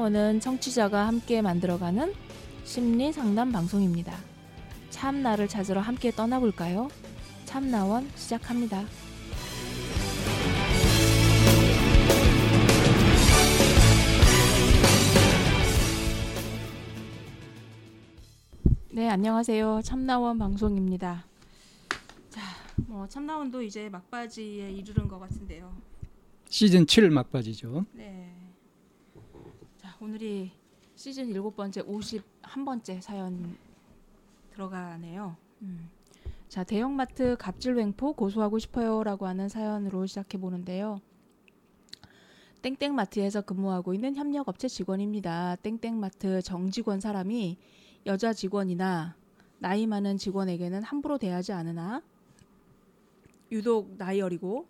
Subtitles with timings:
[0.00, 2.14] 참나원은 청취자가 함께 만들어가는
[2.64, 4.16] 심리 상담 방송입니다.
[4.88, 6.88] 참나를 찾으러 함께 떠나볼까요?
[7.44, 8.84] 참나원 시작합니다.
[18.92, 19.82] 네, 안녕하세요.
[19.84, 21.26] 참나원 방송입니다.
[22.30, 22.40] 자,
[22.86, 25.76] 뭐 참나원도 이제 막바지에 이르는 것 같은데요.
[26.48, 27.84] 시즌 7 막바지죠.
[27.92, 28.29] 네.
[30.00, 30.50] 자, 오늘이
[30.94, 33.58] 시즌 일곱 번째 51번째 사연
[34.52, 35.36] 들어가네요.
[35.60, 35.90] 음.
[36.48, 41.02] 자, 대형마트 갑질 횡포 고소하고 싶어요라고 하는 사연으로 시작해 보는데요.
[42.62, 45.56] 땡땡마트에서 근무하고 있는 협력업체 직원입니다.
[45.56, 47.58] 땡땡마트 정직원 사람이
[48.06, 49.16] 여자 직원이나
[49.58, 52.02] 나이 많은 직원에게는 함부로 대하지 않으나
[53.52, 54.66] 유독 나이 어리고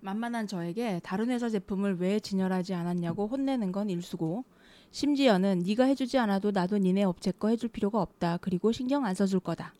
[0.00, 4.44] 만만한 저에게 다른 회사 제품을 왜 진열하지 않았냐고 혼내는 건 일수고
[4.90, 8.38] 심지어는 네가 해주지 않아도 나도 니네 업체 거 해줄 필요가 없다.
[8.38, 9.74] 그리고 신경 안 써줄 거다.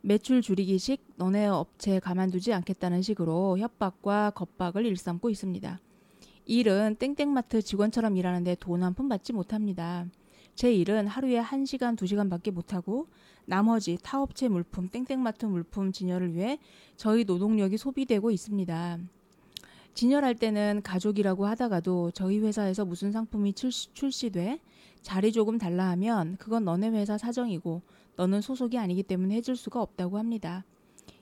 [0.00, 5.80] 매출 줄이기식 너네 업체 가만두지 않겠다는 식으로 협박과 겁박을 일삼고 있습니다.
[6.46, 10.06] 일은 땡땡마트 직원처럼 일하는데 돈 한 푼 받지 못합니다.
[10.54, 13.08] 제 일은 하루에 1시간, 2시간밖에 못하고
[13.44, 16.58] 나머지 타업체 물품, 땡땡마트 물품 진열을 위해
[16.96, 18.98] 저희 노동력이 소비되고 있습니다.
[19.96, 24.60] 진열할 때는 가족이라고 하다가도 저희 회사에서 무슨 상품이 출시, 출시돼
[25.00, 27.80] 자리 조금 달라 하면 그건 너네 회사 사정이고
[28.16, 30.66] 너는 소속이 아니기 때문에 해줄 수가 없다고 합니다.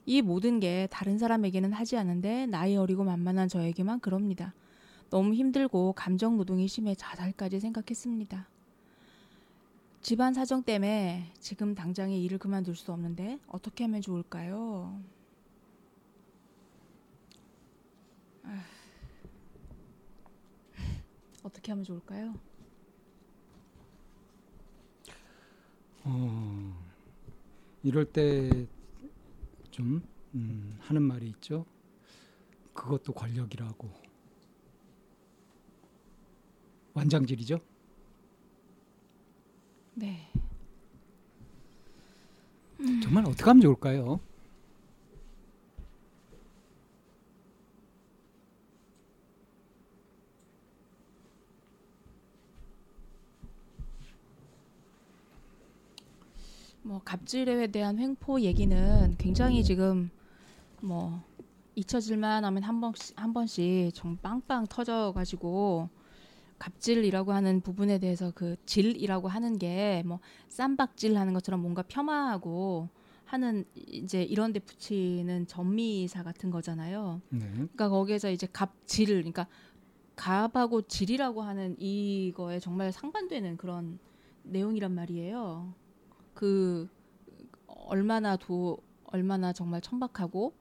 [0.07, 4.55] 이 모든 게 다른 사람에게는 하지 않은데 나이 어리고 만만한 저에게만 그럽니다.
[5.09, 8.49] 너무 힘들고 감정 노동이 심해 자살까지 생각했습니다.
[10.03, 14.99] 집안 사정 때문에 지금 당장에 일을 그만둘 수 없는데 어떻게 하면 좋을까요?
[21.45, 22.35] 어떻게 하면 좋을까요?
[26.05, 26.85] 어,
[27.83, 28.67] 이럴 때좀
[30.35, 31.67] 음, 하는 말이 있죠.
[32.73, 33.89] 그것도 권력이라고.
[36.95, 37.61] 완장질이죠.
[39.95, 40.31] 네.
[43.03, 44.21] 정말 어떻게 하면 좋을까요?
[56.85, 60.11] 뭐 갑질에 대한 횡포 얘기는 굉장히 지금
[60.83, 61.23] 뭐
[61.75, 65.89] 잊혀질만 하면 한 번씩 한 번씩 정 빵빵 터져 가지고
[66.59, 72.89] 갑질이라고 하는 부분에 대해서 그 질이라고 하는 게 뭐 쌈박질 하는 것처럼 뭔가 폄하하고
[73.25, 77.23] 하는 이제 이런 데 붙이는 전미사 같은 거잖아요.
[77.31, 77.41] 네.
[77.55, 79.47] 그러니까 거기에서 이제 갑질 그러니까
[80.17, 83.99] 갑하고 질이라고 하는 이거에 정말 상반되는 그런
[84.45, 85.75] 내용이란 말이에요.
[86.35, 86.89] 그
[87.67, 90.53] 얼마나 도 얼마나 정말 천박하고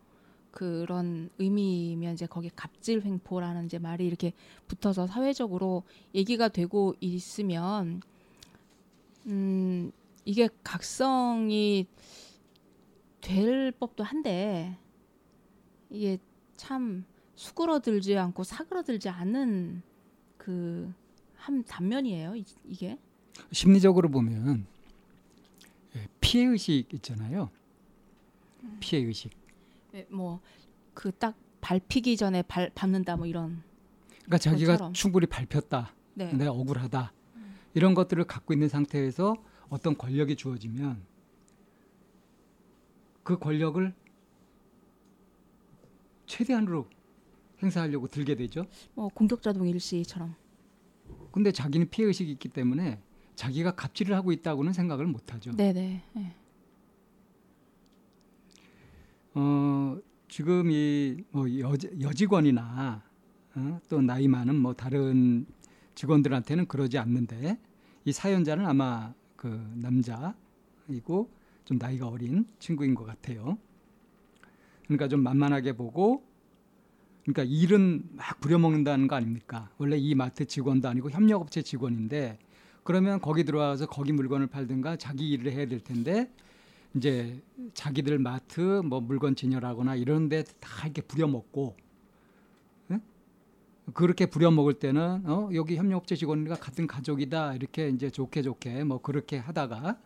[0.51, 4.33] 그런 의미면 이제 거기 갑질 횡포라는 이제 말이 이렇게
[4.67, 8.01] 붙어서 사회적으로 얘기가 되고 있으면
[9.25, 9.91] 음
[10.25, 11.87] 이게 각성이
[13.21, 14.77] 될 법도 한데
[15.89, 16.19] 이게
[16.55, 17.05] 참
[17.35, 19.81] 수그러들지 않고 사그러들지 않는
[20.37, 22.35] 그한 단면이에요.
[22.35, 22.99] 이, 이게
[23.51, 24.72] 심리적으로 보면 예,
[26.33, 27.51] 피해 의식 있잖아요.
[28.79, 29.29] 피해 의식.
[29.91, 33.61] 네, 뭐그 딱 밟히기 전에 발, 밟는다 뭐 이런.
[34.23, 34.93] 그러니까 자기가 것처럼.
[34.93, 35.93] 충분히 밟혔다.
[36.15, 36.33] 네.
[36.33, 37.13] 내가 억울하다.
[37.75, 39.35] 이런 것들을 갖고 있는 상태에서
[39.69, 41.03] 어떤 권력이 주어지면
[43.21, 43.93] 그 권력을
[46.25, 46.89] 최대한으로
[47.61, 48.65] 행사하려고 들게 되죠.
[48.95, 50.33] 뭐 공격자동 일시처럼.
[51.31, 52.99] 근데 자기는 피해 의식이 있기 때문에
[53.35, 55.55] 자기가 갑질을 하고 있다고는 생각을 못 하죠.
[55.55, 56.03] 네네.
[56.13, 56.35] 네.
[59.35, 59.97] 어,
[60.27, 61.45] 지금 이뭐
[62.01, 63.03] 여직원이나
[63.55, 65.45] 어, 또 나이 많은 뭐 다른
[65.95, 67.59] 직원들한테는 그러지 않는데
[68.05, 71.31] 이 사연자는 아마 그 남자이고
[71.65, 73.57] 좀 나이가 어린 친구인 것 같아요.
[74.85, 76.23] 그러니까 좀 만만하게 보고
[77.23, 79.69] 그러니까 일은 막 부려먹는다는 거 아닙니까?
[79.77, 82.37] 원래 이 마트 직원도 아니고 협력업체 직원인데
[82.83, 86.29] 그러면 거기 들어와서 거기 물건을 팔든가 자기 일을 해야 될 텐데
[86.95, 87.41] 이제
[87.73, 91.75] 자기들 마트 뭐 물건 진열하거나 이런 데 다 이렇게 부려먹고
[92.91, 92.99] 예?
[93.93, 99.37] 그렇게 부려먹을 때는 어 여기 협력업체 직원과 같은 가족이다 이렇게 이제 좋게 좋게 뭐 그렇게
[99.37, 99.97] 하다가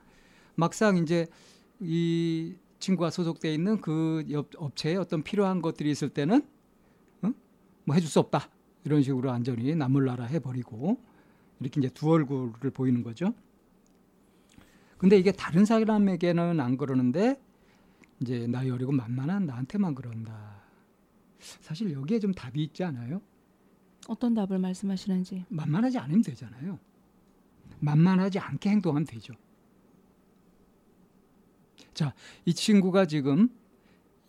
[0.55, 1.27] 막상 이제
[1.79, 6.41] 이 친구가 소속돼 있는 그 옆 업체에 어떤 필요한 것들이 있을 때는
[7.23, 7.31] 어?
[7.85, 8.49] 뭐 해줄 수 없다
[8.85, 10.99] 이런 식으로 완전히 나몰라라 해버리고
[11.59, 13.33] 이렇게 이제 두 얼굴을 보이는 거죠.
[14.97, 17.39] 근데 이게 다른 사람에게는 안 그러는데
[18.19, 20.63] 이제 나이 어리고 만만한 나한테만 그런다.
[21.39, 23.21] 사실 여기에 좀 답이 있지 않아요?
[24.07, 25.45] 어떤 답을 말씀하시는지.
[25.49, 26.79] 만만하지 않으면 되잖아요.
[27.79, 29.33] 만만하지 않게 행동하면 되죠.
[31.93, 32.13] 자,
[32.45, 33.49] 이 친구가 지금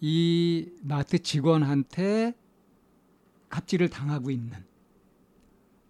[0.01, 2.35] 이 마트 직원한테
[3.49, 4.68] 갑질을 당하고 있는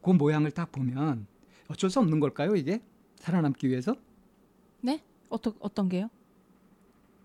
[0.09, 1.27] 그 모양을 딱 보면
[1.69, 2.81] 어쩔 수 없는 걸까요, 이게?
[3.17, 3.95] 살아남기 위해서?
[5.31, 6.09] 어떤 어떤 게요?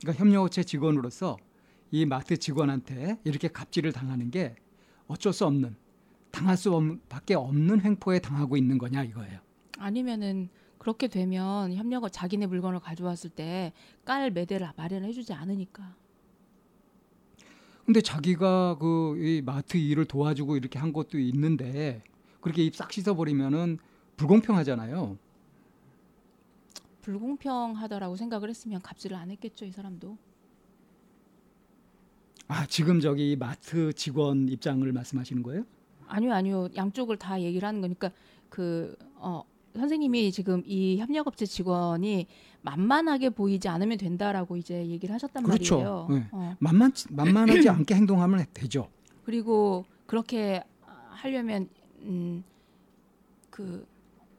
[0.01, 1.38] 그러니까 협력업체 직원으로서
[1.89, 4.56] 이 마트 직원한테 이렇게 갑질을 당하는 게
[5.07, 5.77] 어쩔 수 없는
[6.30, 9.39] 당할 수 없, 밖에 없는 횡포에 당하고 있는 거냐 이거예요.
[9.77, 13.71] 아니면은 그렇게 되면 협력업 자기네 물건을 가져왔을 때
[14.03, 15.95] 깔 매대를 마련해 주지 않으니까.
[17.85, 22.03] 근데 자기가 그 이 마트 일을 도와주고 이렇게 한 것도 있는데
[22.44, 23.80] 그렇게 입 싹 씻어버리면은
[24.18, 25.18] 불공평하잖아요.
[27.01, 30.18] 불공평하다라고 생각을 했으면 갑질을 안 했겠죠 이 사람도.
[32.48, 35.63] 아 지금 저기 마트 직원 입장을 말씀하시는 거예요?
[36.07, 38.12] 아니요 아니요 양쪽을 다 얘기를 하는 거니까
[38.50, 39.44] 그 어,
[39.75, 42.28] 선생님이 지금 이 협력업체 직원이
[42.62, 45.75] 만만하게 보이지 않으면 된다라고 이제 얘기를 하셨단 그렇죠.
[45.75, 46.07] 말이에요.
[46.12, 46.28] 네.
[46.31, 48.90] 어, 만만 만만하지 않게 행동하면 되죠.
[49.24, 50.62] 그리고 그렇게
[51.10, 51.69] 하려면
[52.04, 52.44] 음,
[53.50, 53.86] 그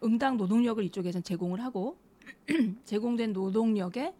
[0.02, 1.96] 응당 노동력을 이쪽에선 제공을 하고
[2.84, 4.12] 제공된 노동력에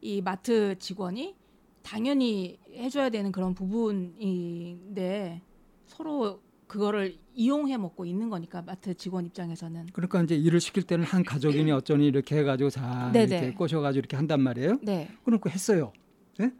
[0.00, 1.34] 이 마트 직원이
[1.82, 5.40] 당연히 해줘야 되는 그런 부분인데
[5.86, 11.24] 서로 그거를 이용해 먹고 있는 거니까 마트 직원 입장에서는 그러니까 이제 일을 시킬 때는 한
[11.24, 13.38] 가족이니 어쩌니 이렇게 해가지고 자 네네.
[13.38, 14.78] 이렇게 꼬셔가지고 이렇게 한단 말이에요.
[14.82, 15.92] 네 그러니까 했어요.
[16.38, 16.52] 네?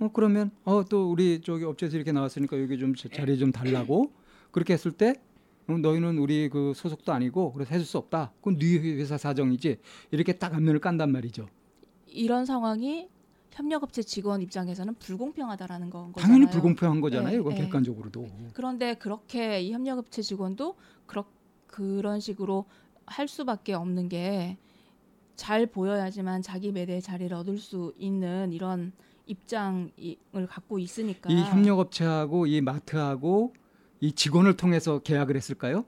[0.00, 4.12] 어 그러면 어 또 우리 저기 업체에서 이렇게 나왔으니까 여기 좀 자- 자리 좀 달라고
[4.50, 5.33] 그렇게 했을 때 어,
[5.66, 8.32] 너희는 우리 그 소속도 아니고 그래서 해줄 수 없다.
[8.38, 9.78] 그건 네 회사 사정이지.
[10.10, 11.48] 이렇게 딱 앞면을 깐단 말이죠.
[12.06, 13.08] 이런 상황이
[13.50, 16.34] 협력업체 직원 입장에서는 불공평하다라는 건 거잖아요.
[16.34, 17.30] 당연히 불공평한 거잖아요.
[17.30, 17.56] 네, 이거 네.
[17.56, 18.26] 객관적으로도.
[18.52, 20.76] 그런데 그렇게 이 협력업체 직원도
[21.06, 21.24] 그렇
[21.66, 22.66] 그런 식으로
[23.06, 24.56] 할 수밖에 없는 게
[25.36, 28.92] 잘 보여야지만 자기 매대 자리를 얻을 수 있는 이런
[29.26, 29.90] 입장을
[30.48, 33.54] 갖고 있으니까 이 협력업체하고 이 마트하고
[34.04, 35.86] 이 직원을 통해서 계약을 했을까요?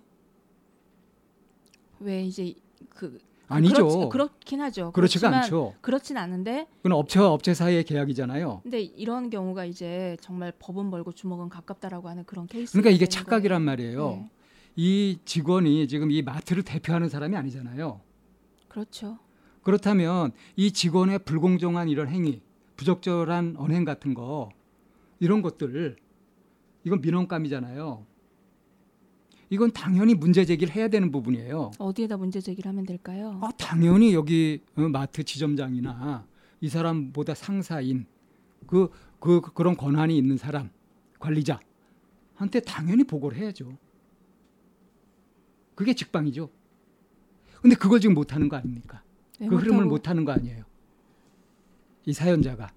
[2.00, 2.54] 왜 이제
[2.88, 4.08] 그 아니죠.
[4.08, 4.90] 그렇, 긴 하죠.
[4.92, 5.74] 그렇지가 그렇지만 않죠.
[5.82, 8.60] 그렇진 않은데 그건 업체와 업체 사이의 계약이잖아요.
[8.62, 12.72] 근데 이런 경우가 이제 정말 법은 벌고 주먹은 가깝다라고 하는 그런 케이스.
[12.72, 14.08] 그러니까 이게 착각이란 말이에요.
[14.08, 14.30] 네.
[14.76, 18.00] 이 직원이 지금 이 마트를 대표하는 사람이 아니잖아요.
[18.68, 19.18] 그렇죠.
[19.62, 22.40] 그렇다면 이 직원의 불공정한 이런 행위,
[22.78, 24.48] 부적절한 언행 같은 거
[25.20, 25.96] 이런 것들
[26.86, 28.06] 이건 민원감이잖아요.
[29.50, 31.72] 이건 당연히 문제 제기를 해야 되는 부분이에요.
[31.80, 33.40] 어디에다 문제 제기를 하면 될까요?
[33.42, 36.24] 아, 당연히 여기 어, 마트 지점장이나
[36.60, 38.06] 이 사람보다 상사인
[38.68, 38.88] 그,
[39.18, 40.70] 그 그런 권한이 있는 사람
[41.18, 43.76] 관리자한테 당연히 보고를 해야죠.
[45.74, 46.48] 그게 직방이죠.
[47.62, 49.02] 근데 그걸 지금 못 하는 거 아닙니까?
[49.40, 50.64] 왜그 흐름을 네, 못 하는 거 아니에요.
[52.04, 52.72] 이 사연자가.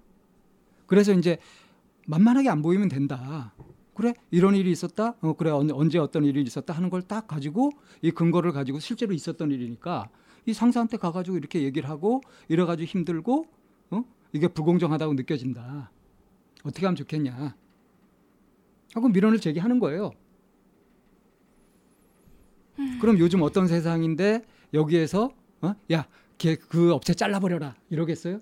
[0.88, 1.38] 그래서 이제
[2.08, 3.54] 만만하게 안 보이면 된다.
[4.00, 5.16] 그래 이런 일이 있었다.
[5.20, 9.14] 어 그래 언- 언제 어떤 일이 있었다 하는 걸 딱 가지고 이 근거를 가지고 실제로
[9.14, 10.10] 있었던 일이니까
[10.46, 13.46] 이 상사한테 가가지고 이렇게 얘기를 하고 이래가지고 힘들고
[13.92, 15.92] 어 이게 불공정하다고 느껴진다.
[16.64, 17.58] 어떻게 하면 좋겠냐.
[18.96, 20.12] 하고 민원을 제기하는 거예요.
[23.02, 25.76] 그럼 요즘 어떤 세상인데 여기에서 어?
[25.92, 28.40] 야, 걔 그 업체 잘라버려라 이러겠어요?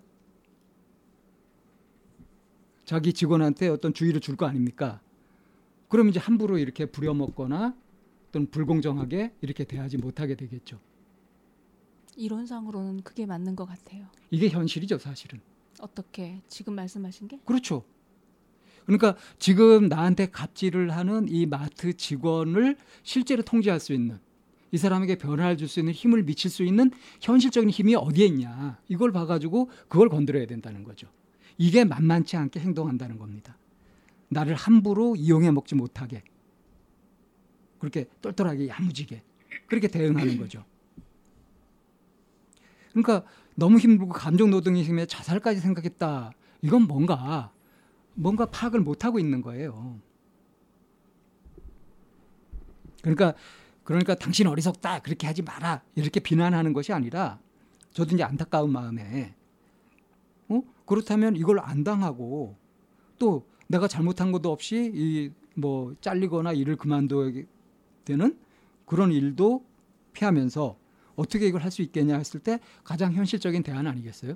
[2.86, 5.02] 자기 직원한테 어떤 주의를 줄 거 아닙니까?
[5.90, 7.76] 그럼 이제 함부로 이렇게 부려먹거나
[8.32, 10.80] 또는 불공정하게 이렇게 대하지 못하게 되겠죠.
[12.16, 14.08] 이론상으로는 그게 맞는 것 같아요.
[14.32, 15.40] 이게 현실이죠, 사실은.
[15.80, 17.40] 어떻게 지금 말씀하신 게?
[17.46, 17.84] 그렇죠.
[18.86, 24.18] 그러니까 지금 나한테 갑질을 하는 이 마트 직원을 실제로 통제할 수 있는
[24.72, 26.92] 이 사람에게 변화를 줄 수 있는 힘을 미칠 수 있는
[27.22, 31.08] 현실적인 힘이 어디에 있냐 이걸 봐가지고 그걸 건드려야 된다는 거죠.
[31.58, 33.58] 이게 만만치 않게 행동한다는 겁니다.
[34.30, 36.24] 나를 함부로 이용해 먹지 못하게
[37.80, 39.24] 그렇게 똘똘하게 야무지게
[39.68, 40.66] 그렇게 대응하는 거죠.
[42.92, 43.24] 그러니까
[43.56, 46.32] 너무 힘들고 감정 노동의 힘에 자살까지 생각했다.
[46.62, 47.52] 이건 뭔가
[48.16, 50.00] 뭔가 파악을 못 하고 있는 거예요.
[53.02, 53.36] 그러니까
[53.84, 57.40] 그러니까 당신 어리석다 그렇게 하지 마라 이렇게 비난하는 것이 아니라
[57.92, 59.34] 저도 이제 안타까운 마음에
[60.50, 62.58] 어 그렇다면 이걸 안 당하고
[63.18, 67.32] 또 내가 잘못한 것도 없이 이 뭐 잘리거나 일을 그만둬야
[68.06, 68.38] 되는
[68.86, 69.66] 그런 일도
[70.14, 70.78] 피하면서
[71.16, 74.36] 어떻게 이걸 할 수 있겠냐 했을 때 가장 현실적인 대안 아니겠어요?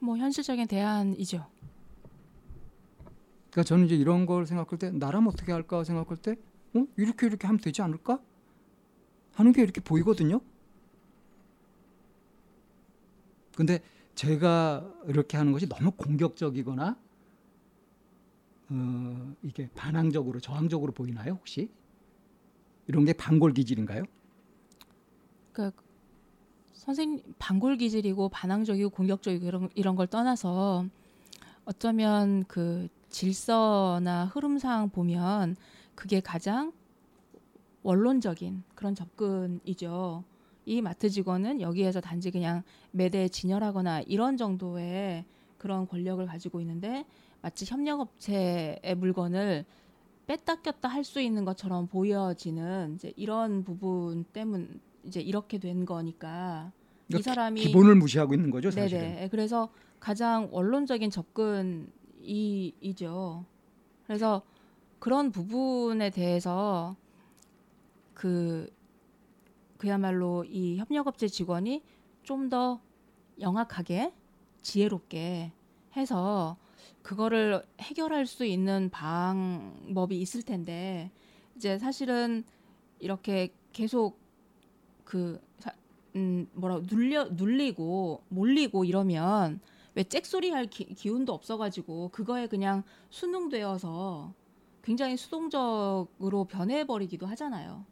[0.00, 1.46] 뭐 현실적인 대안이죠.
[3.50, 6.36] 그러니까 저는 이제 이런 걸 생각할 때 나라면 어떻게 할까 생각할 때
[6.74, 6.86] 어?
[6.98, 8.20] 이렇게 이렇게 하면 되지 않을까?
[9.32, 10.40] 하는 게 이렇게 보이거든요.
[13.56, 13.80] 근데
[14.14, 16.96] 제가 이렇게 하는 것이 너무 공격적이거나
[18.70, 21.70] 어, 이게 반항적으로 저항적으로 보이나요 혹시?
[22.86, 24.04] 이런 게 반골 기질인가요?
[25.52, 25.82] 그러니까
[26.72, 30.86] 선생님 반골 기질이고 반항적이고 공격적이고 이런 이런 걸 떠나서
[31.64, 35.56] 어쩌면 그 질서나 흐름상 보면
[35.94, 36.72] 그게 가장
[37.82, 40.24] 원론적인 그런 접근이죠.
[40.64, 45.24] 이 마트 직원은 여기에서 단지 그냥 매대 진열하거나 이런 정도의
[45.58, 47.04] 그런 권력을 가지고 있는데
[47.40, 49.64] 마치 협력업체의 물건을
[50.26, 56.70] 뺐다 꼈다 할 수 있는 것처럼 보여지는 이제 이런 부분 때문 이제 이렇게 된 거니까
[57.08, 59.02] 이 그러니까 사람이 기본을 무시하고 있는 거죠 사실은.
[59.02, 61.90] 네네 그래서 가장 원론적인 접근이죠.
[64.06, 64.42] 그래서
[65.00, 66.94] 그런 부분에 대해서
[68.14, 68.70] 그
[69.86, 71.82] 그야말로 이 협력업체 직원이
[72.22, 72.80] 좀 더
[73.40, 74.12] 영악하게
[74.62, 75.50] 지혜롭게
[75.96, 76.56] 해서
[77.02, 81.10] 그거를 해결할 수 있는 방법이 있을 텐데
[81.56, 82.44] 이제 사실은
[83.00, 84.18] 이렇게 계속
[85.04, 85.74] 그 사-
[86.14, 89.58] 음, 뭐라 눌려 눌리고 몰리고 이러면
[89.94, 94.32] 왜 잭소리 할 기, 기운도 없어가지고 그거에 그냥 순응되어서
[94.84, 97.84] 굉장히 수동적으로 변해버리기도 하잖아요.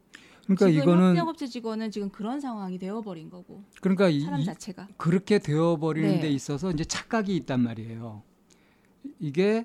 [0.55, 5.39] 그러니까 이거는 협력업체 직원은 지금 그런 상황이 되어버린 거고 그러니까 이, 사람 이- 자체가 그렇게
[5.39, 6.19] 되어버리는 네.
[6.21, 8.23] 데 있어서 이제 착각이 있단 말이에요.
[9.19, 9.63] 이게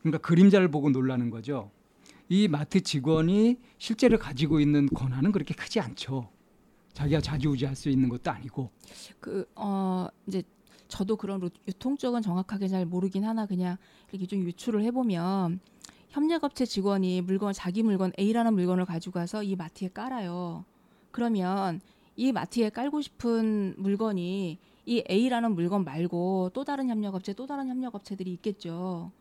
[0.00, 1.70] 그러니까 그림자를 보고 놀라는 거죠.
[2.28, 6.28] 이 마트 직원이 실제로 가지고 있는 권한은 그렇게 크지 않죠.
[6.92, 8.70] 자기가 좌지우지할 수 있는 것도 아니고.
[9.20, 10.42] 그어 이제
[10.88, 13.76] 저도 그런 루- 유통 쪽은 정확하게 잘 모르긴 하나 그냥
[14.10, 15.60] 이렇게 좀 유추를 해보면
[16.18, 20.64] 협력업체 직원이 물건 자기 물건 A라는 물건을 가지고 가서 이 마트에 깔아요.
[21.12, 21.80] 그러면
[22.16, 28.32] 이 마트에 깔고 싶은 물건이 이 A라는 물건 말고 또 다른 협력업체 또 다른 협력업체들이
[28.32, 29.12] 있겠죠.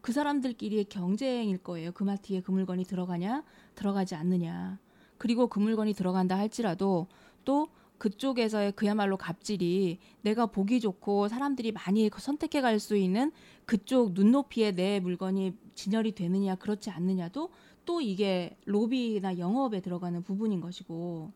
[0.00, 1.92] 그 사람들끼리의 경쟁일 거예요.
[1.92, 3.44] 그 마트에 그 물건이 들어가냐
[3.74, 4.78] 들어가지 않느냐.
[5.18, 7.06] 그리고 그 물건이 들어간다 할지라도
[7.44, 13.30] 또 그쪽에서의 그야말로 갑질이 내가 보기 좋고 사람들이 많이 선택해 갈 수 있는
[13.66, 17.50] 그쪽 눈높이에 내 물건이 진열이 되느냐 그렇지 않느냐도
[17.84, 21.30] 또 이게 로비나 영업에 들어가는 부분인 것이고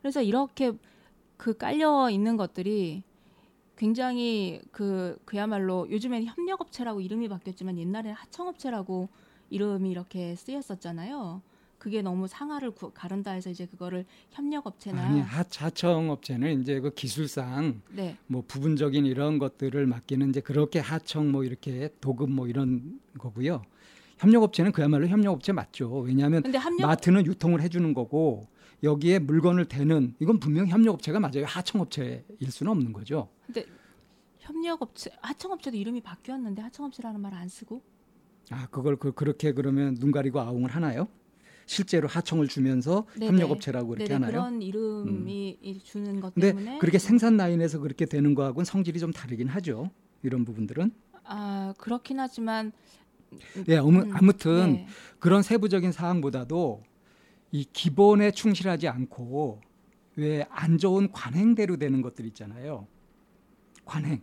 [0.00, 0.72] 그래서 이렇게
[1.36, 3.02] 그 깔려 있는 것들이
[3.76, 9.08] 굉장히 그 그야말로 요즘엔 협력업체라고 이름이 바뀌었지만 옛날에 하청업체라고
[9.50, 11.42] 이름이 이렇게 쓰였었잖아요.
[11.78, 16.92] 그게 너무 상하를 구- 가른다 해서 이제 그거를 협력업체나 아니 하, 하청 업체는 이제 그
[16.92, 23.00] 기술상 네 뭐 부분적인 이런 것들을 맡기는 이제 그렇게 하청 뭐 이렇게 도급 뭐 이런
[23.18, 23.62] 거고요.
[24.18, 26.00] 협력업체는 그야말로 협력업체 맞죠.
[26.00, 28.48] 왜냐하면 근데 협력 마트는 유통을 해주는 거고
[28.82, 31.44] 여기에 물건을 대는 이건 분명 히 협력업체가 맞아요.
[31.46, 33.28] 하청업체일 수는 없는 거죠.
[34.40, 37.82] 협력업체 하청업체도 이름이 바뀌었는데 하청업체라는 말 안 쓰고
[38.50, 41.06] 아 그걸 그, 그렇게 그러면 눈 가리고 아웅을 하나요?
[41.68, 43.26] 실제로 하청을 주면서 네네.
[43.26, 44.30] 협력업체라고 이렇게 네네, 하나요?
[44.30, 44.32] 음.
[44.32, 49.12] 그런 이름이 이- 주는 것 근데 때문에 그렇게 생산 라인에서 그렇게 되는 거하고는 성질이 좀
[49.12, 49.90] 다르긴 하죠.
[50.22, 50.90] 이런 부분들은.
[51.24, 52.72] 아 그렇긴 하지만
[53.68, 54.86] 예, 음, 아무튼 네.
[55.18, 56.82] 그런 세부적인 사항보다도
[57.52, 59.60] 이 기본에 충실하지 않고
[60.16, 62.86] 왜 안 좋은 관행대로 되는 것들 있잖아요.
[63.84, 64.22] 관행.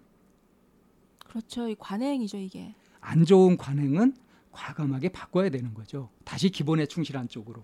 [1.26, 4.16] 그렇죠 이 관행이죠 이게 안 좋은 관행은
[4.56, 6.10] 과감하게 바꿔야 되는 거죠.
[6.24, 7.64] 다시 기본에 충실한 쪽으로.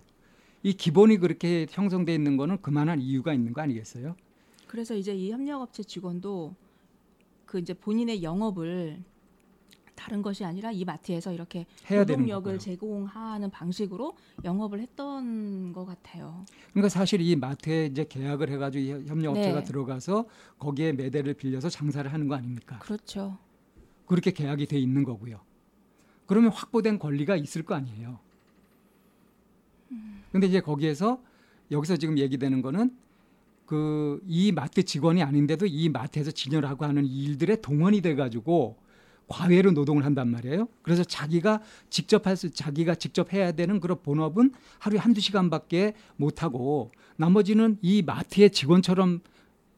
[0.62, 4.14] 이 기본이 그렇게 형성돼 있는 거는 그만한 이유가 있는 거 아니겠어요?
[4.68, 6.54] 그래서 이제 이 협력업체 직원도
[7.46, 9.02] 그 이제 본인의 영업을
[9.94, 12.58] 다른 것이 아니라 이 마트에서 이렇게 노동력을.
[12.58, 16.44] 제공하는 방식으로 영업을 했던 것 같아요.
[16.70, 19.64] 그러니까 사실 이 마트에 이제 계약을 해가지고 이 협력업체가 네.
[19.64, 20.26] 들어가서
[20.58, 22.78] 거기에 매대를 빌려서 장사를 하는 거 아닙니까?
[22.80, 23.38] 그렇죠.
[24.06, 25.40] 그렇게 계약이 돼 있는 거고요.
[26.26, 28.18] 그러면 확보된 권리가 있을 거 아니에요.
[30.30, 31.20] 근데 이제 거기에서
[31.70, 32.96] 여기서 지금 얘기되는 거는
[33.66, 38.76] 그 이 마트 직원이 아닌데도 이 마트에서 진열하고 하는 이 일들에 동원이 돼 가지고
[39.28, 40.68] 과외로 노동을 한단 말이에요.
[40.82, 46.42] 그래서 자기가 직접 할 수, 자기가 직접 해야 되는 그런 본업은 하루에 한두 시간밖에 못
[46.42, 49.20] 하고 나머지는 이 마트의 직원처럼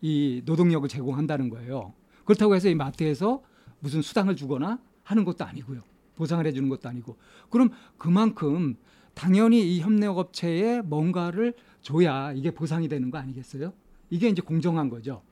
[0.00, 1.92] 이 노동력을 제공한다는 거예요.
[2.24, 3.42] 그렇다고 해서 이 마트에서
[3.80, 5.82] 무슨 수당을 주거나 하는 것도 아니고요.
[6.16, 7.16] 보상을 해주는 것도 아니고.
[7.50, 8.76] 그럼 그만큼
[9.14, 13.72] 당연히 이 협력업체에 뭔가를 줘야 이게 보상이 되는 거 아니겠어요?
[14.10, 15.22] 이게 이제 공정한 거죠.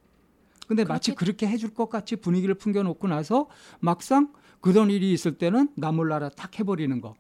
[0.67, 3.49] 근데 마치 그렇게 해줄 것 같이 분위기를 풍겨놓고 나서
[3.81, 7.15] 막상 그런 일이 있을 때는 나 몰라라 딱 해버리는 거.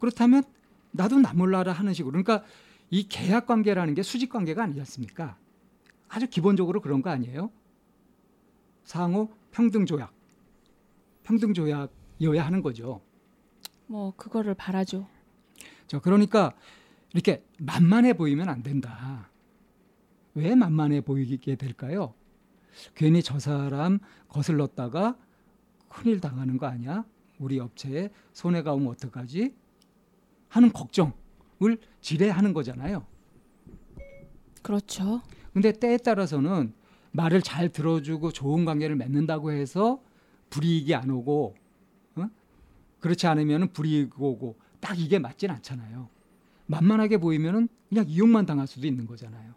[0.00, 0.42] 그렇다면
[0.90, 2.12] 나도 나 몰라라 하는 식으로.
[2.12, 2.44] 그러니까
[2.90, 5.36] 이 계약 관계라는 게 수직 관계가 아니지 않습니까?
[6.08, 7.50] 아주 기본적으로 그런 거 아니에요?
[8.84, 10.12] 상호 평등 조약.
[11.22, 13.00] 평등 조약 이어야 하는 거죠.
[13.86, 15.06] 뭐 그거를 바라죠.
[15.86, 16.54] 자, 그러니까
[17.14, 19.30] 이렇게 만만해 보이면 안 된다.
[20.34, 22.14] 왜 만만해 보이게 될까요?
[22.94, 23.98] 괜히 저 사람
[24.28, 25.16] 거슬렀다가
[25.88, 27.04] 큰일 당하는 거 아니야?
[27.38, 29.54] 우리 업체에 손해가 오면 어떡하지?
[30.48, 33.04] 하는 걱정을 지레하는 거잖아요.
[34.62, 35.22] 그렇죠.
[35.52, 36.74] 근데 때에 따라서는
[37.12, 40.00] 말을 잘 들어주고 좋은 관계를 맺는다고 해서
[40.50, 41.57] 불이익이 안 오고 어?
[43.00, 46.08] 그렇지 않으면 불이익 오고 딱 이게 맞진 않잖아요.
[46.66, 49.54] 만만하게 보이면은 그냥 이용만 당할 수도 있는 거잖아요.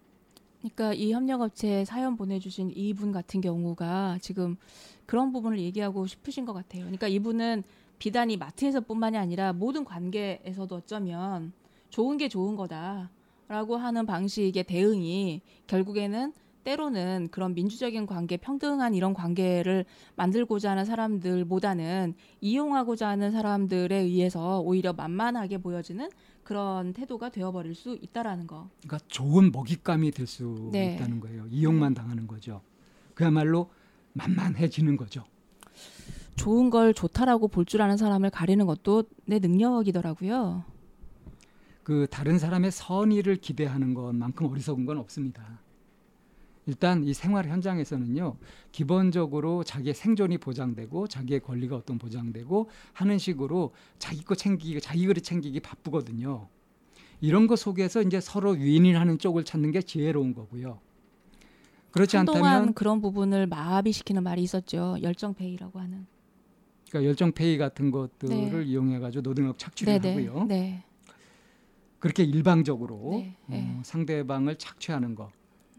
[0.60, 4.57] 그러니까 이 협력업체 사연 보내주신 이분 같은 경우가 지금
[5.05, 6.83] 그런 부분을 얘기하고 싶으신 것 같아요.
[6.83, 7.63] 그러니까 이분은
[8.00, 11.51] 비단이 마트에서뿐만이 아니라 모든 관계에서도 어쩌면
[11.89, 16.33] 좋은 게 좋은 거다라고 하는 방식의 대응이 결국에는
[16.63, 24.94] 때로는 그런 민주적인 관계, 평등한 이런 관계를 만들고자 하는 사람들보다는 이용하고자 하는 사람들에 의해서 오히려
[24.94, 26.10] 만만하게 보여지는
[26.44, 28.70] 그런 태도가 되어버릴 수 있다라는 거.
[28.84, 30.94] 그러니까 좋은 먹잇감이 될 수 네.
[30.96, 31.46] 있다는 거예요.
[31.50, 32.62] 이용만 당하는 거죠.
[33.13, 33.70] 그야말로
[34.13, 35.24] 만만해지는 거죠.
[36.36, 40.63] 좋은 걸 좋다라고 볼 줄 아는 사람을 가리는 것도 내 능력이더라고요.
[41.84, 45.60] 그 다른 사람의 선의를 기대하는 것만큼 어리석은 건 없습니다.
[46.68, 48.38] 일단 이 생활 현장에서는요
[48.72, 55.21] 기본적으로 자기의 생존이 보장되고 자기의 권리가 어떤 보장되고 하는 식으로 자기 거 챙기기 자기 그릇
[55.21, 56.47] 챙기기 바쁘거든요.
[57.19, 60.80] 이런 것 속에서 이제 서로 윈윈하는 쪽을 찾는 게 지혜로운 거고요.
[61.91, 64.97] 그렇지 않다면 그런 부분을 마비시키는 말이 있었죠.
[65.02, 66.08] 열정페이라고 하는.
[66.89, 68.63] 그러니까 열정페이 같은 것들을 네.
[68.65, 70.26] 이용해 가지고 노동력 착취를 네네.
[70.28, 70.45] 하고요.
[70.45, 70.84] 네.
[72.00, 73.80] 그렇게 일방적으로 네, 어, 네.
[73.84, 75.32] 상대방을 착취하는 거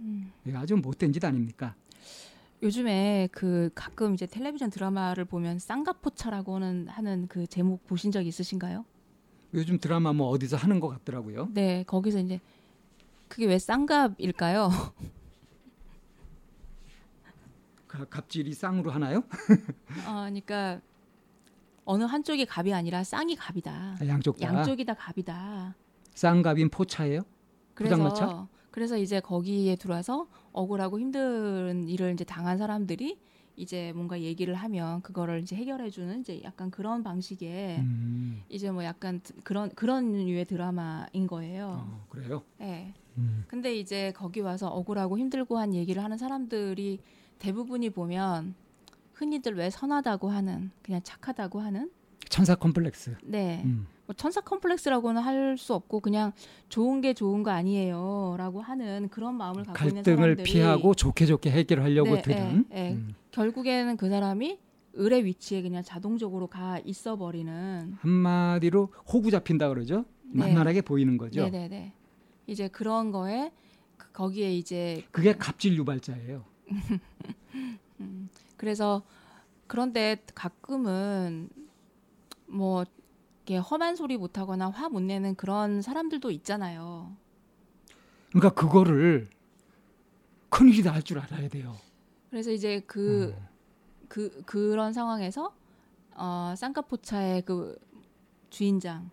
[0.03, 0.33] 음.
[0.55, 1.75] 아주 못된 짓 아닙니까
[2.63, 8.85] 요즘에 그 가끔 이제 텔레비전 드라마를 보면 쌍가포차라고 하는 하는 그 제목 보신 적 있으신가요?
[9.55, 12.41] 요즘 드라마 뭐 어디서 하는 것 같더라고요 네, 거기서 이제
[13.29, 14.71] 그게 왜 쌍갑일까요?
[17.89, 19.19] 가- 갑질이 쌍으로 하나요?
[20.07, 20.81] 어, 그러니까
[21.85, 23.97] 어느 한쪽이 갑이 아니라 쌍이 갑이다.
[24.01, 25.75] 아, 양쪽 다 양쪽이 다 갑이다.
[26.15, 27.23] 쌍갑인 포차예요?
[27.75, 28.49] 그래서 포장마차?
[28.73, 33.19] 그래서 이제 거기에 들어와서 억울하고 힘든 일을 이제 당한 사람들이
[33.55, 38.83] 이제 뭔가 얘기를 하면 그거를 이제 해결해 주는 이제 약간 그런 방식의 음, 이제 뭐
[38.83, 41.85] 약간 드- 그런 그런 류의 드라마인 거예요.
[41.87, 42.43] 어, 그래요.
[42.63, 42.95] 예.
[43.19, 43.45] 음.
[43.47, 47.01] 근데 이제 거기 와서 억울하고 힘들고 한 얘기를 하는 사람들이
[47.39, 48.55] 대부분이 보면
[49.13, 51.91] 흔히들 왜 선하다고 하는 그냥 착하다고 하는
[52.31, 53.17] 천사 컴플렉스.
[53.25, 53.63] 네.
[53.67, 53.87] 음.
[54.07, 56.33] 뭐 천사 컴플렉스라고는 할 수 없고 그냥
[56.69, 62.15] 좋은 게 좋은 거 아니에요라고 하는 그런 마음을 갖고 있는 사람들이 피하고 좋게 좋게 해결하려고
[62.17, 62.65] 네, 드는.
[62.71, 62.93] 네, 네.
[62.95, 63.15] 음.
[63.33, 64.59] 결국에는 그 사람이
[64.99, 70.05] 을의 위치에 그냥 자동적으로 가 있어 버리는 한마디로 호구 잡힌다 그러죠.
[70.25, 70.47] 네.
[70.47, 71.43] 만만하게 보이는 거죠.
[71.43, 71.93] 네네네
[72.47, 73.53] 이제 그런 거에
[73.97, 76.45] 그- 거기에 이제 그게 갑질 유발자예요.
[78.01, 79.03] 음, 그래서
[79.67, 81.49] 그런데 가끔은
[82.47, 82.85] 뭐
[83.45, 87.17] 이렇게 험한 소리 못 하거나 화 못 내는 그런 사람들도 있잖아요.
[88.31, 89.29] 그러니까 그거를
[90.49, 91.77] 큰일이다 할 줄 알아야 돼요.
[92.31, 93.49] 그래서 이제 그 음.
[94.09, 95.53] 그 그런 상황에서
[96.15, 97.77] 어 쌍꺼포차의 그
[98.51, 99.11] 주인장인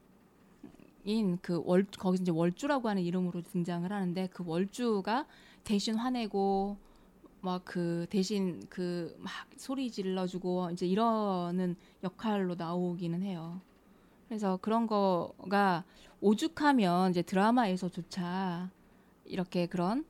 [1.41, 5.25] 그 월 거기서 이제 월주라고 하는 이름으로 등장을 하는데 그 월주가
[5.63, 6.77] 대신 화내고
[7.41, 13.61] 막 그 대신 그 막 소리 질러주고 이제 이러는 역할로 나오기는 해요.
[14.29, 15.83] 그래서 그런 거가
[16.21, 18.69] 오죽하면 이제 드라마에서조차
[19.25, 20.05] 이렇게 그런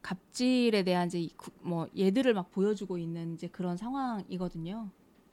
[0.00, 1.28] 갑질에 대한 이제
[1.60, 4.88] 뭐 예들을 막 보여주고 있는 이제 그런 상황이거든요.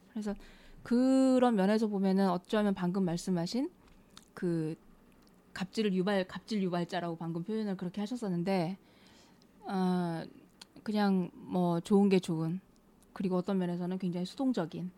[0.10, 0.36] 그래서
[0.84, 3.70] 그런 면에서 보면은 어쩌면 방금 말씀하신
[4.34, 4.76] 그
[5.54, 8.78] 갑질을 유발 갑질 유발자라고 방금 표현을 그렇게 하셨었는데
[9.62, 10.24] 어
[10.84, 12.60] 그냥 뭐 좋은 게 좋은
[13.14, 14.92] 그리고 어떤 면에서는 굉장히 수동적인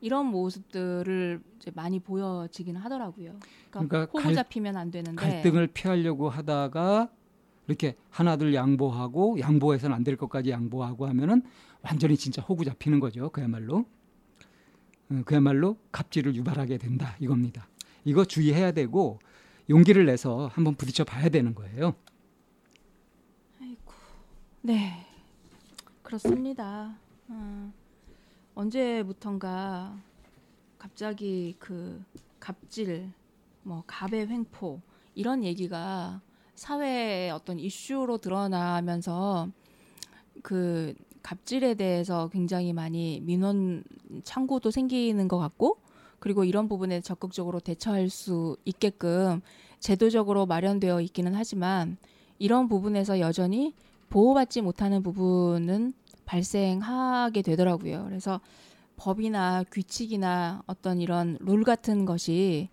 [0.00, 3.38] 이런 모습들을 이제 많이 보여지기는 하더라고요.
[3.70, 7.08] 그러니까, 그러니까 호구 갈- 잡히면 안 되는데 갈등을 피하려고 하다가
[7.66, 11.42] 이렇게 하나둘 양보하고 양보해서는 안 될 것까지 양보하고 하면은
[11.82, 13.30] 완전히 진짜 호구 잡히는 거죠.
[13.30, 13.84] 그야말로.
[15.10, 17.68] 어, 그야말로 갑질을 유발하게 된다 이겁니다.
[18.04, 19.18] 이거 주의해야 되고
[19.68, 21.94] 용기를 내서 한번 부딪혀 봐야 되는 거예요.
[23.60, 23.92] 아이고,
[24.62, 25.06] 네,
[26.02, 26.96] 그렇습니다.
[27.28, 27.72] 어,
[28.56, 29.94] 언제부턴가
[30.78, 32.02] 갑자기 그
[32.40, 33.12] 갑질,
[33.62, 34.80] 뭐 갑의 횡포
[35.14, 36.22] 이런 얘기가
[36.54, 39.50] 사회의 어떤 이슈로 드러나면서
[40.42, 43.84] 그 갑질에 대해서 굉장히 많이 민원
[44.24, 45.76] 창구도 생기는 것 같고
[46.18, 49.42] 그리고 이런 부분에 적극적으로 대처할 수 있게끔
[49.80, 51.98] 제도적으로 마련되어 있기는 하지만
[52.38, 53.74] 이런 부분에서 여전히
[54.08, 55.92] 보호받지 못하는 부분은
[56.26, 58.04] 발생하게 되더라고요.
[58.04, 58.40] 그래서
[58.96, 62.68] 법이나 규칙이나 어떤 이런 룰 같은 것이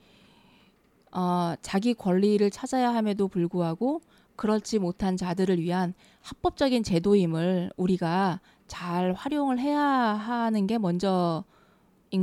[1.12, 4.02] 어, 자기 권리를 찾아야 함에도 불구하고
[4.36, 11.44] 그렇지 못한 자들을 위한 합법적인 제도임을 우리가 잘 활용을 해야 하는 게 먼저인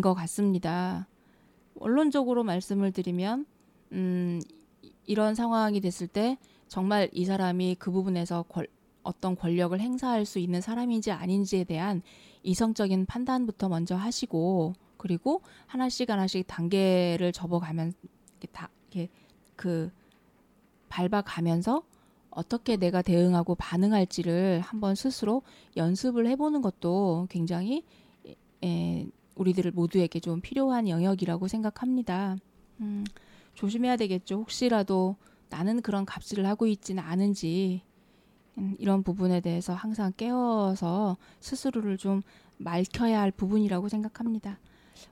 [0.03, 1.07] 것 같습니다.
[1.75, 3.47] 원론적으로 말씀을 드리면,
[3.93, 4.41] 음,
[5.07, 6.37] 이런 상황이 됐을 때
[6.69, 8.67] 정말 이 사람이 그 부분에서 권,
[9.03, 12.03] 어떤 권력을 행사할 수 있는 사람인지 아닌지에 대한
[12.43, 17.95] 이성적인 판단부터 먼저 하시고, 그리고 하나씩 하나씩 단계를 접어가면,
[18.53, 19.09] 다, 이렇게
[19.57, 19.91] 그,
[20.91, 21.83] 밟아가면서
[22.31, 25.43] 어떻게 내가 대응하고 반응할지를 한번 스스로
[25.77, 27.85] 연습을 해보는 것도 굉장히
[28.63, 32.37] 에, 우리들 모두에게 좀 필요한 영역이라고 생각합니다.
[32.81, 33.05] 음,
[33.55, 34.37] 조심해야 되겠죠.
[34.37, 35.17] 혹시라도
[35.49, 37.90] 나는 그런 값을 하고 있지는 않은지 음,
[38.79, 42.23] 이런 부분에 대해서 항상 깨워서 스스로를 좀
[42.59, 44.59] 맑혀야 할 부분이라고 생각합니다.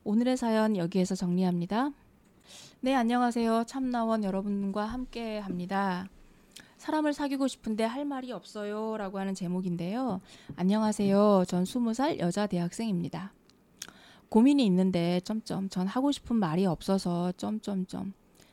[0.05, 1.90] 오늘의 사연 여기에서 정리합니다.
[2.81, 3.64] 네, 안녕하세요.
[3.66, 6.09] 참나원 여러분과 함께 합니다.
[6.77, 8.96] 사람을 사귀고 싶은데 할 말이 없어요.
[8.96, 10.20] 라고 하는 제목인데요.
[10.57, 11.44] 안녕하세요.
[11.48, 13.33] 전 20살 여자 대학생입니다.
[14.29, 18.12] 고민이 있는데, 점점, 전 하고 싶은 말이 없어서, 점점점.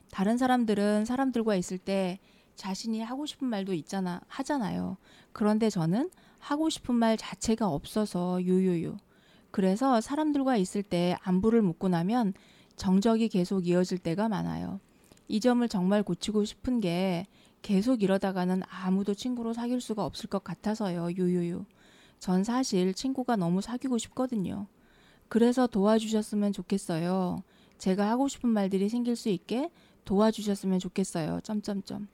[0.10, 2.20] 다른 사람들은 사람들과 있을 때
[2.56, 4.98] 자신이 하고 싶은 말도 있잖아, 하잖아요.
[5.32, 8.98] 그런데 저는 하고 싶은 말 자체가 없어서, 유유유.
[9.52, 12.34] 그래서 사람들과 있을 때 안부를 묻고 나면
[12.76, 14.80] 정적이 계속 이어질 때가 많아요.
[15.28, 17.26] 이 점을 정말 고치고 싶은 게
[17.62, 21.10] 계속 이러다가는 아무도 친구로 사귈 수가 없을 것 같아서요.
[21.12, 21.66] 유유유.
[22.20, 24.68] 전 사실 친구가 너무 사귀고 싶거든요.
[25.28, 27.42] 그래서 도와주셨으면 좋겠어요.
[27.78, 29.72] 제가 하고 싶은 말들이 생길 수 있게
[30.06, 31.40] 도와주셨으면 좋겠어요.
[31.42, 32.08] 점점점.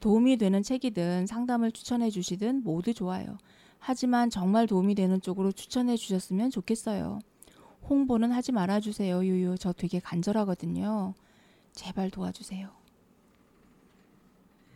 [0.00, 3.38] 도움이 되는 책이든 상담을 추천해 주시든 모두 좋아요.
[3.78, 7.20] 하지만 정말 도움이 되는 쪽으로 추천해 주셨으면 좋겠어요.
[7.88, 9.24] 홍보는 하지 말아 주세요.
[9.24, 9.56] 유유.
[9.58, 11.14] 저 되게 간절하거든요.
[11.72, 12.68] 제발 도와주세요.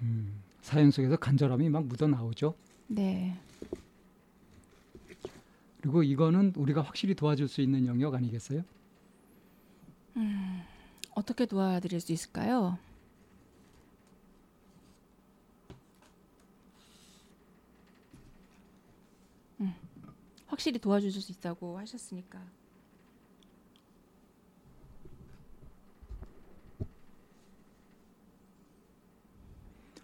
[0.02, 2.54] 음, 사연 속에서 간절함이 막 묻어 나오죠.
[2.86, 3.36] 네.
[5.80, 8.62] 그리고 이거는 우리가 확실히 도와줄 수 있는 영역 아니겠어요?
[10.16, 10.62] 음,
[11.14, 12.78] 어떻게 도와드릴 수 있을까요?
[19.60, 19.74] 음,
[20.60, 22.38] 확실히 도와주실 수 있다고 하셨으니까.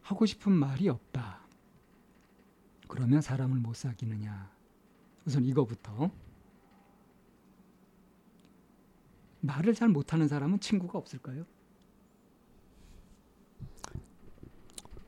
[0.01, 1.47] 하고 싶은 말이 없다.
[2.89, 4.51] 그러면 사람을 못 사귀느냐?
[5.27, 6.11] 우선 이거부터.
[9.43, 11.45] 말을 잘 못하는 사람은 친구가 없을까요?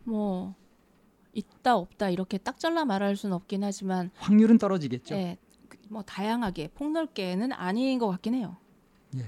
[0.05, 0.55] 뭐
[1.39, 5.15] 있다 없다 이렇게 딱 잘라 말할 수는 없긴 하지만 확률은 떨어지겠죠.
[5.15, 5.39] 예,
[5.89, 8.57] 뭐 다양하게 폭넓게는 아닌 것 같긴 해요.
[9.17, 9.25] 예.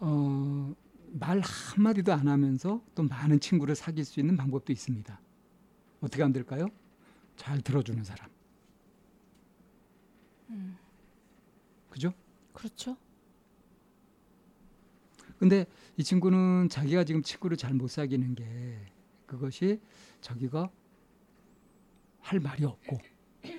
[0.00, 0.74] 어,
[1.12, 5.20] 말 한마디도 안 하면서 또 많은 친구를 사귈 수 있는 방법도 있습니다.
[6.00, 6.68] 어떻게 하면 될까요?
[7.36, 8.28] 잘 들어주는 사람.
[10.50, 10.76] 음.
[11.90, 12.12] 그죠?
[12.52, 12.96] 그렇죠.
[15.38, 18.44] 근데 이 친구는 자기가 지금 친구를 잘 못 사귀는 게
[19.28, 19.80] 그것이
[20.20, 20.68] 자기가
[22.20, 22.98] 할 말이 없고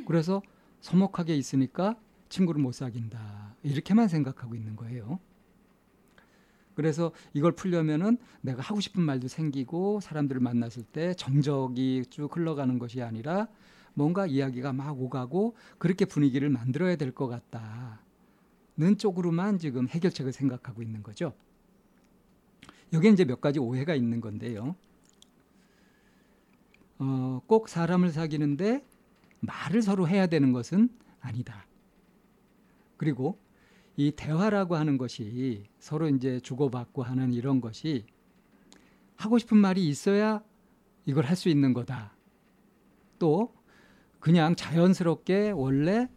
[0.05, 0.41] 그래서
[0.81, 3.55] 서먹하게 있으니까 친구를 못 사귄다.
[3.63, 5.19] 이렇게만 생각하고 있는 거예요.
[6.75, 13.01] 그래서 이걸 풀려면은 내가 하고 싶은 말도 생기고 사람들을 만났을 때 정적이 쭉 흘러가는 것이
[13.01, 13.47] 아니라
[13.93, 21.03] 뭔가 이야기가 막 오가고 그렇게 분위기를 만들어야 될 것 같다는 쪽으로만 지금 해결책을 생각하고 있는
[21.03, 21.33] 거죠.
[22.93, 24.75] 여기에 이제 몇 가지 오해가 있는 건데요.
[26.99, 28.85] 어, 꼭 사람을 사귀는데
[29.39, 30.89] 말을 서로 해야 되는 것은
[31.21, 31.65] 아니다.
[32.97, 33.39] 그리고
[33.95, 38.05] 이 대화라고 하는 것이 서로 이제 주고받고 하는 이런 것이
[39.15, 40.41] 하고 싶은 말이 있어야
[41.05, 42.15] 이걸 할 수 있는 거다.
[43.17, 43.53] 또
[44.19, 46.09] 그냥 자연스럽게 원래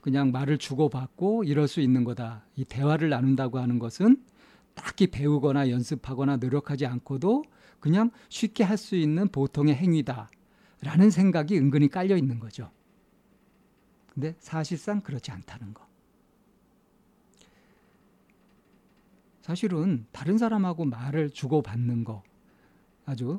[0.00, 2.44] 그냥 말을 주고받고 이럴 수 있는 거다.
[2.56, 4.22] 이 대화를 나눈다고 하는 것은
[4.74, 7.44] 딱히 배우거나 연습하거나 노력하지 않고도
[7.84, 12.70] 그냥 쉽게 할 수 있는 보통의 행위다라는 생각이 은근히 깔려 있는 거죠.
[14.14, 15.86] 근데 사실상 그렇지 않다는 거.
[19.42, 22.22] 사실은 다른 사람하고 말을 주고받는 거
[23.04, 23.38] 아주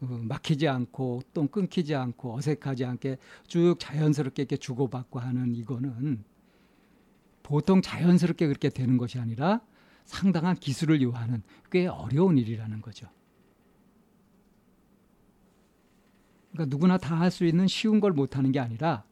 [0.00, 3.16] 어, 막히지 않고 또 끊기지 않고 어색하지 않게
[3.48, 6.22] 쭉 자연스럽게 이렇게 주고받고 하는 이거는
[7.42, 9.60] 보통 자연스럽게 그렇게 되는 것이 아니라
[10.04, 13.08] 상당한 기술을 요하는 꽤 어려운 일이라는 거죠.
[16.52, 19.04] 그러니까 누구나 다 할 수 있는 쉬운 걸 못하는 게 아니라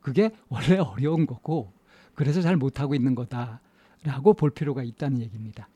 [0.00, 1.72] 그게 원래 어려운 거고
[2.14, 5.68] 그래서 잘 못하고 있는 거다라고 볼 필요가 있다는 얘기입니다.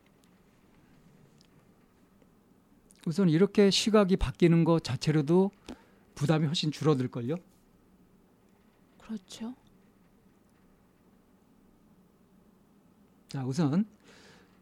[3.06, 5.50] 우선 이렇게 시각이 바뀌는 것 자체로도
[6.14, 7.34] 부담이 훨씬 줄어들걸요?
[8.98, 9.54] 그렇죠.
[13.28, 13.86] 자, 우선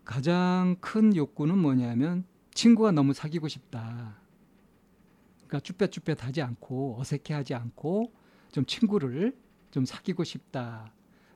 [0.04, 4.19] 가장 큰 욕구는 뭐냐면 친구가 너무 사귀고 싶다.
[5.50, 8.12] 그러니까 쭈뼛쭈뼛하지 않고 어색해하지 않고
[8.52, 9.36] 좀 친구를
[9.72, 10.92] 좀 사귀고 싶다.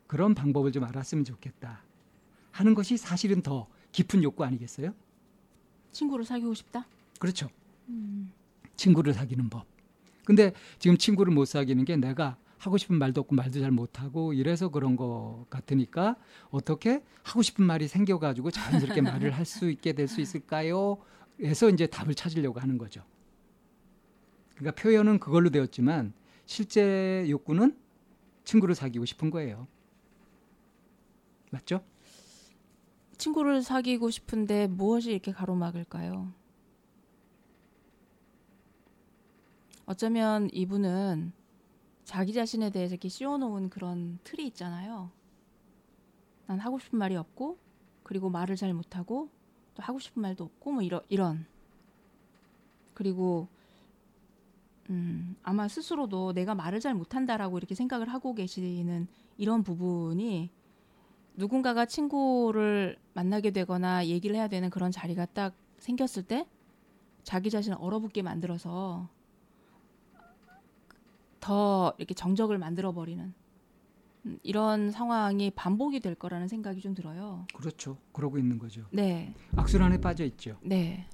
[0.07, 1.83] 그런 방법을 좀 알았으면 좋겠다.
[2.53, 4.95] 하는 것이 사실은 더 깊은 욕구 아니겠어요?
[5.91, 6.87] 친구를 사귀고 싶다.
[7.19, 7.49] 그렇죠.
[7.89, 8.33] 음.
[8.77, 9.67] 친구를 사귀는 법.
[10.25, 14.69] 근데 지금 친구를 못 사귀는 게 내가 하고 싶은 말도 없고 말도 잘 못하고 이래서
[14.69, 16.17] 그런 거 같으니까
[16.51, 20.99] 어떻게 하고 싶은 말이 생겨가지고 자연스럽게 말을 할 수 있게 될 수 있을까요?
[21.41, 23.03] 에서 이제 답을 찾으려고 하는 거죠.
[24.55, 26.13] 그러니까 표현은 그걸로 되었지만
[26.47, 27.77] 실제 욕구는
[28.45, 29.67] 친구를 사귀고 싶은 거예요.
[31.51, 31.83] 맞죠?
[33.17, 36.33] 친구를 사귀고 싶은데 무엇이 이렇게 가로막을까요?
[39.87, 41.33] 어쩌면 이분은
[42.05, 45.11] 자기 자신에 대해서 이렇게 씌워놓은 그런 틀이 있잖아요.
[46.47, 47.59] 난 하고 싶은 말이 없고,
[48.03, 49.31] 그리고 말을 잘 못하고,
[49.75, 51.47] 또 하고 싶은 말도 없고, 뭐 이런 이런.
[52.93, 53.49] 그리고
[54.91, 59.07] 음, 아마 스스로도 내가 말을 잘 못한다라고 이렇게 생각을 하고 계시는
[59.39, 60.51] 이런 부분이
[61.37, 66.47] 누군가가 친구를 만나게 되거나 얘기를 해야 되는 그런 자리가 딱 생겼을 때
[67.23, 69.09] 자기 자신을 얼어붙게 만들어서
[71.41, 73.35] 더 이렇게 정적을 만들어 버리는
[74.27, 77.47] 음, 이런 상황이 반복이 될 거라는 생각이 좀 들어요.
[77.55, 77.99] 그렇죠.
[78.13, 78.83] 그러고 있는 거죠.
[78.91, 80.57] 네, 악순환에 빠져 있죠.
[80.63, 81.07] 네,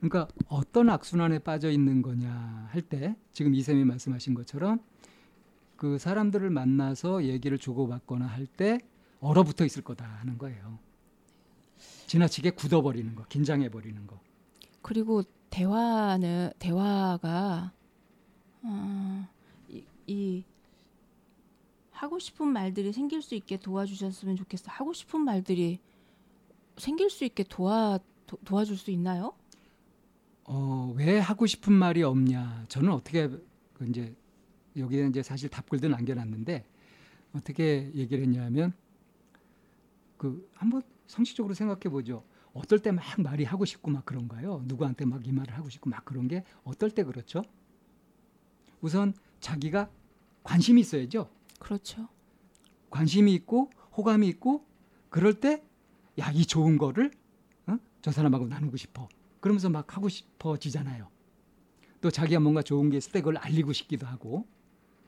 [0.00, 4.80] 그러니까 어떤 악순환에 빠져 있는 거냐 할 때 지금 이쌤이 말씀하신 것처럼
[5.76, 8.78] 그 사람들을 만나서 얘기를 주고받거나 할 때
[9.20, 10.78] 얼어붙어 있을 거다 하는 거예요.
[12.06, 14.20] 지나치게 굳어버리는 거, 긴장해 버리는 거.
[14.82, 17.72] 그리고 대화는 대화가
[18.62, 19.28] 어,
[19.68, 20.44] 이, 이
[21.90, 24.70] 하고 싶은 말들이 생길 수 있게 도와주셨으면 좋겠어.
[24.70, 25.80] 하고 싶은 말들이
[26.76, 29.32] 생길 수 있게 도와 도, 도와줄 수 있나요?
[30.48, 32.66] 어, 왜 하고 싶은 말이 없냐?
[32.68, 33.28] 저는 어떻게
[33.74, 34.14] 그 이제
[34.76, 36.64] 여기에 이제 사실 답글도 남겨놨는데
[37.32, 38.72] 어떻게 얘기를 했냐면
[40.16, 42.24] 그 한번 상식적으로 생각해 보죠.
[42.54, 44.62] 어떨 때 막 말이 하고 싶고 막 그런가요?
[44.66, 47.42] 누구한테 막 이 말을 하고 싶고 막 그런 게 어떨 때 그렇죠?
[48.80, 49.90] 우선 자기가
[50.42, 51.28] 관심이 있어야죠.
[51.58, 52.08] 그렇죠.
[52.90, 54.64] 관심이 있고 호감이 있고
[55.10, 55.62] 그럴 때
[56.18, 57.10] 야 이 좋은 거를
[57.66, 57.76] 어?
[58.00, 59.06] 저 사람하고 나누고 싶어.
[59.46, 61.06] 그러면서 막 하고 싶어지잖아요.
[62.00, 64.44] 또 자기가 뭔가 좋은 게 있을 때 그걸 알리고 싶기도 하고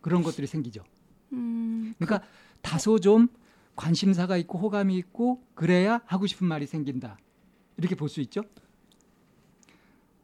[0.00, 0.84] 그런 것들이 생기죠.
[1.32, 2.24] 음, 그러니까
[2.62, 3.26] 다소 좀
[3.74, 7.18] 관심사가 있고 호감이 있고 그래야 하고 싶은 말이 생긴다.
[7.78, 8.42] 이렇게 볼 수 있죠.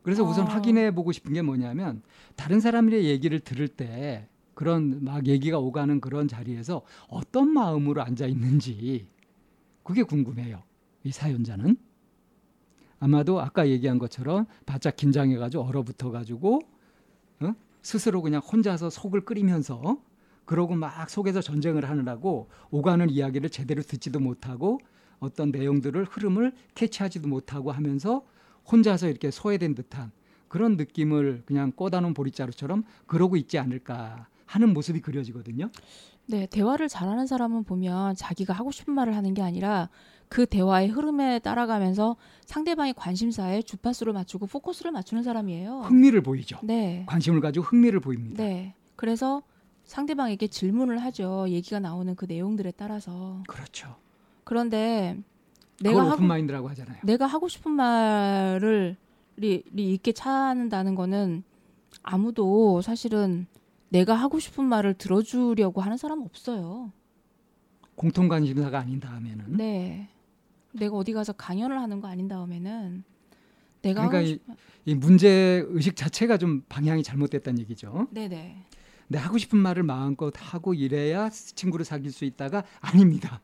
[0.05, 0.49] 그래서 우선 어.
[0.49, 2.01] 확인해 보고 싶은 게 뭐냐면
[2.37, 9.09] 다른 사람의 얘기를 들을 때 그런 막 얘기가 오가는 그런 자리에서 어떤 마음으로 앉아 있는지
[9.83, 10.63] 그게 궁금해요.
[11.03, 11.77] 이 사연자는
[13.05, 16.63] 아마도 아까 얘기한 것처럼 바짝 긴장해 가지고 얼어붙어 가지고
[17.41, 17.53] 어?
[17.83, 19.99] 스스로 그냥 혼자서 속을 끓이면서
[20.47, 24.81] 그러고 막 속에서 전쟁을 하느라고 오가는 이야기를 제대로 듣지도 못하고
[25.19, 28.25] 어떤 내용들을 흐름을 캐치하지도 못하고 하면서
[28.73, 30.11] 혼자서 이렇게 소외된 듯한
[30.49, 35.69] 그런 느낌을 그냥 꽂아놓은 보리자루처럼 그러고 있지 않을까 하는 모습이 그려지거든요.
[36.27, 39.89] 네, 대화를 잘하는 사람은 보면 자기가 하고 싶은 말을 하는 게 아니라
[40.29, 45.83] 그 대화의 흐름에 따라가면서 상대방의 관심사에 주파수를 맞추고 포커스를 맞추는 사람이에요.
[45.83, 46.59] 흥미를 보이죠.
[46.63, 48.43] 네, 관심을 가지고 흥미를 보입니다.
[48.43, 48.75] 네.
[48.97, 49.43] 그래서
[49.85, 51.47] 상대방에게 질문을 하죠.
[51.49, 53.43] 얘기가 나오는 그 내용들에 따라서.
[53.47, 53.97] 그렇죠.
[54.45, 55.19] 그런데
[55.83, 56.99] 내가 하고 open mind라고 하잖아요.
[57.05, 58.97] 내가 하고 싶은 말을
[59.37, 61.45] 리, 리 있게 찾는다는 거는
[62.03, 63.47] 아무도 사실은
[63.95, 66.91] 내가 하고 싶은 말을 들어주려고 하는 사람 없어요.
[67.95, 70.09] 공통 관심사가 아닌 다음에는 네.
[70.73, 73.05] 내가 어디 가서 강연을 하는 거 아닌 다음에는
[73.83, 74.43] 내가 그러니까 하고 이, 싶...
[74.87, 78.09] 이 문제 의식 자체가 좀 방향이 잘못됐다는 얘기죠.
[78.11, 78.67] 네네.
[79.07, 83.41] 내 하고 싶은 말을 마음껏 하고 이래야 친구를 사귈 수 있다가 아닙니다.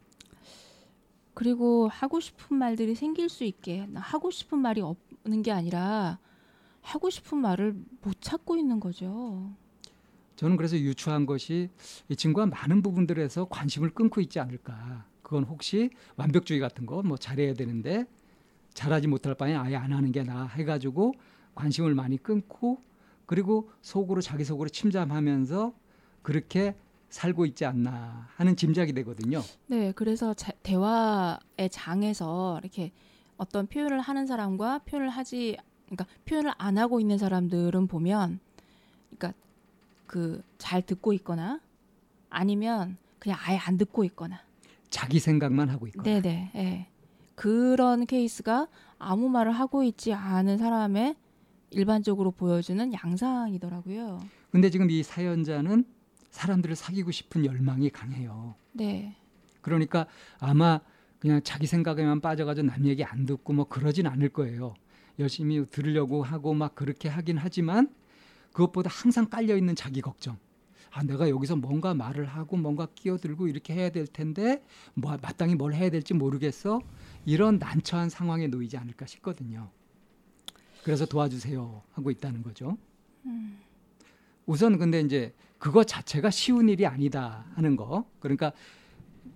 [1.33, 6.19] 그리고 하고 싶은 말들이 생길 수 있게 나 하고 싶은 말이 없는 게 아니라
[6.81, 9.55] 하고 싶은 말을 못 찾고 있는 거죠.
[10.41, 11.69] 저는 그래서 유추한 것이
[12.09, 15.05] 이 친구가 많은 부분들에서 관심을 끊고 있지 않을까.
[15.23, 18.07] 그건 혹시 완벽주의 같은 거 뭐 잘해야 되는데
[18.73, 21.13] 잘하지 못할 바에 아예 안 하는 게 나아 해가지고
[21.55, 22.83] 관심을 많이 끊고
[23.27, 25.75] 그리고 속으로 자기 속으로 침잠하면서
[26.23, 26.75] 그렇게
[27.11, 29.43] 살고 있지 않나 하는 짐작이 되거든요.
[29.67, 32.93] 네, 그래서 자, 대화의 장에서 이렇게
[33.37, 38.41] 어떤 표현을 하는 사람과 표현을 하지, 그러니까 표현을 안 하고 있는 사람들은 보면,
[39.19, 39.39] 그러니까
[40.11, 41.61] 그 잘 듣고 있거나
[42.29, 44.41] 아니면 그냥 아예 안 듣고 있거나.
[44.89, 46.05] 자기 생각만 하고 있거나.
[46.05, 46.53] 네네.
[46.55, 46.87] 예.
[47.35, 48.69] 그런 케이스가
[48.99, 51.15] 아무 말을 하고 있지 않은 사람의
[51.71, 54.21] 일반적으로 보여주는 양상이더라고요.
[54.51, 55.85] 근데 지금 이 사연자는
[56.31, 58.55] 사람들을 사귀고 싶은 열망이 강해요.
[58.73, 59.17] 네.
[59.61, 60.07] 그러니까
[60.39, 60.81] 아마
[61.19, 64.75] 그냥 자기 생각에만 빠져가지고 남 얘기 안 듣고 뭐 그러진 않을 거예요.
[65.19, 67.93] 열심히 들으려고 하고 막 그렇게 하긴 하지만
[68.53, 70.39] 그것보다 항상 깔려 있는 자기 걱정.
[70.93, 74.63] 아, 내가 여기서 뭔가 말을 하고 뭔가 끼어들고 이렇게 해야 될 텐데
[74.95, 76.81] 뭐 마땅히 뭘 해야 될지 모르겠어.
[77.25, 79.71] 이런 난처한 상황에 놓이지 않을까 싶거든요.
[80.83, 82.77] 그래서 도와주세요 하고 있다는 거죠.
[83.27, 83.61] 음.
[84.47, 88.05] 우선 근데 이제 그거 자체가 쉬운 일이 아니다 하는 거.
[88.19, 88.53] 그러니까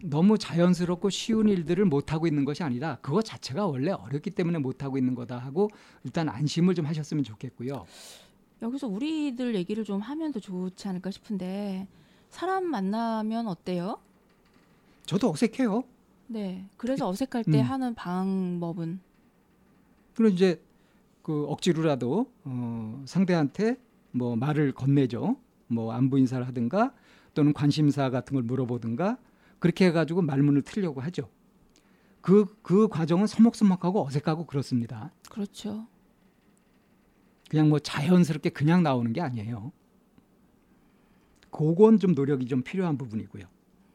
[0.03, 4.83] 너무 자연스럽고 쉬운 일들을 못 하고 있는 것이 아니라 그거 자체가 원래 어렵기 때문에 못
[4.83, 5.71] 하고 있는 거다 하고
[6.03, 7.87] 일단 안심을 좀 하셨으면 좋겠고요.
[8.63, 11.87] 여기서 우리들 얘기를 좀 하면 더 좋지 않을까 싶은데
[12.31, 13.99] 사람 만나면 어때요?
[15.07, 15.85] 저도 어색해요.
[16.27, 16.69] 네.
[16.77, 17.63] 그래서 어색할 때 음.
[17.63, 19.01] 하는 방법은
[20.15, 20.63] 그럼 이제
[21.23, 23.77] 그 억지로라도 어, 상대한테
[24.11, 25.37] 뭐 말을 건네죠.
[25.67, 26.95] 뭐 안부 인사를 하든가
[27.35, 29.19] 또는 관심사 같은 걸 물어보든가
[29.59, 31.29] 그렇게 해가지고 말문을 틀려고 하죠.
[32.21, 35.11] 그, 그 과정은 서먹서먹하고 어색하고 그렇습니다.
[35.29, 35.87] 그렇죠.
[37.55, 39.71] 그냥 뭐 자연스럽게 그냥 나오는 게 아니에요.
[41.53, 43.45] 그건 좀 노력이 좀 필요한 부분이고요.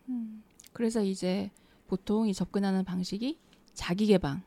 [0.07, 0.43] 음.
[0.71, 1.51] 그래서 이제
[1.87, 3.37] 보통 이 접근하는 방식이
[3.73, 4.43] 자기 개방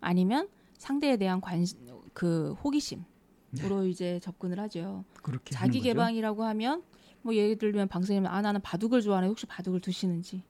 [0.00, 1.78] 아니면 상대에 대한 관심
[2.12, 5.04] 그 호기심으로 이제 접근을 하죠.
[5.22, 5.80] 그렇게 자기.
[5.80, 6.82] 개방이라고 하면
[7.22, 10.42] 뭐 예를 들면 방송님 아 나는 바둑을 좋아하는데 혹시 바둑을 두시는지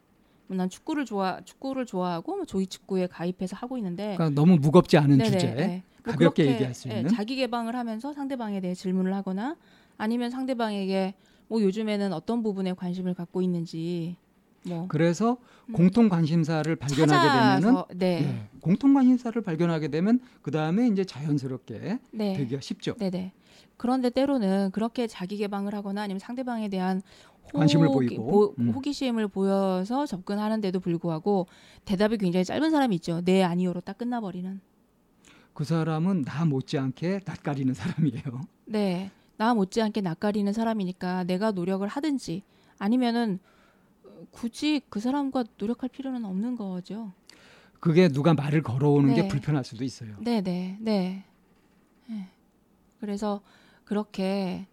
[0.46, 5.18] 뭐난 축구를 좋아 축구를 좋아하고 뭐 조이 축구에 가입해서 하고 있는데 그러니까 너무 무겁지 않은
[5.18, 5.84] 네네, 주제, 네.
[6.04, 7.08] 뭐 가볍게 그렇게, 얘기할 수 예, 있는.
[7.10, 9.56] 자기 개방을 하면서 상대방에 대해 질문을 하거나
[9.96, 11.14] 아니면 상대방에게
[11.48, 14.16] 뭐 요즘에는 어떤 부분에 관심을 갖고 있는지
[14.66, 15.72] 뭐 그래서 음.
[15.72, 17.28] 공통 관심사를 발견하게
[17.62, 18.22] 되면은 네.
[18.22, 22.32] 예, 공통 관심사를 발견하게 되면 그 다음에 이제 자연스럽게 네.
[22.34, 22.94] 되기가 쉽죠.
[22.96, 23.32] 네네.
[23.76, 27.00] 그런데 때로는 그렇게 자기 개방을 하거나 아니면 상대방에 대한
[27.54, 28.26] 관심을 호기- 보이고.
[28.26, 28.70] 보- 음.
[28.70, 31.46] 호기심을 보여서 접근하는데도 불구하고
[31.84, 33.22] 대답이 굉장히 짧은 사람이 있죠.
[33.24, 34.60] 네 아니요로 딱 끝나버리는.
[35.58, 38.42] 그 사람은 나 못지않게 낯가리는 사람이에요.
[38.66, 39.10] 네.
[39.38, 42.44] 나 못지않게 낯가리는 사람이니까 내가 노력을 하든지
[42.78, 43.40] 아니면은
[44.04, 47.12] 어, 굳이 그 사람과 노력할 필요는 없는 거죠.
[47.80, 49.28] 그게 누가 말을 걸어오는 게 네.
[49.28, 50.14] 불편할 수도 있어요.
[50.20, 51.24] 네, 네, 네.
[52.06, 52.28] 네.
[53.00, 53.40] 그래서
[53.84, 54.64] 그렇게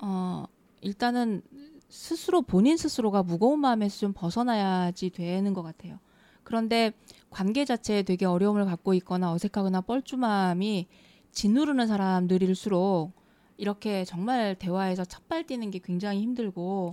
[0.00, 0.44] 어
[0.80, 1.40] 일단은
[1.88, 6.00] 스스로 본인 스스로가 무거운 마음에서 좀 벗어나야지 되는 것 같아요.
[6.44, 6.92] 그런데
[7.30, 10.86] 관계 자체에 되게 어려움을 갖고 있거나 어색하거나 뻘쭘함이
[11.32, 13.12] 짓누르는 사람들일수록
[13.56, 16.92] 이렇게 정말 대화에서 첫발 뛰는 게 굉장히 힘들고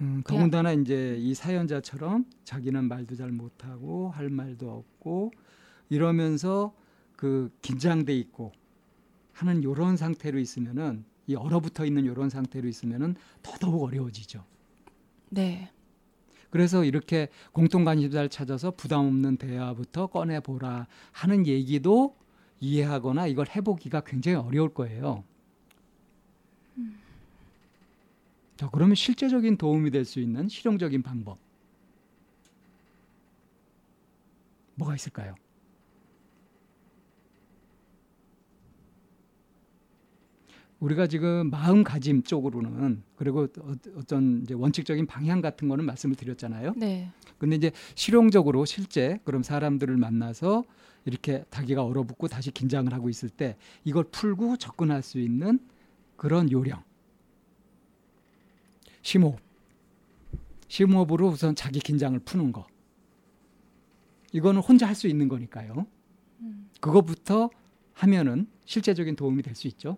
[0.00, 5.32] 음, 더군다나 이제 이 사연자처럼 자기는 말도 잘 못하고 할 말도 없고
[5.90, 6.74] 이러면서
[7.16, 8.52] 그 긴장돼 있고
[9.32, 14.44] 하는 요런 상태로 있으면은 이 얼어붙어 있는 요런 상태로 있으면은 더더욱 어려워지죠.
[15.28, 15.70] 네,
[16.50, 22.16] 그래서 이렇게 공통 관심사를 찾아서 부담 없는 대화부터 꺼내 보라 하는 얘기도
[22.60, 25.24] 이해하거나 이걸 해보기가 굉장히 어려울 거예요.
[28.56, 31.38] 자, 그러면 실제적인 도움이 될 수 있는 실용적인 방법
[34.74, 35.34] 뭐가 있을까요?
[40.80, 46.72] 우리가 지금 마음가짐 쪽으로는 그리고 어- 어떤 이제 원칙적인 방향 같은 거는 말씀을 드렸잖아요.
[46.76, 50.64] 네, 근데 이제 실용적으로 실제 그럼 사람들을 만나서
[51.04, 55.58] 이렇게 자기가 얼어붙고 다시 긴장을 하고 있을 때 이걸 풀고 접근할 수 있는
[56.16, 56.82] 그런 요령.
[59.02, 59.38] 심호흡.
[60.68, 62.66] 심호흡으로 우선 자기 긴장을 푸는 거.
[64.32, 65.86] 이거는 혼자 할 수 있는 거니까요.
[66.40, 66.70] 음.
[66.80, 67.50] 그것부터
[67.94, 69.96] 하면은 실제적인 도움이 될 수 있죠.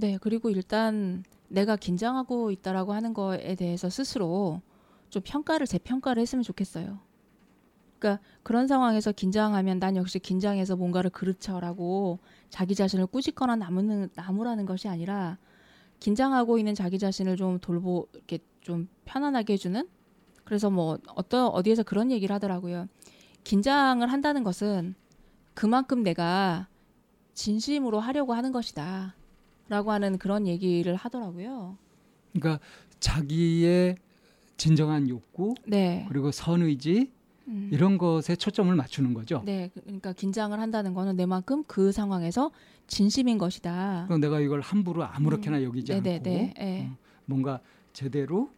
[0.00, 4.62] 네, 그리고 일단 내가 긴장하고 있다라고 하는 거에 대해서 스스로
[5.10, 7.00] 좀 평가를 재평가를 했으면 좋겠어요.
[7.98, 14.86] 그러니까 그런 상황에서 긴장하면 난 역시 긴장해서 뭔가를 그르쳐라고 자기 자신을 꾸짖거나 나무는 나무라는 것이
[14.86, 15.36] 아니라
[15.98, 19.88] 긴장하고 있는 자기 자신을 좀 돌보 이렇게 좀 편안하게 해주는
[20.44, 22.86] 그래서 뭐 어떤 어디에서 그런 얘기를 하더라고요.
[23.42, 24.94] 긴장을 한다는 것은
[25.54, 26.68] 그만큼 내가
[27.34, 29.16] 진심으로 하려고 하는 것이다.
[29.68, 31.76] 라고 하는 그런 얘기를 하더라고요.
[32.32, 32.64] 그러니까
[33.00, 33.96] 자기의
[34.56, 36.06] 진정한 욕구 네.
[36.08, 37.12] 그리고 선의지
[37.48, 37.70] 음.
[37.72, 39.42] 이런 것에 초점을 맞추는 거죠.
[39.44, 39.70] 네.
[39.74, 42.50] 그러니까 긴장을 한다는 거는 내만큼 그 상황에서
[42.86, 44.04] 진심인 것이다.
[44.06, 46.54] 그럼 내가 이걸 함부로 아무렇게나 여기지 네, 네, 않고 네.
[46.56, 46.90] 네.
[46.90, 46.96] 어,
[47.26, 47.60] 뭔가
[47.92, 48.50] 제대로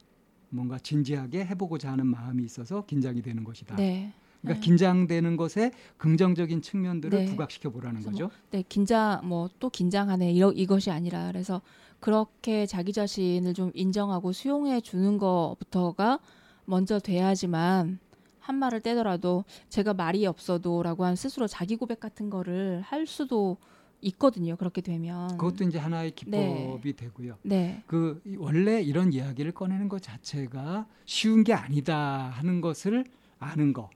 [0.48, 3.76] 뭔가 진지하게 해보고자 하는 마음이 있어서 긴장이 되는 것이다.
[3.76, 4.12] 네.
[4.40, 4.64] 그러니까 네.
[4.64, 7.24] 긴장되는 것에 긍정적인 측면들을 네.
[7.26, 8.30] 부각시켜 보라는 거죠.
[8.50, 11.60] 네, 긴장 뭐 또 긴장하네 이러, 이것이 아니라 그래서
[11.98, 16.18] 그렇게 자기 자신을 좀 인정하고 수용해 주는 것부터가
[16.64, 17.98] 먼저 돼야지만
[18.38, 23.58] 한 말을 떼더라도 제가 말이 없어도라고 한 스스로 자기 고백 같은 거를 할 수도
[24.02, 24.56] 있거든요.
[24.56, 26.96] 그렇게 되면 그것도 이제 하나의 기법이 네.
[26.96, 27.36] 되고요.
[27.42, 33.04] 네, 그 이- 원래 이런 이야기를 꺼내는 것 자체가 쉬운 게 아니다 하는 것을
[33.38, 33.90] 아는 거.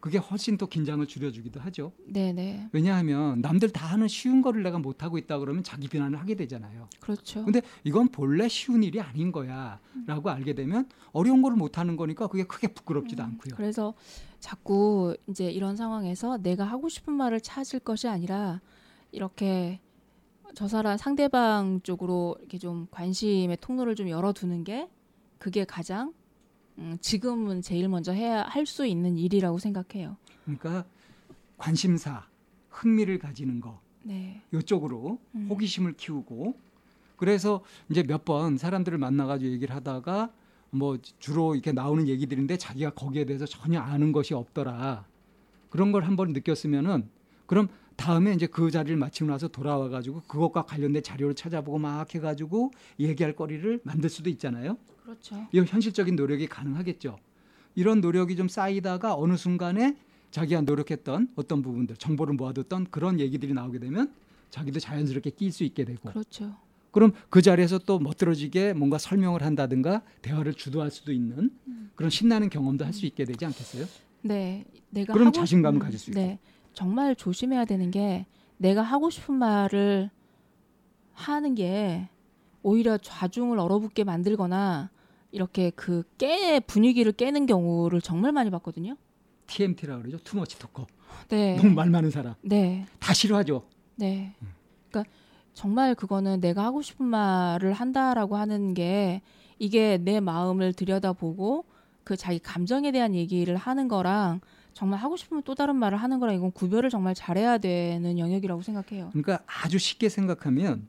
[0.00, 1.92] 그게 훨씬 더 긴장을 줄여주기도 하죠.
[2.06, 6.18] 네, 네, 왜냐하면 남들 다 하는 쉬운 거를 내가 못 하고 있다 그러면 자기 비난을
[6.18, 6.88] 하게 되잖아요.
[7.00, 7.44] 그렇죠.
[7.44, 12.44] 근데 이건 본래 쉬운 일이 아닌 거야라고 알게 되면 어려운 거를 못 하는 거니까 그게
[12.44, 13.54] 크게 부끄럽지도 않고요.
[13.56, 13.94] 그래서
[14.38, 18.60] 자꾸 이제 이런 상황에서 내가 하고 싶은 말을 찾을 것이 아니라
[19.10, 19.80] 이렇게
[20.54, 24.88] 저 사람 상대방 쪽으로 이렇게 좀 관심의 통로를 좀 열어두는 게
[25.38, 26.12] 그게 가장
[26.78, 30.16] 음, 지금은 제일 먼저 해야 할 수 있는 일이라고 생각해요.
[30.44, 30.84] 그러니까
[31.56, 32.26] 관심사,
[32.70, 35.46] 흥미를 가지는 거 네, 이쪽으로 음.
[35.50, 36.54] 호기심을 키우고
[37.16, 40.30] 그래서 이제 몇 번 사람들을 만나가지고 얘기를 하다가
[40.70, 45.06] 뭐 주로 이렇게 나오는 얘기들인데 자기가 거기에 대해서 전혀 아는 것이 없더라
[45.70, 47.08] 그런 걸 한번 느꼈으면은
[47.46, 52.70] 그럼 다음에 이제 그 자리를 마치고 나서 돌아와 가지고 그것과 관련된 자료를 찾아보고 막 해가지고
[53.00, 54.76] 얘기할 거리를 만들 수도 있잖아요.
[55.08, 55.46] 그렇죠.
[55.52, 57.18] 이거 현실적인 노력이 가능하겠죠.
[57.74, 59.96] 이런 노력이 좀 쌓이다가 어느 순간에
[60.30, 64.12] 자기가 노력했던 어떤 부분들, 정보를 모아뒀던 그런 얘기들이 나오게 되면
[64.50, 66.54] 자기도 자연스럽게 끼일 수 있게 되고 그렇죠.
[66.90, 71.50] 그럼 그 자리에서 또 멋들어지게 뭔가 설명을 한다든가 대화를 주도할 수도 있는
[71.94, 73.86] 그런 신나는 경험도 할 수 있게 되지 않겠어요?
[74.22, 76.20] 네, 내가 그럼 자신감을 가질 수 있고.
[76.20, 76.38] 네,
[76.74, 78.26] 정말 조심해야 되는 게
[78.58, 80.10] 내가 하고 싶은 말을
[81.14, 82.10] 하는 게
[82.62, 84.90] 오히려 좌중을 얼어붙게 만들거나
[85.30, 88.96] 이렇게 그 깨 분위기를 깨는 경우를 정말 많이 봤거든요.
[89.46, 90.18] TMT라 그러죠.
[90.18, 90.86] 투머치 토커.
[91.28, 92.34] 네, 너무 말 많은 사람.
[92.42, 93.64] 네, 다 싫어하죠.
[93.96, 94.34] 네.
[94.90, 95.10] 그러니까
[95.54, 99.22] 정말 그거는 내가 하고 싶은 말을 한다라고 하는 게
[99.58, 101.64] 이게 내 마음을 들여다보고
[102.04, 104.40] 그 자기 감정에 대한 얘기를 하는 거랑
[104.72, 109.08] 정말 하고 싶으면 또 다른 말을 하는 거랑 이건 구별을 정말 잘해야 되는 영역이라고 생각해요.
[109.10, 110.86] 그러니까 아주 쉽게 생각하면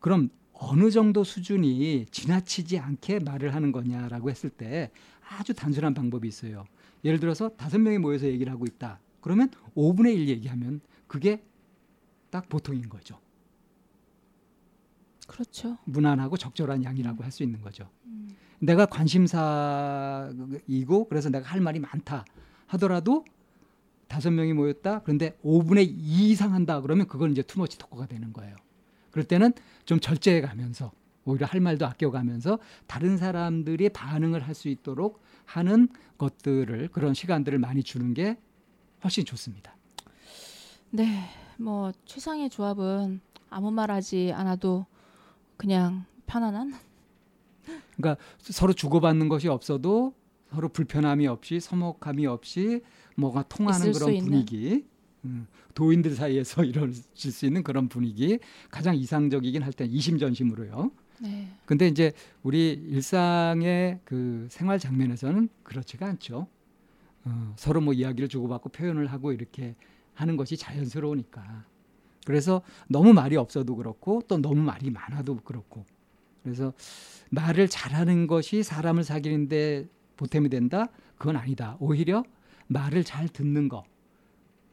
[0.00, 0.28] 그럼
[0.58, 4.90] 어느 정도 수준이 지나치지 않게 말을 하는 거냐라고 했을 때
[5.28, 6.64] 아주 단순한 방법이 있어요.
[7.04, 8.98] 예를 들어서 다섯 명이 모여서 얘기를 하고 있다.
[9.20, 11.42] 그러면 5분의 1 얘기하면 그게
[12.30, 13.18] 딱 보통인 거죠.
[15.26, 15.76] 그렇죠.
[15.84, 17.88] 무난하고 적절한 양이라고 할 수 있는 거죠.
[18.58, 20.38] 내가 관심사이고
[21.08, 22.24] 그래서 내가 할 말이 많다
[22.68, 23.24] 하더라도
[24.08, 25.00] 다섯 명이 모였다.
[25.02, 28.56] 그런데 5분의 2 이상 한다 그러면 그건 이제 투머치 토커가 되는 거예요.
[29.16, 29.54] 그럴 때는
[29.86, 30.92] 좀 절제해 가면서
[31.24, 35.88] 오히려 할 말도 아껴 가면서 다른 사람들이 반응을 할 수 있도록 하는
[36.18, 38.36] 것들을 그런 시간들을 많이 주는 게
[39.02, 39.74] 훨씬 좋습니다.
[40.90, 41.24] 네,
[41.56, 44.84] 뭐 최상의 조합은 아무 말 하지 않아도
[45.56, 46.74] 그냥 편안한.
[47.96, 50.12] 그러니까 서로 주고받는 것이 없어도
[50.50, 52.82] 서로 불편함이 없이 서먹함이 없이
[53.16, 54.18] 뭐가 통하는 그런.
[54.18, 54.95] 분위기 음,
[55.74, 58.38] 도인들 사이에서 이루어질 수 있는 그런 분위기
[58.70, 60.90] 가장 이상적이긴 할 때 이심전심으로요.
[61.20, 62.12] 네, 근데 이제
[62.42, 66.46] 우리 일상의 그 생활 장면에서는 그렇지가 않죠.
[67.24, 69.74] 어, 서로 뭐 이야기를 주고받고 표현을 하고 이렇게
[70.14, 71.64] 하는 것이 자연스러우니까.
[72.24, 75.84] 그래서 너무 말이 없어도 그렇고 또 너무 말이 많아도 그렇고.
[76.42, 76.72] 그래서
[77.30, 80.88] 말을 잘하는 것이 사람을 사귀는데 보탬이 된다?
[81.18, 81.76] 그건 아니다.
[81.80, 82.24] 오히려
[82.68, 83.84] 말을 잘 듣는 거.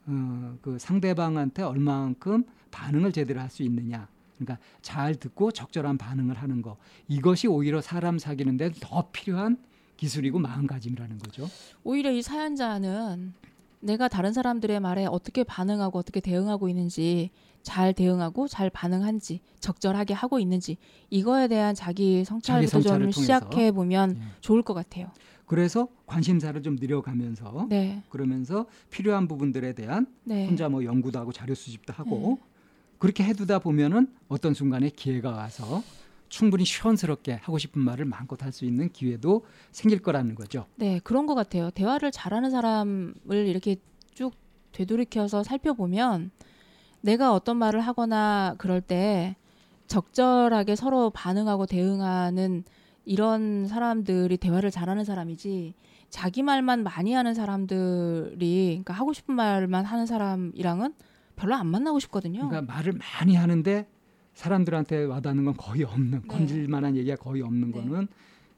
[0.06, 4.08] 어, 그 상대방한테 얼마만큼 반응을 제대로 할 수 있느냐.
[4.38, 6.78] 그러니까 잘 듣고 적절한 반응을 하는 거.
[7.08, 9.58] 이것이 오히려 사람 사귀는 데 더 필요한
[9.98, 11.48] 기술이고 마음가짐이라는 거죠.
[11.84, 13.34] 오히려 이 사연자는
[13.80, 17.30] 내가 다른 사람들의 말에 어떻게 반응하고 어떻게 대응하고 있는지
[17.62, 20.78] 잘 대응하고 잘 반응한지 적절하게 하고 있는지
[21.10, 24.22] 이거에 대한 자기 성찰부터 좀 시작해 보면 네.
[24.42, 25.12] 좋을 것 같아요.
[25.54, 28.02] 그래서 관심사를 좀 늘려가면서 네.
[28.10, 30.48] 그러면서 필요한 부분들에 대한 네.
[30.48, 32.48] 혼자 뭐 연구도 하고 자료 수집도 하고 네.
[32.98, 35.84] 그렇게 해두다 보면은 어떤 순간에 기회가 와서
[36.28, 40.66] 충분히 시원스럽게 하고 싶은 말을 마음껏 할 수 있는 기회도 생길 거라는 거죠.
[40.76, 41.70] 네, 그런 것 같아요.
[41.70, 43.14] 대화를 잘하는 사람을
[43.46, 43.76] 이렇게
[44.16, 44.34] 쭉
[44.72, 46.32] 되돌이켜서 살펴보면
[47.02, 49.36] 내가 어떤 말을 하거나 그럴 때
[49.86, 52.64] 적절하게 서로 반응하고 대응하는
[53.06, 55.74] 이런 사람들이 대화를 잘하는 사람이지
[56.10, 60.94] 자기 말만 많이 하는 사람들이 그러니까 하고 싶은 말만 하는 사람이랑은
[61.36, 62.48] 별로 안 만나고 싶거든요.
[62.48, 63.88] 그러니까 말을 많이 하는데
[64.34, 66.28] 사람들한테 와닿는 건 거의 없는 네.
[66.28, 67.80] 건질 만한 얘기가 거의 없는 네.
[67.80, 68.08] 거는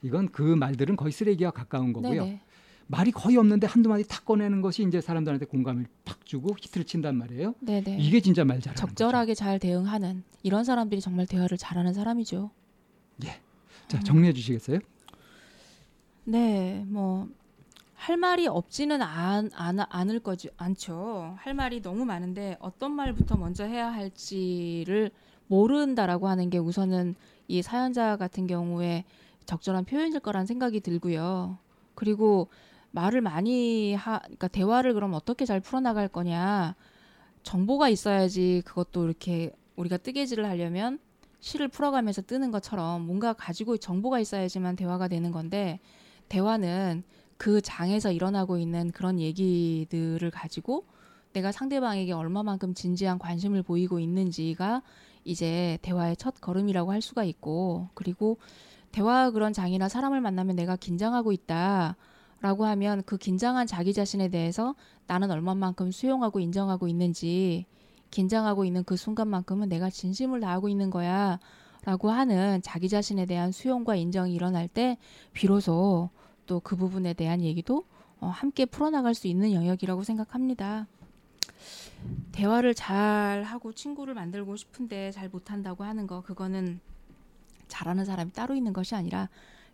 [0.02, 2.24] 이건 그 말들은 거의 쓰레기와 가까운 거고요.
[2.24, 2.42] 네네.
[2.88, 7.16] 말이 거의 없는데 한두 마디 탁 꺼내는 것이 이제 사람들한테 공감을 팍 주고 히트를 친단
[7.18, 7.56] 말이에요.
[7.60, 7.98] 네네.
[8.00, 9.40] 이게 진짜 말 잘하는 적절하게 거죠.
[9.40, 12.52] 잘 대응하는 이런 사람들이 정말 대화를 잘하는 사람이죠.
[13.24, 13.42] 예.
[13.88, 14.80] 자 정리해 주시겠어요?
[16.26, 17.28] 네, 뭐
[18.06, 21.34] 할 말이 없지는 않, 않, 않을 거지 않죠.
[21.40, 25.10] 할 말이 너무 많은데 어떤 말부터 먼저 해야 할지를
[25.48, 27.16] 모른다라고 하는 게 우선은
[27.48, 29.06] 이 사연자 같은 경우에
[29.46, 31.58] 적절한 표현일 거란 생각이 들고요.
[31.96, 32.50] 그리고
[32.92, 36.76] 말을 많이 하, 그러니까 대화를 그럼 어떻게 잘 풀어나갈 거냐.
[37.42, 41.00] 정보가 있어야지 그것도 이렇게 우리가 뜨개질을 하려면
[41.46, 45.80] 실을 풀어가면서 뜨는 것처럼 뭔가 가지고 정보가 있어야지만 대화가 되는 건데
[46.28, 47.04] 대화는
[47.38, 50.86] 그 장에서 일어나고 있는 그런 얘기들을 가지고
[51.34, 54.82] 내가 상대방에게 얼마만큼 진지한 관심을 보이고 있는지가
[55.24, 58.40] 이제 대화의 첫 걸음이라고 할 수가 있고 그리고
[58.92, 61.96] 대화 그런 장이나 사람을 만나면 내가 긴장하고 있다.
[62.42, 64.76] 라고 하면 그 긴장한 자기 자신에 대해서
[65.06, 67.66] 나는 얼마만큼 수용하고 인정하고 있는지
[68.16, 71.38] 긴장하고 있는 그 순간만큼은 내가 진심을 다하고 있는 거야
[71.84, 74.98] 라고 하는 자기 자신에 대한 수용과 인정이 일어날 때
[75.34, 76.10] 비로소
[76.46, 77.84] 또 그 부분에 대한 얘기도
[78.22, 80.88] 어, 함께 풀어나갈 수 있는 영역이라고 생각합니다.
[82.32, 86.80] 대화를 잘 하고 친구를 만들고 싶은데 잘 못한다고 하는 거 그거는
[87.68, 89.28] 잘하는 사람이 따로 있는 것이 아니라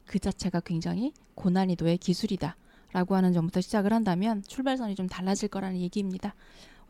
[0.07, 2.55] 그 자체가 굉장히 고난이도의 기술이다.
[2.93, 6.33] 라고 하는 점부터 시작을 한다면 출발선이 좀 달라질 거라는 얘기입니다.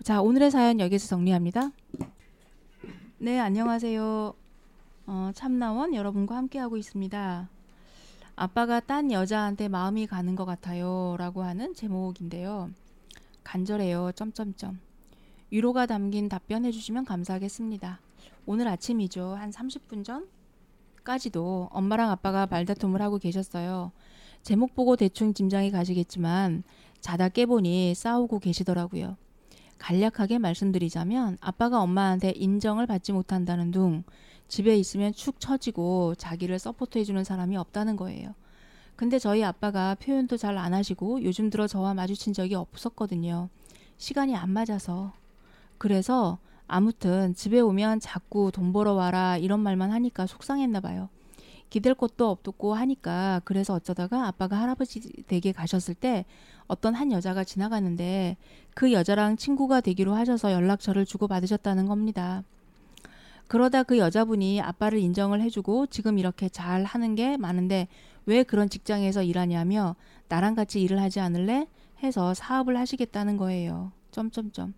[0.03, 1.71] 자, 오늘의 사연 여기서 정리합니다.
[3.19, 4.33] 네, 안녕하세요.
[5.05, 7.47] 어, 참나원 여러분과 함께하고 있습니다.
[8.35, 11.15] 아빠가 딴 여자한테 마음이 가는 것 같아요.
[11.19, 12.71] 라고 하는 제목인데요.
[13.43, 14.13] 간절해요.
[14.15, 14.79] 점점점.
[15.51, 17.99] 위로가 담긴 답변 해 주시면 감사하겠습니다.
[18.47, 19.35] 오늘 아침이죠.
[19.35, 20.27] 한 30분 전?
[21.03, 23.91] 까지도 엄마랑 아빠가 말다툼을 하고 계셨어요.
[24.41, 26.63] 제목 보고 대충 짐작이 가시겠지만
[27.01, 29.15] 자다 깨보니 싸우고 계시더라고요.
[29.81, 34.03] 간략하게 말씀드리자면 아빠가 엄마한테 인정을 받지 못한다는 둥
[34.47, 38.35] 집에 있으면 축 처지고 자기를 서포트해주는 사람이 없다는 거예요.
[38.95, 43.49] 근데 저희 아빠가 표현도 잘 안 하시고 요즘 들어 저와 마주친 적이 없었거든요.
[43.97, 45.13] 시간이 안 맞아서.
[45.79, 51.09] 그래서 아무튼 집에 오면 자꾸 돈 벌어 와라 이런 말만 하니까 속상했나 봐요.
[51.71, 56.25] 기댈 것도 없고 하니까 그래서 어쩌다가 아빠가 할아버지 댁에 가셨을 때
[56.67, 58.35] 어떤 한 여자가 지나가는데
[58.75, 62.43] 그 여자랑 친구가 되기로 하셔서 연락처를 주고 받으셨다는 겁니다.
[63.47, 67.87] 그러다 그 여자분이 아빠를 인정을 해주고 지금 이렇게 잘 하는 게 많은데
[68.25, 69.95] 왜 그런 직장에서 일하냐며
[70.27, 71.67] 나랑 같이 일을 하지 않을래?
[72.03, 73.93] 해서 사업을 하시겠다는 거예요.
[74.11, 74.73] 점점점.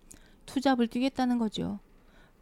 [0.46, 1.80] 투잡을 뛰겠다는 거죠.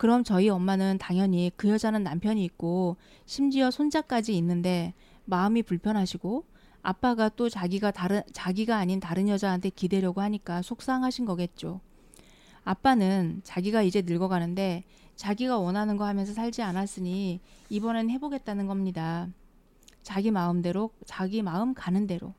[0.02, 4.94] 그럼 저희 엄마는 당연히 그 여자는 남편이 있고 심지어 손자까지 있는데
[5.26, 6.44] 마음이 불편하시고
[6.82, 11.80] 아빠가 또 자기가 다른 자기가 아닌 다른 여자한테 기대려고 하니까 속상하신 거겠죠.
[12.64, 14.82] 아빠는 자기가 이제 늙어가는데
[15.14, 17.38] 자기가 원하는 거 하면서 살지 않았으니
[17.70, 19.28] 이번엔 해보겠다는 겁니다.
[20.02, 22.34] 자기 마음대로 자기 마음 가는 대로.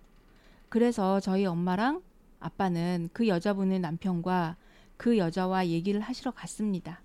[0.67, 2.01] 그래서 저희 엄마랑
[2.41, 4.57] 아빠는 그 여자분의 남편과
[4.97, 6.99] 그 여자와 얘기를 하시러 갔습니다.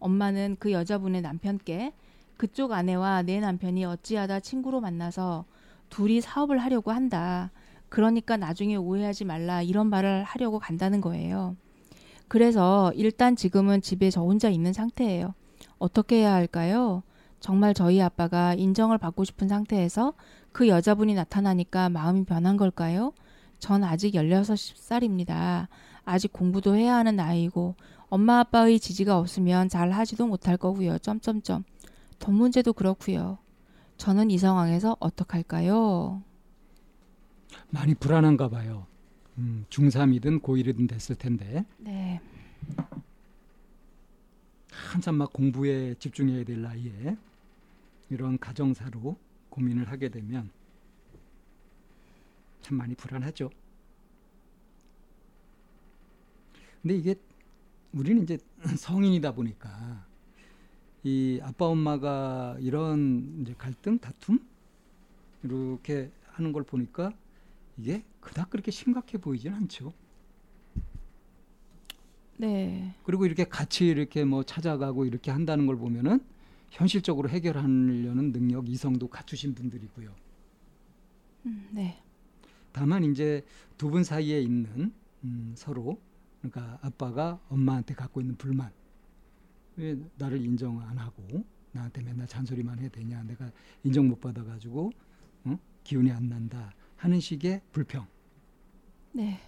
[0.00, 1.92] 엄마는 그 여자분의 남편께
[2.36, 5.44] 그쪽 아내와 내 남편이 어찌하다 친구로 만나서
[5.90, 7.50] 둘이 사업을 하려고 한다.
[7.88, 11.56] 그러니까 나중에 오해하지 말라 이런 말을 하려고 간다는 거예요.
[12.28, 15.34] 그래서 일단 지금은 집에 저 혼자 있는 상태예요.
[15.78, 17.02] 어떻게 해야 할까요?
[17.40, 20.12] 정말 저희 아빠가 인정을 받고 싶은 상태에서
[20.52, 23.12] 그 여자분이 나타나니까 마음이 변한 걸까요?
[23.58, 25.66] 전 아직 16살입니다.
[26.04, 27.74] 아직 공부도 해야 하는 나이고
[28.10, 30.98] 엄마 아빠의 지지가 없으면 잘 하지도 못할 거고요.
[30.98, 31.64] 점점점.
[32.18, 33.38] 돈 문제도 그렇고요.
[33.96, 36.20] 저는 이 상황에서 어떡할까요?
[37.70, 38.86] 많이 불안한가 봐요.
[39.38, 42.20] 음, 중3이든 고1이든 됐을 텐데 네.
[44.72, 47.16] 한참 막 공부에 집중해야 될 나이에
[48.10, 49.16] 이런 가정사로
[49.50, 50.50] 고민을 하게 되면
[52.60, 53.50] 참 많이 불안하죠.
[56.82, 57.14] 근데 이게
[57.92, 58.38] 우리는 이제
[58.76, 60.06] 성인이다 보니까
[61.02, 64.38] 이 아빠 엄마가 이런 이제 갈등 다툼
[65.42, 67.12] 이렇게 하는 걸 보니까
[67.78, 69.92] 이게 그닥 그렇게 심각해 보이진 않죠.
[72.36, 72.94] 네.
[73.02, 76.20] 그리고 이렇게 같이 이렇게 뭐 찾아가고 이렇게 한다는 걸 보면은
[76.70, 80.14] 현실적으로 해결하려는 능력 이성도 갖추신 분들이고요.
[81.46, 82.02] 음, 네.
[82.72, 83.44] 다만 이제
[83.76, 84.92] 두 분 사이에 있는
[85.24, 86.00] 음, 서로
[86.40, 88.72] 그러니까 아빠가 엄마한테 갖고 있는 불만
[89.76, 93.50] 왜 나를 인정 안 하고 나한테 맨날 잔소리만 해야 되냐 내가
[93.84, 94.90] 인정 못 받아가지고
[95.44, 95.58] 어?
[95.84, 98.06] 기운이 안 난다 하는 식의 불평
[99.12, 99.38] 네.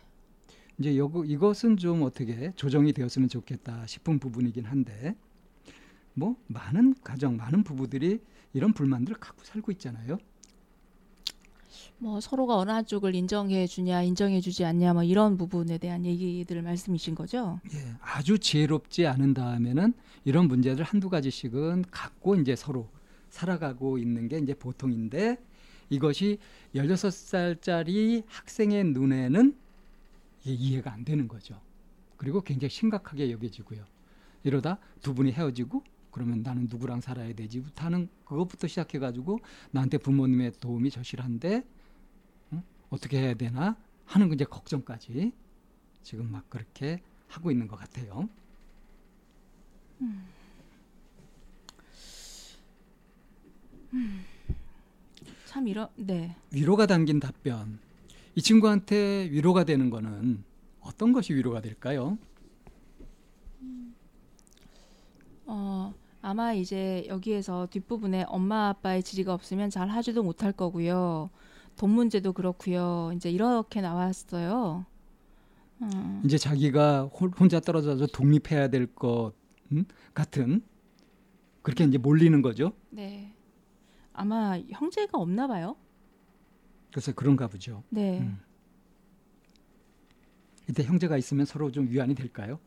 [0.78, 5.16] 이제 요, 이것은 좀 어떻게 조정이 되었으면 좋겠다 싶은 부분이긴 한데
[6.14, 8.20] 뭐 많은 가정 많은 부부들이
[8.52, 10.18] 이런 불만들을 갖고 살고 있잖아요.
[11.98, 17.14] 뭐 서로가 어느 한쪽을 인정해 주냐, 인정해 주지 않냐 뭐 이런 부분에 대한 얘기들 말씀이신
[17.14, 17.60] 거죠?
[17.72, 19.92] 예, 아주 지혜롭지 않은 다음에는
[20.24, 22.88] 이런 문제들 한두 가지씩은 갖고 이제 서로
[23.30, 25.38] 살아가고 있는 게 이제 보통인데
[25.90, 26.38] 이것이
[26.74, 29.56] 16살짜리 학생의 눈에는
[30.44, 31.60] 이해가 안 되는 거죠.
[32.16, 33.84] 그리고 굉장히 심각하게 여겨지고요.
[34.44, 35.82] 이러다 두 분이 헤어지고
[36.12, 39.40] 그러면 나는 누구랑 살아야 되지부터 하는 그것부터 시작해 가지고
[39.72, 41.64] 나한테 부모님의 도움이 절실한데
[42.52, 42.62] 어?
[42.90, 45.32] 어떻게 해야 되나 하는 이제 걱정까지
[46.02, 48.28] 지금 막 그렇게 하고 있는 것 같아요.
[55.46, 56.34] 참 이런 네.
[56.50, 57.78] 위로가 담긴 답변.
[58.34, 60.42] 이 친구한테 위로가 되는 거는
[60.80, 62.18] 어떤 것이 위로가 될까요?
[65.44, 71.30] 어, 아마 이제 여기에서 뒷부분에 엄마 아빠의 지지가 없으면 잘 하지도 못할 거고요.
[71.76, 73.10] 돈 문제도 그렇고요.
[73.16, 74.86] 이제 이렇게 나왔어요.
[75.80, 79.34] 어, 이제 자기가 홀- 혼자 떨어져서 독립해야 될것
[79.72, 79.84] 음?
[80.14, 80.62] 같은
[81.62, 82.72] 그렇게 이제 몰리는 거죠.
[82.90, 83.34] 네.
[84.12, 85.76] 아마 형제가 없나 봐요.
[86.92, 87.82] 그래서 그런가 보죠.
[87.88, 88.20] 네.
[88.20, 88.38] 음.
[90.70, 92.60] 이때 형제가 있으면 서로 좀 위안이 될까요?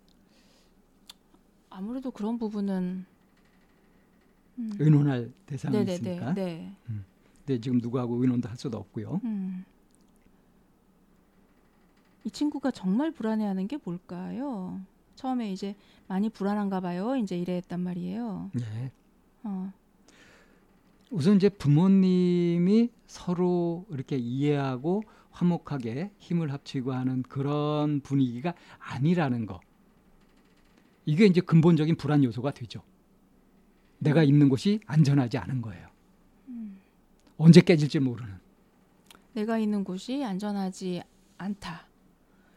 [1.69, 3.05] 아무래도 그런 부분은
[4.57, 4.75] 음.
[4.79, 5.93] 의논할 대상이 네네네.
[5.93, 6.33] 있으니까.
[6.33, 6.75] 네.
[7.45, 9.21] 근데 지금 누구하고 의논도 할 수도 없고요.
[9.23, 9.65] 음.
[12.23, 14.81] 이 친구가 정말 불안해하는 게 뭘까요?
[15.15, 15.75] 처음에 이제
[16.07, 17.15] 많이 불안한가 봐요.
[17.15, 18.49] 이제 이랬단 말이에요.
[18.53, 18.91] 네.
[19.43, 19.71] 어,
[21.11, 29.59] 우선 이제 부모님이 서로 이렇게 이해하고 화목하게 힘을 합치고 하는 그런 분위기가 아니라는 거.
[31.05, 32.81] 이게 이제 근본적인 불안 요소가 되죠.
[33.99, 35.85] 내가 있는 곳이 안전하지 않은 거예요.
[37.37, 38.33] 언제 깨질지 모르는.
[39.33, 41.01] 내가 있는 곳이 안전하지
[41.37, 41.87] 않다.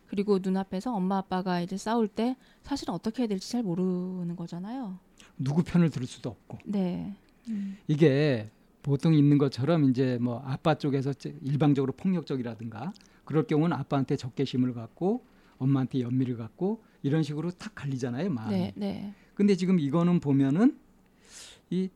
[0.06, 4.98] 그리고 눈앞에서 엄마 아빠가 이제 싸울 때 사실은 어떻게 해야 될지 잘 모르는 거잖아요.
[5.36, 6.58] 누구 편을 들을 수도 없고.
[6.64, 7.14] 네.
[7.48, 7.76] 음.
[7.88, 8.50] 이게
[8.82, 12.92] 보통 있는 것처럼 이제 뭐 아빠 쪽에서 제- 일방적으로 폭력적이라든가
[13.24, 15.24] 그럴 경우는 아빠한테 적개심을 갖고
[15.58, 18.56] 엄마한테 연민을 갖고 이런 식으로 탁 갈리잖아요, 마음이.
[18.56, 19.14] 네, 네.
[19.34, 20.78] 근데 지금 이거는 보면은
[21.70, 21.88] 이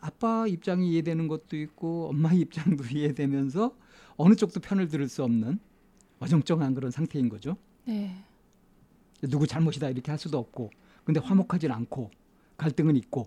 [0.00, 3.74] 아빠 입장이 이해되는 것도 있고 엄마 입장도 이해되면서
[4.16, 5.58] 어느 쪽도 편을 들을 수 없는
[6.20, 7.56] 어정쩡한 그런 상태인 거죠.
[7.84, 8.16] 네.
[9.22, 10.70] 누구 잘못이다 이렇게 할 수도 없고
[11.04, 12.10] 근데 화목하진 않고
[12.56, 13.26] 갈등은 있고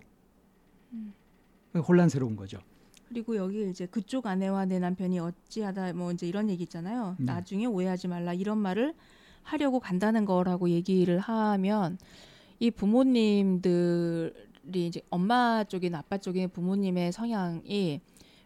[1.76, 2.60] 혼란스러운 거죠.
[3.08, 7.16] 그리고 여기 이제 그쪽 아내와 내 남편이 어찌하다 뭐 이제 이런 얘기 있잖아요.
[7.18, 7.26] 네.
[7.26, 8.94] 나중에 오해하지 말라 이런 말을
[9.44, 11.98] 하려고 간다는 거라고 얘기를 하면
[12.60, 18.01] 이 부모님들 이 이제 엄마 쪽이나 아빠 쪽의 부모님의 성향이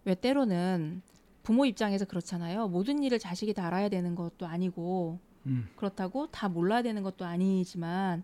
[0.05, 1.01] 왜 때로는
[1.43, 2.67] 부모 입장에서 그렇잖아요.
[2.69, 8.23] 모든 일을 자식이 다 알아야 되는 것도 아니고 음, 그렇다고 다 몰라야 되는 것도 아니지만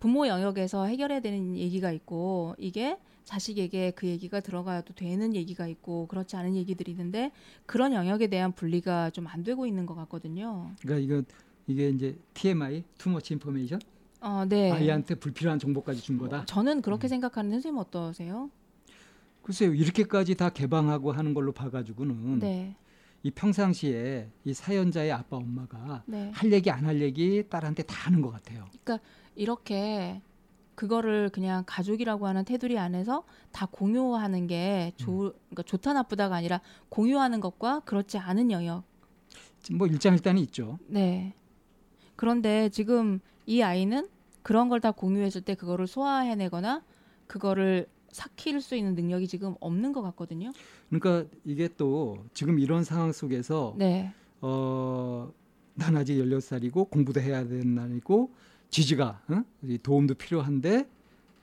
[0.00, 6.34] 부모 영역에서 해결해야 되는 얘기가 있고 이게 자식에게 그 얘기가 들어가도 되는 얘기가 있고 그렇지
[6.36, 7.30] 않은 얘기들이 있는데
[7.66, 10.72] 그런 영역에 대한 분리가 좀 안 되고 있는 것 같거든요.
[10.80, 11.22] 그러니까 이거
[11.68, 13.80] 이게 이제 TMI, 투머치 인포메이션
[14.22, 14.70] 어, 네.
[14.70, 16.44] 아이한테 불필요한 정보까지 준 거다.
[16.46, 18.50] 저는 그렇게 생각하는 선생님 어떠세요?
[19.42, 22.76] 글쎄요 이렇게까지 다 개방하고 하는 걸로 봐가지고는 네,
[23.24, 26.30] 이 평상시에 이 사연자의 아빠 엄마가 네.
[26.32, 28.66] 할 얘기 안 할 얘기 딸한테 다 하는 것 같아요.
[29.34, 30.22] 이렇게
[30.76, 37.40] 그거를 그냥 가족이라고 하는 테두리 안에서 다 공유하는 게 좋, 그러니까 좋다 나쁘다가 아니라 공유하는
[37.40, 38.84] 것과 그렇지 않은 영역.
[39.72, 40.78] 뭐 일장일단이 있죠.
[40.86, 41.34] 네.
[42.16, 44.08] 그런데 지금 이 아이는
[44.42, 46.82] 그런 걸 다 공유했을 때 그거를 소화해내거나
[47.26, 50.52] 그거를 삭힐 수 있는 능력이 지금 없는 것 같거든요.
[50.90, 54.12] 그러니까 이게 또 지금 이런 상황 속에서 네.
[54.40, 55.32] 어,
[55.74, 58.30] 난 아직 16살이고 공부도 해야 되는 날이고
[58.70, 59.42] 지지가 어?
[59.62, 60.86] 이 도움도 필요한데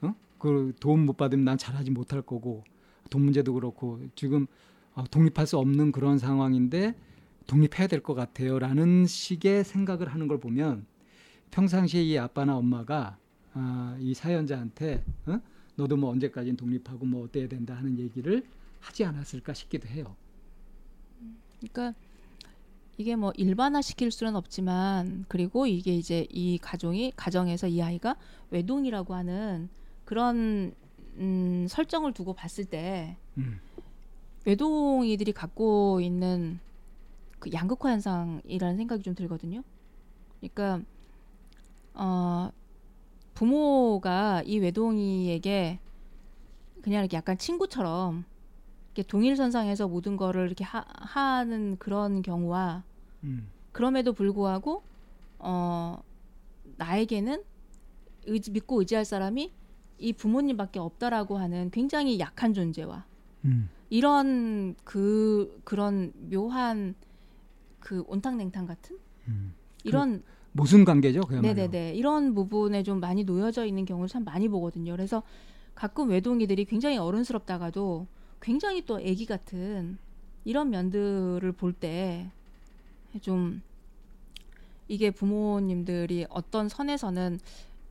[0.02, 0.14] 어?
[0.38, 2.62] 그 도움 못 받으면 난 잘하지 못할 거고
[3.08, 4.46] 돈 문제도 그렇고 지금
[4.94, 6.94] 어, 독립할 수 없는 그런 상황인데
[7.46, 10.86] 독립해야 될 것 같아요라는 식의 생각을 하는 걸 보면
[11.50, 13.18] 평상시에 이 아빠나 엄마가
[13.52, 15.40] 아, 이 사연자한테 어?
[15.76, 18.44] 너도 뭐 언제까지는 독립하고 뭐 어때야 된다 하는 얘기를
[18.80, 20.16] 하지 않았을까 싶기도 해요.
[21.58, 21.98] 그러니까
[22.96, 28.16] 이게 뭐 일반화 시킬 수는 없지만 그리고 이게 이제 이 가정이 가정에서 이 아이가
[28.50, 29.68] 외동이라고 하는
[30.04, 30.74] 그런
[31.16, 33.60] 음, 설정을 두고 봤을 때 음.
[34.44, 36.58] 외동이들이 갖고 있는
[37.38, 39.62] 그 양극화 현상이라는 생각이 좀 들거든요.
[40.40, 40.82] 그러니까
[42.00, 42.50] 어
[43.34, 45.78] 부모가 이 외동이에게
[46.80, 48.24] 그냥 이렇게 약간 친구처럼
[48.86, 52.84] 이렇게 동일선상에서 모든 거를 이렇게 하, 하는 그런 경우와
[53.24, 53.50] 음.
[53.72, 54.82] 그럼에도 불구하고
[55.40, 56.02] 어
[56.78, 57.42] 나에게는
[58.24, 59.52] 의지, 믿고 의지할 사람이
[59.98, 63.04] 이 부모님밖에 없다라고 하는 굉장히 약한 존재와
[63.44, 63.68] 음.
[63.90, 66.94] 이런 그 그런 묘한
[67.78, 68.98] 그 온탕냉탕 같은
[69.28, 69.52] 음.
[69.84, 70.22] 이런
[70.52, 71.54] 모순 관계죠, 그야말로.
[71.54, 74.92] 네네네 이런 부분에 좀 많이 놓여져 있는 경우를 참 많이 보거든요.
[74.92, 75.22] 그래서
[75.74, 78.06] 가끔 외동이들이 굉장히 어른스럽다가도
[78.42, 79.98] 굉장히 또 아기 같은
[80.44, 82.30] 이런 면들을 볼 때
[83.20, 83.60] 좀
[84.88, 87.38] 이게 부모님들이 어떤 선에서는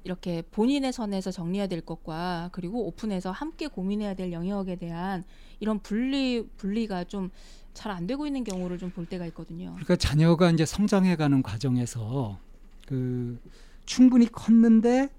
[0.05, 5.23] 이렇게 본인의 선에서 정리해야 될 것과 그리고 오픈해서 함께 고민해야 될 영역에 대한
[5.59, 7.29] 이런 분리 분리가 좀
[7.73, 9.69] 잘 안 되고 있는 경우를 좀 볼 때가 있거든요.
[9.73, 12.37] 그러니까 자녀가 이제 성장해가는 과정에서
[12.89, 13.39] 그
[13.85, 15.09] 충분히 컸는데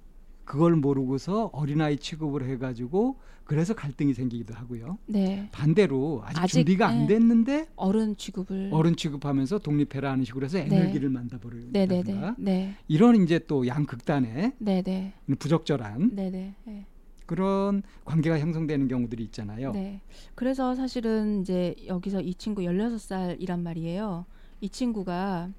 [0.45, 4.99] 그걸 모르고서 어린아이 취급을 해가지고 그래서 갈등이 생기기도 하고요.
[5.07, 7.14] 네, 반대로 아직, 아직, 준비가 안 네.
[7.14, 13.39] 됐는데 어른 취급을 어른 취급하면서 독립해라 하는 식으로 해서 에너지를 만다버리는 네네네, 네, 이런 이제
[13.47, 16.55] 또 양극단의 네네, 부적절한 네네.
[16.64, 16.87] 네.
[17.27, 19.71] 그런 관계가 형성되는 경우들이 있잖아요.
[19.71, 20.01] 네.
[20.35, 24.27] 그래서 사실은 이제 여기서 이 친구 16살이란 말이에요.
[24.61, 25.51] 이 친구가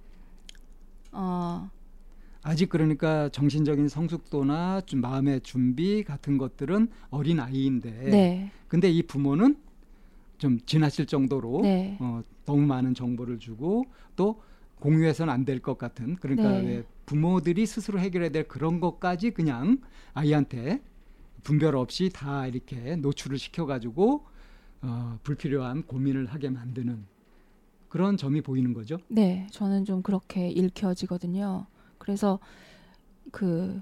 [1.13, 1.69] 어,
[2.43, 8.51] 아직 그러니까 정신적인 성숙도나 좀 마음의 준비 같은 것들은 어린 아이인데 네.
[8.67, 9.57] 근데 이 부모는
[10.37, 11.97] 좀 지나칠 정도로 네.
[11.99, 13.85] 어, 너무 많은 정보를 주고
[14.15, 14.41] 또
[14.79, 16.67] 공유해서는 안 될 것 같은 그러니까 네.
[16.67, 19.79] 왜 부모들이 스스로 해결해야 될 그런 것까지 그냥
[20.13, 20.81] 아이한테
[21.43, 24.25] 분별 없이 다 이렇게 노출을 시켜가지고
[24.81, 27.05] 어, 불필요한 고민을 하게 만드는
[27.89, 28.97] 그런 점이 보이는 거죠.
[29.09, 29.45] 네.
[29.51, 31.67] 저는 좀 그렇게 읽혀지거든요.
[32.01, 32.39] 그래서
[33.31, 33.81] 그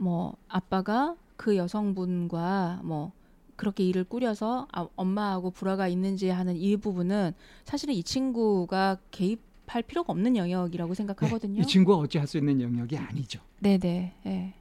[0.00, 3.12] 뭐 아빠가 그 여성분과 뭐
[3.56, 7.32] 그렇게 일을 꾸려서 아, 엄마하고 불화가 있는지 하는 이 부분은
[7.64, 11.56] 사실은 이 친구가 개입할 필요가 없는 영역이라고 생각하거든요.
[11.56, 13.40] 네, 이 친구가 어찌 할 수 있는 영역이 아니죠.
[13.58, 14.14] 네, 네.
[14.24, 14.54] 네.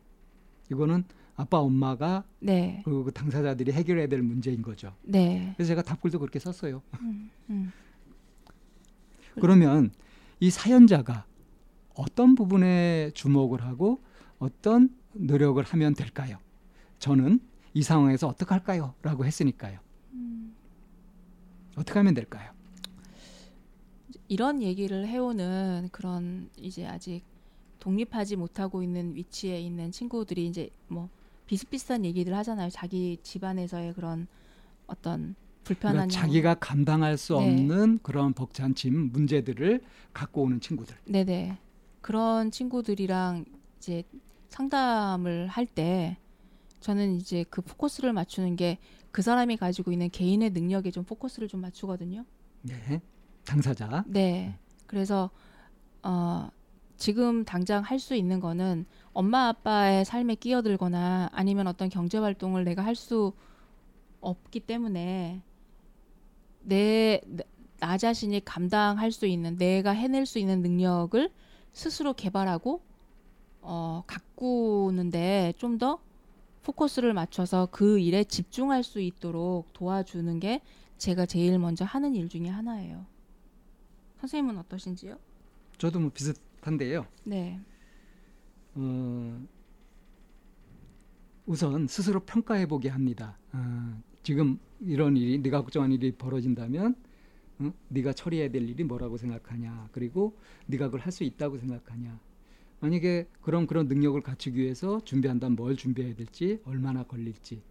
[0.70, 1.06] 이거는
[1.38, 2.82] 아빠 엄마가 네.
[2.84, 4.93] 그리고 그 당사자들이 해결해야 될 문제인 거죠.
[5.04, 5.54] 네.
[5.56, 6.82] 그래서 제가 답글도 그렇게 썼어요.
[7.00, 7.72] 음, 음.
[9.39, 9.91] 그러면
[10.41, 11.24] 이 사연자가
[12.00, 14.02] 어떤 부분에 주목을 하고
[14.38, 16.38] 어떤 노력을 하면 될까요?
[16.97, 17.41] 저는
[17.74, 18.93] 이 상황에서 어떻게 할까요?
[19.02, 19.80] 라고 했으니까요.
[21.76, 22.52] 어떻게 하면 될까요?
[24.30, 27.22] 이런 얘기를 해오는 그런 이제 아직
[27.80, 31.10] 독립하지 못하고 있는 위치에 있는 친구들이 이제 뭐
[31.47, 32.70] 비슷비슷한 얘기들 하잖아요.
[32.70, 34.28] 자기 집안에서의 그런
[34.88, 35.36] 어떤
[35.66, 37.39] 불편한 그러니까 자기가 감당할 수 네.
[37.39, 39.82] 없는 그런 벅찬 짐 문제들을
[40.14, 40.95] 갖고 오는 친구들.
[41.06, 41.58] 네네
[42.10, 43.45] 그런 친구들이랑
[43.78, 44.01] 이제
[44.49, 46.18] 상담을 할 때
[46.80, 48.80] 저는 이제 그 포커스를 맞추는 게
[49.12, 52.26] 그 사람이 가지고 있는 개인의 능력에 좀 포커스를 좀 맞추거든요.
[52.62, 53.01] 네.
[53.43, 54.03] 당사자.
[54.07, 54.57] 네.
[54.86, 55.32] 그래서
[56.03, 56.49] 어
[56.97, 62.84] 지금 당장 할 수 있는 거는 엄마 아빠의 삶에 끼어들거나 아니면 어떤 경제 활동을 내가
[62.86, 63.34] 할 수
[64.22, 65.41] 없기 때문에
[66.62, 67.22] 내
[67.80, 71.32] 나 자신이 감당할 수 있는 내가 해낼 수 있는 능력을
[71.80, 72.82] 스스로 개발하고
[73.61, 75.99] 어 가꾸는데 좀 더
[76.63, 80.61] 포커스를 맞춰서 그 일에 집중할 수 있도록 도와주는 게
[80.97, 83.05] 제가 제일 먼저 하는 일 중에 하나예요.
[84.19, 85.17] 선생님은 어떠신지요?
[85.77, 87.07] 저도 뭐 비슷한데요.
[87.23, 87.59] 네.
[88.75, 89.41] 어,
[91.45, 93.38] 우선 스스로 평가해 보게 합니다.
[93.53, 96.95] 어, 지금 이런 일이 네가 걱정한 일이 벌어진다면
[97.62, 97.74] 응?
[97.89, 99.89] 네가 처리해야 될 일이 뭐라고 생각하냐.
[99.91, 100.38] 그리고
[100.68, 102.20] 네가 그걸 할 수 있다고 생각하냐.
[102.80, 107.62] 만약에 그런 그런 능력을 갖추기 위해서 준비한다면 뭘 준비해야 될지 얼마나 걸릴지.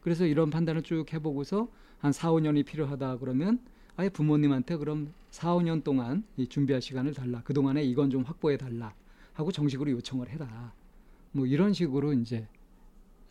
[0.00, 3.60] 그래서 이런 판단을 쭉 해보고서 한 4, 5년이 필요하다 그러면
[3.96, 7.42] 아예 부모님한테 그럼 4, 5년 동안 이 준비할 시간을 달라.
[7.42, 8.94] 그동안에 이건 좀 확보해 달라.
[9.32, 10.72] 하고 정식으로 요청을 해라.
[11.32, 12.48] 뭐 이런 식으로 이제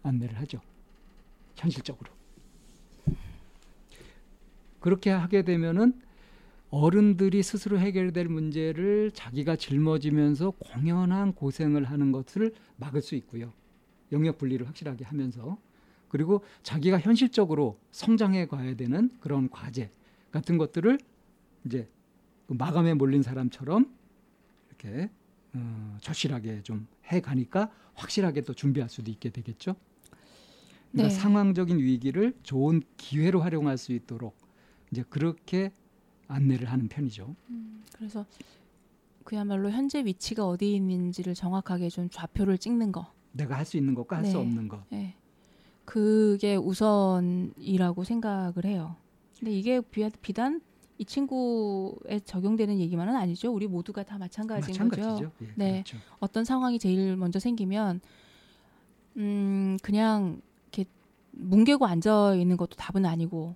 [0.04, 0.60] 안내를 하죠.
[1.56, 2.12] 현실적으로.
[4.80, 5.94] 그렇게 하게 되면은
[6.72, 13.54] 어른들이 스스로 해결될 문제를 자기가 짊어지면서 공연한 고생을 하는 것을 막을 수 있고요.
[14.12, 15.58] 영역 분리를 확실하게 하면서
[16.10, 19.92] 그리고 자기가 현실적으로 성장해 가야 되는 그런 과제
[20.32, 21.00] 같은 것들을
[21.66, 21.88] 이제
[22.48, 23.92] 그 마감에 몰린 사람처럼
[24.70, 25.10] 이렇게
[25.54, 29.76] 어, 절실하게 좀 해가니까 확실하게 또 준비할 수도 있게 되겠죠.
[30.92, 31.20] 그러니까 네.
[31.22, 34.36] 상황적인 위기를 좋은 기회로 활용할 수 있도록
[34.92, 35.72] 이제 그렇게
[36.28, 37.36] 안내를 하는 편이죠.
[37.96, 38.26] 그래서
[39.24, 43.12] 그야말로 현재 위치가 어디 있는지를 정확하게 좀 좌표를 찍는 거.
[43.32, 44.38] 내가 할 수 있는 것과 할수 네.
[44.40, 44.84] 없는 것.
[44.94, 45.14] 예.
[45.86, 48.96] 그게 우선이라고 생각을 해요.
[49.38, 50.62] 근데 이게 비- 비단
[50.98, 53.54] 이 친구에 적용되는 얘기만은 아니죠.
[53.54, 55.02] 우리 모두가 다 마찬가지인 거죠.
[55.02, 55.32] 마찬가지죠.
[55.44, 55.72] 예, 네.
[55.86, 55.98] 그렇죠.
[56.20, 58.02] 어떤 상황이 제일 먼저 생기면
[59.18, 60.90] 음 그냥 이렇게
[61.32, 63.56] 뭉개고 앉아 있는 것도 답은 아니고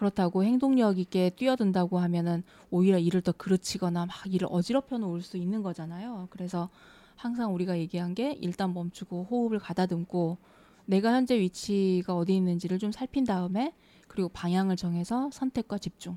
[0.00, 5.62] 그렇다고 행동력 있게 뛰어든다고 하면은 오히려 일을 더 그르치거나 막 일을 어지럽혀 놓을 수 있는
[5.62, 6.28] 거잖아요.
[6.30, 6.70] 그래서
[7.16, 10.38] 항상 우리가 얘기한 게 일단 멈추고 호흡을 가다듬고
[10.86, 13.74] 내가 현재 위치가 어디 있는지를 좀 살핀 다음에
[14.08, 16.16] 그리고 방향을 정해서 선택과 집중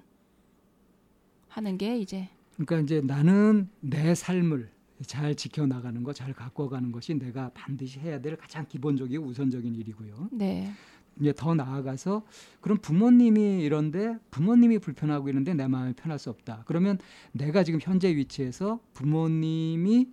[1.50, 4.72] 하는 게 이제 그러니까 이제 나는 내 삶을
[5.06, 10.30] 잘 지켜나가는 거, 잘 가꿔가는 것이 내가 반드시 해야 될 가장 기본적이고 우선적인 일이고요.
[10.32, 10.72] 네
[11.20, 12.24] 이제 더 나아가서
[12.61, 16.64] 그럼 부모님이 이런데 부모님이 불편하고 이런데 내 마음이 편할 수 없다.
[16.66, 16.97] 그러면
[17.32, 20.09] 내가 지금 현재 위치에서 부모님이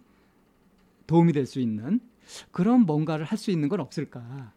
[1.07, 2.01] 도움이 될 수 있는
[2.53, 4.53] 그런 뭔가를 할 수 있는 건 없을까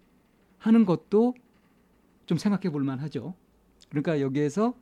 [0.60, 1.34] 하는 것도
[2.26, 3.34] 좀 생각해 볼 만하죠.
[3.90, 4.76] 그러니까 여기에서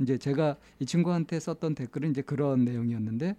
[0.00, 3.36] 이제 제가 이 친구한테 썼던 댓글은 이제 그런 내용이었는데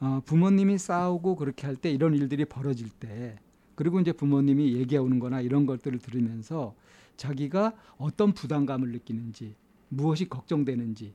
[0.00, 3.36] 어, 부모님이 싸우고 그렇게 할 때 이런 일들이 벌어질 때
[3.80, 6.74] 그리고 이제 부모님이 얘기하는 거나 이런 것들을 들으면서
[7.16, 9.54] 자기가 어떤 부담감을 느끼는지
[9.88, 11.14] 무엇이 걱정되는지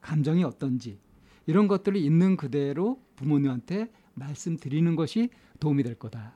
[0.00, 0.98] 감정이 어떤지
[1.46, 5.30] 이런 것들을 있는 그대로 부모님한테 말씀드리는 것이
[5.60, 6.32] 도움이 될 거다.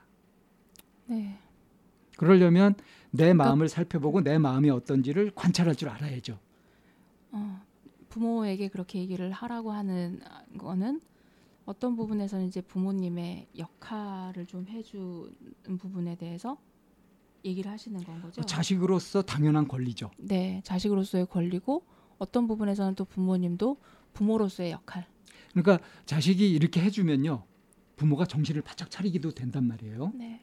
[1.07, 1.37] 네.
[2.15, 2.75] 그러려면
[3.11, 6.39] 내 그러니까 마음을 살펴보고 내 마음이 어떤지를 관찰할 줄 알아야죠.
[7.33, 7.61] 어,
[8.07, 10.21] 부모에게 그렇게 얘기를 하라고 하는
[10.57, 11.01] 거는
[11.65, 16.57] 어떤 부분에서는 이제 부모님의 역할을 좀 해주는 부분에 대해서
[17.43, 18.41] 얘기를 하시는 건 거죠.
[18.41, 20.11] 자식으로서 당연한 권리죠.
[20.17, 21.83] 네, 자식으로서의 권리고
[22.17, 23.77] 어떤 부분에서는 또 부모님도
[24.13, 25.07] 부모로서의 역할.
[25.51, 27.43] 그러니까 자식이 이렇게 해주면요.
[27.95, 30.11] 부모가 정신을 바짝 차리기도 된단 말이에요.
[30.15, 30.41] 네,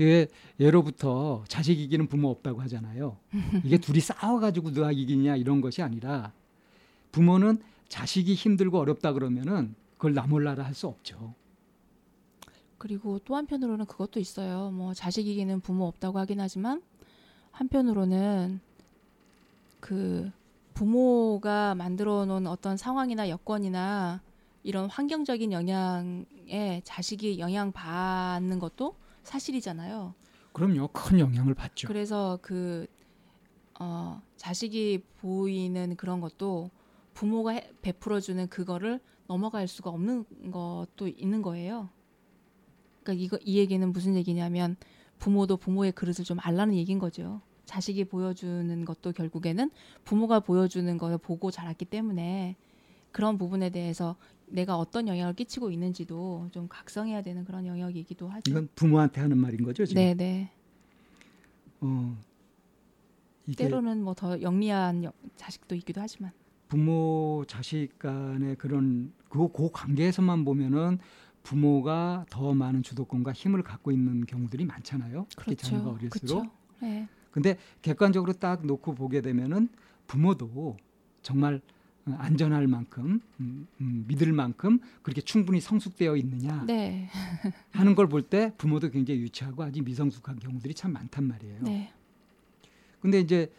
[0.00, 0.26] 예,
[0.60, 3.16] 예로부터 자식 이기는 부모 없다고 하잖아요.
[3.64, 6.32] 이게 둘이 싸워가지고 누가 이기냐 이런 것이 아니라
[7.12, 11.34] 부모는 자식이 힘들고 어렵다 그러면은 그걸 나 몰라라 할 수 없죠.
[12.78, 14.70] 그리고 또 한편으로는 그것도 있어요.
[14.70, 16.80] 뭐 자식이기는 부모 없다고 하긴 하지만
[17.50, 18.60] 한편으로는
[19.80, 20.30] 그
[20.74, 24.22] 부모가 만들어 놓은 어떤 상황이나 여건이나
[24.62, 28.94] 이런 환경적인 영향에 자식이 영향 받는 것도
[29.24, 30.14] 사실이잖아요.
[30.52, 31.88] 그럼요, 큰 영향을 받죠.
[31.88, 32.86] 그래서 그
[33.80, 36.70] 어, 자식이 보이는 그런 것도
[37.14, 41.90] 부모가 해- 베풀어 주는 그거를 넘어갈 수가 없는 것도 있는 거예요.
[43.02, 44.76] 그러니까 이거 이 얘기는 무슨 얘기냐면
[45.18, 47.40] 부모도 부모의 그릇을 좀 알라는 얘기인 거죠.
[47.66, 49.70] 자식이 보여주는 것도 결국에는
[50.04, 52.56] 부모가 보여주는 걸 보고 자랐기 때문에
[53.12, 54.16] 그런 부분에 대해서
[54.46, 58.50] 내가 어떤 영향을 끼치고 있는지도 좀 각성해야 되는 그런 영역이기도 하죠.
[58.50, 60.00] 이건 부모한테 하는 말인 거죠, 지금.
[60.02, 60.50] 네, 네.
[61.82, 62.16] 어,
[63.56, 66.32] 때로는 뭐 더 영리한 여- 자식도 있기도 하지만
[66.68, 70.98] 부모 자식 간의 그런 그, 그 관계에서만 보면은
[71.42, 75.26] 부모가 더 많은 주도권과 힘을 갖고 있는 경우들이 많잖아요.
[75.30, 75.90] 특히 자녀가.
[75.90, 76.10] 어릴수록.
[76.42, 76.50] 그렇죠.
[76.80, 77.08] 네.
[77.30, 79.68] 근데 객관적으로 딱 놓고 보게 되면은
[80.06, 80.76] 부모도
[81.22, 81.60] 정말
[82.06, 87.08] 어, 안전할 만큼 음, 음, 믿을 만큼 그렇게 충분히 성숙되어 있느냐 네.
[87.72, 91.62] 하는 걸 볼 때 부모도 굉장히 유치하고 아직 미성숙한 경우들이 참 많단 말이에요.
[91.62, 91.92] 네.
[93.00, 93.50] 근데 이제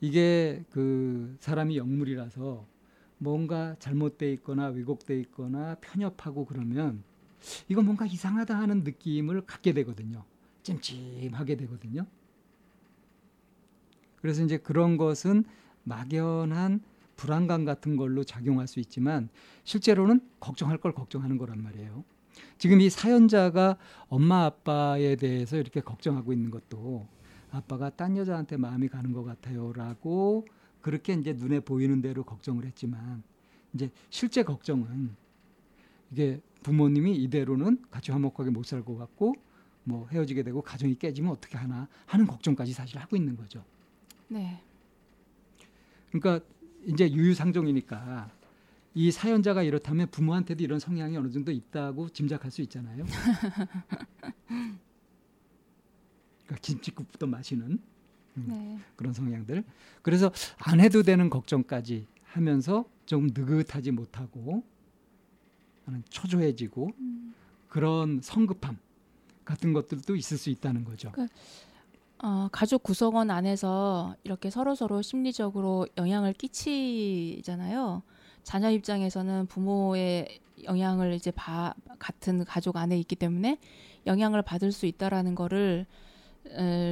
[0.00, 2.66] 이게 그 사람이 영물이라서
[3.18, 7.02] 뭔가 잘못돼 있거나 왜곡돼 있거나 편협하고 그러면
[7.68, 10.24] 이거 뭔가 이상하다 하는 느낌을 갖게 되거든요.
[10.62, 12.06] 찜찜하게 되거든요.
[14.20, 15.44] 그래서 이제 그런 것은
[15.84, 16.80] 막연한
[17.16, 19.28] 불안감 같은 걸로 작용할 수 있지만
[19.64, 22.04] 실제로는 걱정할 걸 걱정하는 거란 말이에요.
[22.58, 23.76] 지금 이 사연자가
[24.08, 27.06] 엄마 아빠에 대해서 이렇게 걱정하고 있는 것도
[27.54, 30.44] 아빠가 딴 여자한테 마음이 가는 것 같아요라고
[30.80, 33.22] 그렇게 이제 눈에 보이는 대로 걱정을 했지만
[33.72, 35.14] 이제 실제 걱정은
[36.10, 39.34] 이게 부모님이 이대로는 같이 화목하게 못 살 것 같고
[39.84, 43.62] 뭐 헤어지게 되고 가정이 깨지면 어떻게 하나 하는 걱정까지 사실 하고 있는 거죠.
[44.28, 44.60] 네.
[46.10, 46.44] 그러니까
[46.86, 48.30] 이제 유유상종이니까
[48.94, 53.04] 이 사연자가 이렇다면 부모한테도 이런 성향이 어느 정도 있다고 짐작할 수 있잖아요.
[56.44, 57.78] 그러니까 김치국부터 마시는
[58.36, 58.78] 음, 네.
[58.96, 59.64] 그런 성향들.
[60.02, 64.64] 그래서 안 해도 되는 걱정까지 하면서 좀 느긋하지 못하고
[66.08, 67.34] 초조해지고 음.
[67.68, 68.78] 그런 성급함
[69.44, 71.12] 같은 것들도 있을 수 있다는 거죠.
[71.12, 71.26] 그
[72.22, 78.02] 어, 가족 구성원 안에서 이렇게 서로 서로 심리적으로 영향을 끼치잖아요.
[78.42, 83.58] 자녀 입장에서는 부모의 영향을 이제 바, 같은 가족 안에 있기 때문에
[84.06, 85.86] 영향을 받을 수 있다라는 거를 에,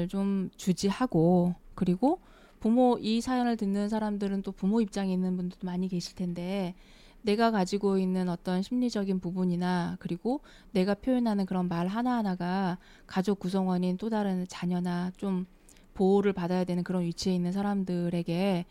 [0.09, 2.21] 좀 주지하고 그리고
[2.61, 6.75] 부모 이 사연을 듣는 사람들은 또 부모 입장에 있는 분들도 많이 계실 텐데
[7.23, 10.41] 내가 가지고 있는 어떤 심리적인 부분이나 그리고
[10.73, 15.47] 내가 표현하는 그런 말 하나하나가 가족 구성원인 또 다른 자녀나 좀
[15.95, 18.65] 보호를 받아야 되는 그런 위치에 있는 사람들에게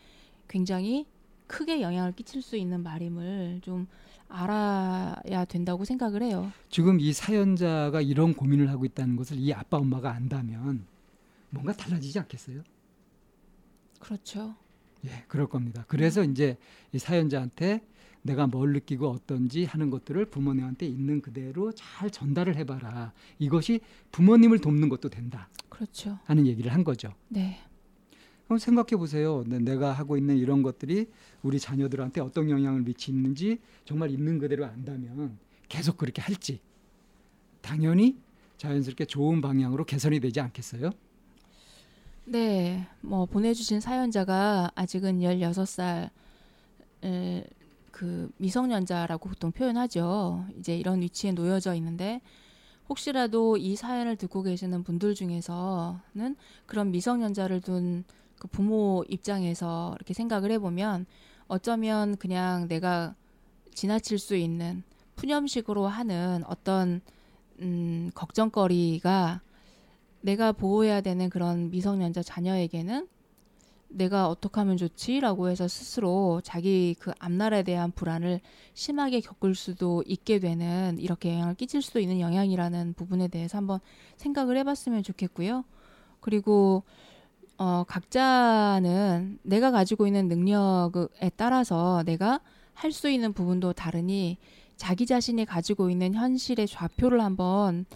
[0.48, 1.06] 굉장히
[1.46, 3.86] 크게 영향을 끼칠 수 있는 말임을 좀
[4.32, 6.50] 알아야 된다고 생각을 해요.
[6.70, 10.86] 지금 이 사연자가 이런 고민을 하고 있다는 것을 이 아빠 엄마가 안다면
[11.50, 12.62] 뭔가 달라지지 않겠어요?
[14.00, 14.56] 그렇죠.
[15.04, 15.84] 예, 그럴 겁니다.
[15.86, 16.56] 그래서 이제
[16.92, 17.80] 이 사연자한테
[18.22, 23.12] 내가 뭘 느끼고 어떤지 하는 것들을 부모님한테 있는 그대로 잘 전달을 해봐라.
[23.38, 23.80] 이것이
[24.12, 25.48] 부모님을 돕는 것도 된다.
[25.68, 26.18] 그렇죠.
[26.24, 27.12] 하는 얘기를 한 거죠.
[27.28, 27.58] 네.
[28.52, 29.44] 그럼 생각해 보세요.
[29.46, 31.08] 네, 내가 하고 있는 이런 것들이
[31.42, 35.38] 우리 자녀들한테 어떤 영향을 미치는지 정말 있는 그대로 안다면
[35.70, 36.60] 계속 그렇게 할지
[37.62, 38.18] 당연히
[38.58, 40.90] 자연스럽게 좋은 방향으로 개선이 되지 않겠어요?
[42.26, 42.86] 네.
[43.00, 46.10] 뭐 보내주신 사연자가 아직은 16살
[47.04, 47.44] 에,
[47.90, 50.44] 그 미성년자라고 보통 표현하죠.
[50.58, 52.20] 이제 이런 위치에 놓여져 있는데
[52.90, 56.36] 혹시라도 이 사연을 듣고 계시는 분들 중에서는
[56.66, 58.04] 그런 미성년자를 둔
[58.42, 61.06] 그 부모 입장에서 이렇게 생각을 해보면
[61.46, 63.14] 어쩌면 그냥 내가
[63.72, 64.82] 지나칠 수 있는
[65.14, 67.02] 푸념식으로 하는 어떤
[67.60, 69.42] 음, 걱정거리가
[70.22, 73.06] 내가 보호해야 되는 그런 미성년자 자녀에게는
[73.86, 78.40] 내가 어떻게 하면 좋지라고 해서 스스로 자기 그 앞날에 대한 불안을
[78.74, 83.78] 심하게 겪을 수도 있게 되는 이렇게 영향을 끼칠 수도 있는 영향이라는 부분에 대해서 한번
[84.16, 85.64] 생각을 해봤으면 좋겠고요.
[86.18, 86.82] 그리고
[87.62, 92.40] 어, 각자는 내가 가지고 있는 능력에 따라서 내가
[92.74, 94.36] 할 수 있는 부분도 다르니
[94.76, 97.86] 자기 자신이 가지고 있는 현실의 좌표를 한번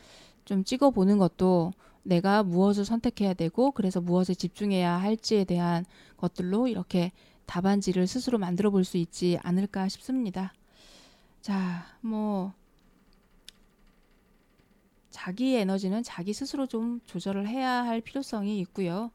[0.45, 1.73] 좀 찍어보는 것도
[2.05, 5.85] 내가 무엇을 선택해야 되고 그래서 무엇에 집중해야 할지에 대한
[6.17, 7.11] 것들로 이렇게
[7.47, 10.53] 답안지를 스스로 만들어 볼 수 있지 않을까 싶습니다.
[11.41, 12.53] 자, 뭐
[15.11, 19.11] 자기 에너지는 자기 스스로 좀 조절을 해야 할 필요성이 있고요.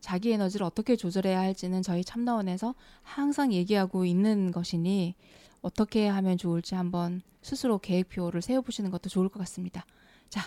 [0.00, 5.14] 자기 에너지를 어떻게 조절해야 할지는 저희 참나원에서 항상 얘기하고 있는 것이니
[5.60, 9.84] 어떻게 하면 좋을지 한번 스스로 계획표를 세워보시는 것도 좋을 것 같습니다.
[10.28, 10.42] 자,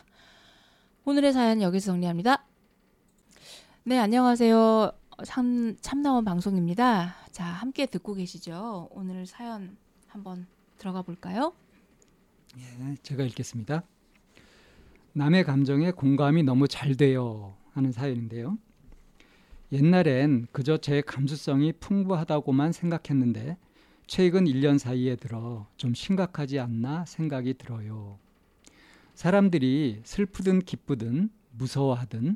[1.06, 2.46] 오늘의 사연 여기서 정리합니다.
[3.84, 4.92] 네, 안녕하세요.
[5.26, 7.16] 참, 참나원 방송입니다.
[7.32, 8.88] 자, 함께 듣고 계시죠?
[8.92, 9.78] 오늘 사연
[10.08, 10.48] 한번
[10.78, 11.54] 들어가 볼까요?
[12.58, 13.84] 예, 제가 읽겠습니다.
[15.14, 18.58] 남의 감정에 공감이 너무 잘 돼요 하는 사연인데요.
[19.72, 23.56] 옛날엔 그저 제 감수성이 풍부하다고만 생각했는데
[24.06, 28.20] 최근 1년 사이에 들어 좀 심각하지 않나 생각이 들어요.
[29.14, 32.36] 사람들이 슬프든 기쁘든 무서워하든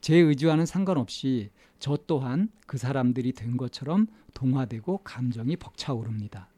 [0.00, 6.48] 제 의지와는 상관없이 저 또한 그 사람들이 된 것처럼 동화되고 감정이 벅차오릅니다.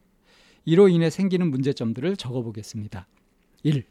[0.64, 3.08] 이로 인해 생기는 문제점들을 적어보겠습니다.
[3.64, 3.84] 1.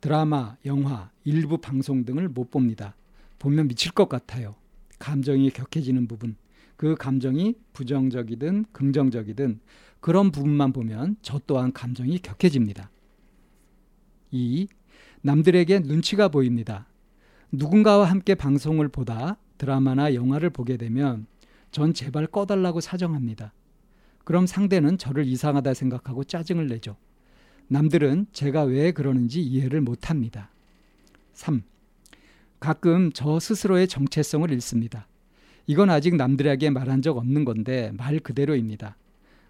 [0.00, 2.96] 드라마, 영화, 일부 방송 등을 못 봅니다.
[3.38, 4.56] 보면 미칠 것 같아요.
[5.00, 6.36] 감정이 격해지는 부분.
[6.76, 9.58] 그 감정이 부정적이든 긍정적이든
[9.98, 12.90] 그런 부분만 보면 저 또한 감정이 격해집니다.
[14.30, 14.68] 2.
[15.22, 16.86] 남들에게 눈치가 보입니다.
[17.50, 21.26] 누군가와 함께 방송을 보다 드라마나 영화를 보게 되면
[21.72, 23.52] 전 제발 꺼달라고 사정합니다.
[24.24, 26.96] 그럼 상대는 저를 이상하다 생각하고 짜증을 내죠.
[27.68, 30.50] 남들은 제가 왜 그러는지 이해를 못 합니다.
[31.32, 31.62] 3.
[32.60, 35.06] 가끔 저 스스로의 정체성을 잃습니다.
[35.66, 38.96] 이건 아직 남들에게 말한 적 없는 건데 말 그대로입니다.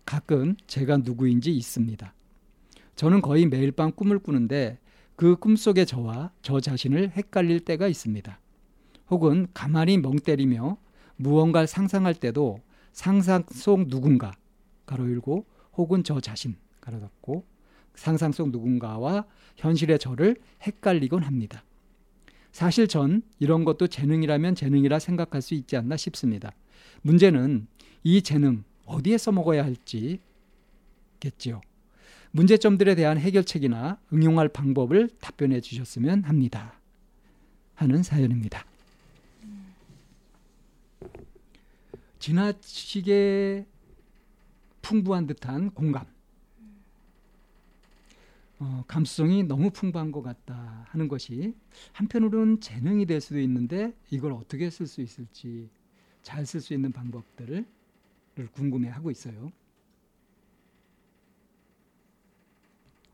[0.07, 2.15] 가끔 제가 누구인지 있습니다.
[2.95, 4.79] 저는 거의 매일 밤 꿈을 꾸는데
[5.17, 8.39] 그 꿈속의 저와 저 자신을 헷갈릴 때가 있습니다.
[9.11, 10.79] 혹은 가만히 멍 때리며
[11.17, 12.61] 무언가를 상상할 때도
[12.93, 14.33] 상상 속 누군가
[14.87, 15.47] 가로 열고
[15.77, 17.45] 혹은 저 자신 가로 닫고
[17.97, 19.25] 상상 속 누군가와
[19.57, 21.65] 현실의 저를 헷갈리곤 합니다.
[22.53, 26.53] 사실 전 이런 것도 재능이라면 재능이라 생각할 수 있지 않나 싶습니다.
[27.03, 27.67] 문제는
[28.03, 31.61] 이 재능 어디에 써먹어야 할지겠지요.
[32.33, 36.75] 문제점들에 대한 해결책이나 응용할 방법을 답변해 주셨으면 합니다.
[37.75, 38.65] 하는 사연입니다.
[42.19, 43.67] 지나치게
[44.83, 46.05] 풍부한 듯한 공감.
[48.61, 51.55] 어, 감수성이 너무 풍부한 것 같다 하는 것이
[51.93, 55.71] 한편으로는 재능이 될 수도 있는데 이걸 어떻게 쓸 수 있을지
[56.23, 57.65] 잘 쓸 수 있는 방법들을
[58.53, 59.51] 궁금해하고 있어요.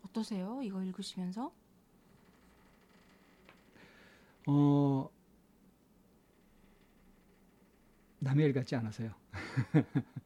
[0.03, 0.61] 어떠세요?
[0.65, 1.53] 이거 읽으시면서?
[4.47, 5.11] 어,
[8.19, 9.13] 남의 일 같지 않아서요.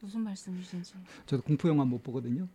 [0.00, 0.94] 무슨 말씀이신지.
[1.24, 2.46] 저도 공포 영화 못 보거든요.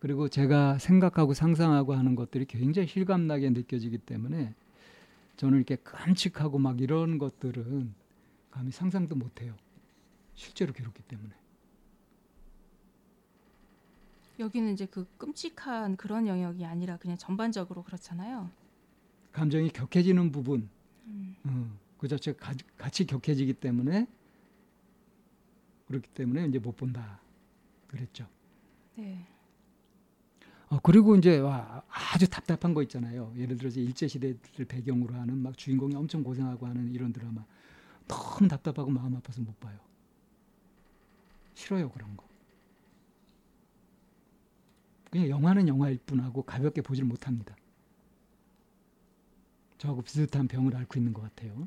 [0.00, 4.54] 그리고 제가 생각하고 상상하고 하는 것들이 굉장히 실감나게 느껴지기 때문에
[5.36, 7.94] 저는 이렇게 끔찍하고 막 이런 것들은
[8.50, 9.54] 감히 상상도 못 해요.
[10.34, 11.30] 실제로 괴롭기 때문에.
[14.38, 18.50] 여기는 이제 그 끔찍한 그런 영역이 아니라 그냥 전반적으로 그렇잖아요.
[19.32, 20.68] 감정이 격해지는 부분,
[21.06, 21.36] 음.
[21.44, 24.06] 어, 그 자체가 같이 격해지기 때문에
[25.88, 27.20] 그렇기 때문에 이제 못 본다
[27.86, 28.26] 그랬죠.
[28.96, 29.26] 네.
[30.70, 33.32] 어, 그리고 이제 와, 아주 답답한 거 있잖아요.
[33.36, 37.44] 예를 들어서 일제 시대를 배경으로 하는 막 주인공이 엄청 고생하고 하는 이런 드라마
[38.06, 39.78] 너무 답답하고 마음 아파서 못 봐요.
[41.54, 42.24] 싫어요 그런 거.
[45.10, 47.56] 그냥 영화는 영화일 뿐하고 가볍게 보질 못합니다.
[49.78, 51.66] 저하고 비슷한 병을 앓고 있는 것 같아요.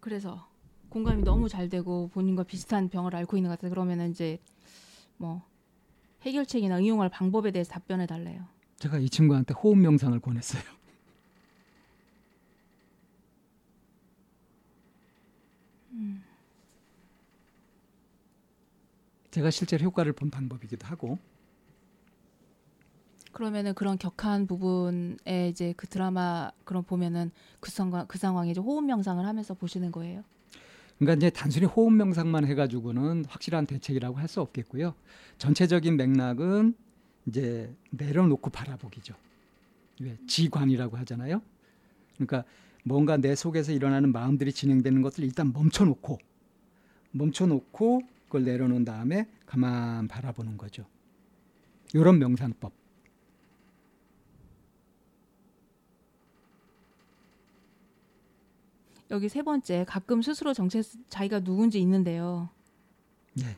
[0.00, 0.48] 그래서
[0.90, 3.70] 공감이 너무 잘 되고 본인과 비슷한 병을 앓고 있는 것 같아요.
[3.70, 4.38] 그러면 이제
[5.16, 5.42] 뭐
[6.22, 8.46] 해결책이나 응용할 방법에 대해서 답변해 달래요.
[8.76, 10.62] 제가 이 친구한테 호흡 명상을 권했어요.
[15.92, 16.22] 음.
[19.30, 21.18] 제가 실제로 효과를 본 방법이기도 하고
[23.32, 27.30] 그러면은 그런 격한 부분에 이제 그 드라마 그런 보면은
[27.60, 30.24] 그 상황 그 상황에 이제 호흡 명상을 하면서 보시는 거예요.
[30.98, 34.94] 그러니까 이제 단순히 호흡 명상만 해가지고는 확실한 대책이라고 할 수 없겠고요.
[35.38, 36.74] 전체적인 맥락은
[37.26, 39.14] 이제 내려놓고 바라보기죠.
[40.00, 41.40] 왜 지관이라고 하잖아요.
[42.14, 42.44] 그러니까
[42.84, 46.18] 뭔가 내 속에서 일어나는 마음들이 진행되는 것을 일단 멈춰놓고
[47.12, 50.84] 멈춰놓고 그걸 내려놓은 다음에 가만 바라보는 거죠.
[51.94, 52.72] 이런 명상법.
[59.10, 62.50] 여기 세 번째 가끔 스스로 정체 자기가 누군지 있는데요.
[63.34, 63.56] 네.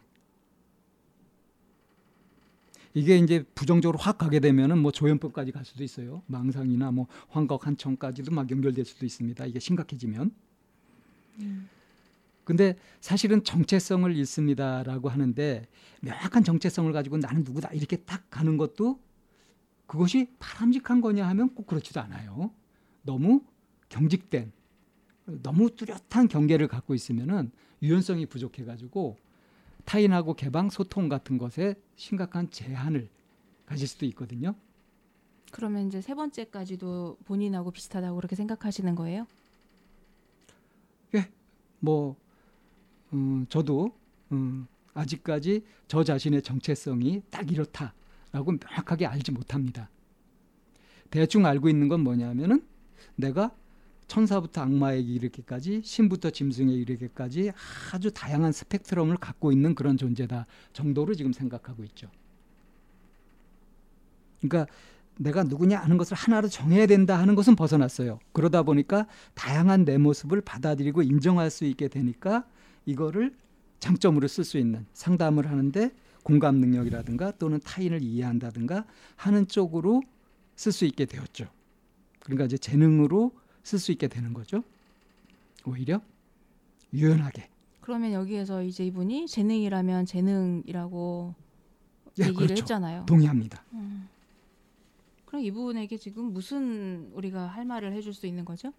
[2.94, 6.22] 이게 이제 부정적으로 확 가게 되면은 뭐 조현법까지 갈 수도 있어요.
[6.26, 9.46] 망상이나 뭐 환각 한청까지도 막 연결될 수도 있습니다.
[9.46, 10.32] 이게 심각해지면.
[11.40, 11.68] 음.
[12.44, 15.68] 근데 사실은 정체성을 잃습니다라고 하는데
[16.00, 18.98] 명확한 정체성을 가지고 나는 누구다 이렇게 딱 가는 것도
[19.86, 22.50] 그것이 바람직한 거냐 하면 꼭 그렇지도 않아요.
[23.02, 23.44] 너무
[23.88, 24.52] 경직된
[25.42, 27.50] 너무 뚜렷한 경계를 갖고 있으면은
[27.82, 29.16] 유연성이 부족해 가지고
[29.84, 33.08] 타인하고 개방 소통 같은 것에 심각한 제한을
[33.66, 34.54] 가질 수도 있거든요.
[35.52, 39.26] 그러면 이제 세 번째까지도 본인하고 비슷하다고 그렇게 생각하시는 거예요?
[41.14, 41.28] 예,
[41.80, 42.16] 뭐
[43.12, 43.92] 음, 저도
[44.32, 49.90] 음, 아직까지 저 자신의 정체성이 딱 이렇다라고 명확하게 알지 못합니다.
[51.10, 52.64] 대충 알고 있는 건 뭐냐면은
[53.16, 53.54] 내가
[54.10, 57.52] 천사부터 악마에게 이르기까지 신부터 짐승에 이르기까지
[57.92, 62.08] 아주 다양한 스펙트럼을 갖고 있는 그런 존재다 정도로 지금 생각하고 있죠.
[64.40, 64.70] 그러니까
[65.16, 68.18] 내가 누구냐 하는 것을 하나로 정해야 된다 하는 것은 벗어났어요.
[68.32, 72.44] 그러다 보니까 다양한 내 모습을 받아들이고 인정할 수 있게 되니까
[72.86, 73.32] 이거를
[73.78, 75.92] 장점으로 쓸 수 있는 상담을 하는데
[76.24, 80.02] 공감 능력이라든가 또는 타인을 이해한다든가 하는 쪽으로
[80.56, 81.46] 쓸 수 있게 되었죠.
[82.20, 83.32] 그러니까 이제 재능으로
[83.62, 84.62] 쓸 수 있게 되는 거죠.
[85.66, 86.00] 오히려
[86.92, 87.48] 유연하게.
[87.80, 91.34] 그러면 여기에서 이제 이분이 재능이라면 재능이라고
[92.20, 92.62] 예, 얘기를 그렇죠.
[92.62, 93.06] 했잖아요.
[93.06, 93.62] 동의합니다.
[93.72, 94.08] 음.
[95.26, 98.72] 그럼 이분에게 지금 무슨 우리가 할 말을 해줄 수 있는 거죠?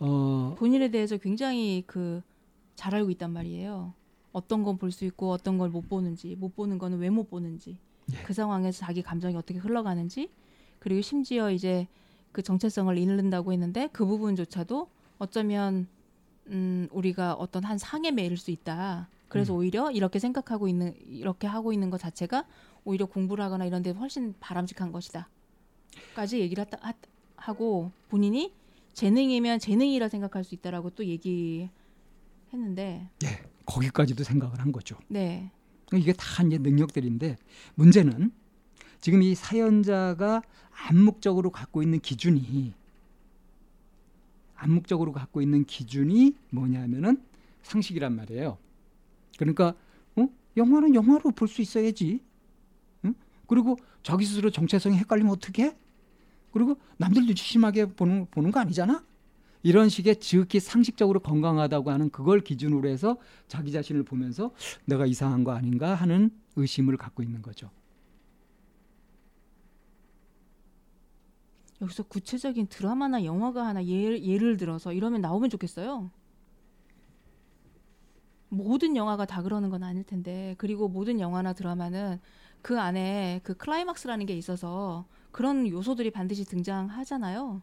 [0.00, 2.22] 어, 본인에 대해서 굉장히 그
[2.76, 3.92] 잘 알고 있단 말이에요.
[4.32, 7.76] 어떤 건 볼 수 있고 어떤 걸 못 보는지, 못 보는 거는 왜 못 보는지,
[8.12, 8.22] 예.
[8.22, 10.30] 그 상황에서 자기 감정이 어떻게 흘러가는지,
[10.78, 11.86] 그리고 심지어 이제
[12.32, 14.88] 그 정체성을 잃는다고 했는데 그 부분조차도
[15.18, 15.88] 어쩌면
[16.48, 19.08] 음, 우리가 어떤 한 상에 매일 수 있다.
[19.28, 19.58] 그래서 음.
[19.58, 22.46] 오히려 이렇게 생각하고 있는 이렇게 하고 있는 것 자체가
[22.84, 25.28] 오히려 공부를 하거나 이런 데 훨씬 바람직한 것이다.
[26.14, 26.94] 까지 얘기를 하다, 하,
[27.36, 28.54] 하고 본인이
[28.94, 31.70] 재능이면 재능이라 생각할 수 있다라고 또 얘기했는데
[32.52, 33.28] 예,
[33.66, 34.96] 거기까지도 생각을 한 거죠.
[35.08, 35.50] 네.
[35.94, 37.36] 이게 다 이제 능력들인데
[37.74, 38.32] 문제는
[39.00, 40.42] 지금 이 사연자가
[40.88, 42.72] 암묵적으로 갖고 있는 기준이
[44.56, 47.22] 암묵적으로 갖고 있는 기준이 뭐냐면은
[47.62, 48.58] 상식이란 말이에요.
[49.38, 49.74] 그러니까
[50.16, 50.28] 어?
[50.56, 52.20] 영화는 영화로 볼 수 있어야지.
[53.04, 53.14] 응?
[53.46, 55.76] 그리고 자기 스스로 정체성이 헷갈리면 어떻게?
[56.52, 59.04] 그리고 남들도 심하게 보는 보는 거 아니잖아.
[59.62, 63.16] 이런 식의 지극히 상식적으로 건강하다고 하는 그걸 기준으로 해서
[63.48, 64.52] 자기 자신을 보면서
[64.86, 67.70] 내가 이상한 거 아닌가 하는 의심을 갖고 있는 거죠.
[71.80, 76.10] 여기서 구체적인 드라마나 영화가 하나 예, 예를 들어서 이러면 나오면 좋겠어요.
[78.48, 82.18] 모든 영화가 다 그러는 건 아닐 텐데 그리고 모든 영화나 드라마는
[82.62, 87.62] 그 안에 그 클라이막스라는 게 있어서 그런 요소들이 반드시 등장하잖아요.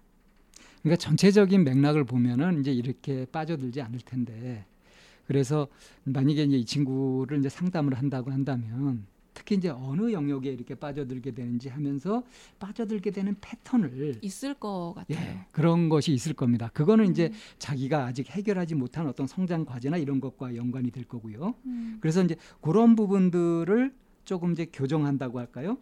[0.81, 4.65] 그러니까 전체적인 맥락을 보면은 이제 이렇게 빠져들지 않을 텐데
[5.27, 5.67] 그래서
[6.03, 11.69] 만약에 이제 이 친구를 이제 상담을 한다고 한다면 특히 이제 어느 영역에 이렇게 빠져들게 되는지
[11.69, 12.23] 하면서
[12.57, 15.19] 빠져들게 되는 패턴을 있을 것 같아요.
[15.19, 16.71] 예, 그런 것이 있을 겁니다.
[16.73, 17.33] 그거는 이제 음.
[17.59, 21.53] 자기가 아직 해결하지 못한 어떤 성장 과제나 이런 것과 연관이 될 거고요.
[21.65, 21.97] 음.
[22.01, 23.93] 그래서 이제 그런 부분들을
[24.23, 25.77] 조금 이제 교정한다고 할까요?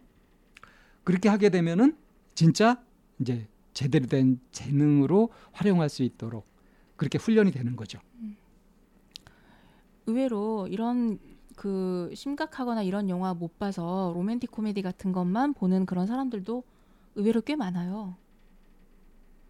[1.04, 1.96] 그렇게 하게 되면은
[2.34, 2.82] 진짜
[3.20, 6.46] 이제 제대로 된 재능으로 활용할 수 있도록
[6.96, 8.00] 그렇게 훈련이 되는 거죠.
[10.06, 11.18] 의외로 이런
[11.56, 16.62] 그 심각하거나 이런 영화 못 봐서 로맨틱 코미디 같은 것만 보는 그런 사람들도
[17.16, 18.16] 의외로 꽤 많아요.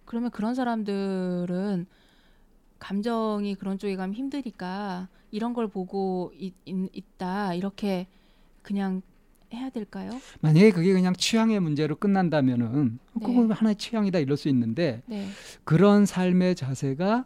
[0.05, 1.87] 그러면 그런 사람들은
[2.79, 6.55] 감정이 그런 쪽에 가면 힘드니까 이런 걸 보고 있,
[7.17, 8.07] 다 이렇게
[8.63, 9.03] 그냥
[9.53, 10.11] 해야 될까요?
[10.41, 13.27] 만약에 그게 그냥 취향의 문제로 끝난다면은 네.
[13.27, 15.29] 그건 하나의 취향이다 이럴 수 있는데 네,
[15.65, 17.25] 그런 삶의 자세가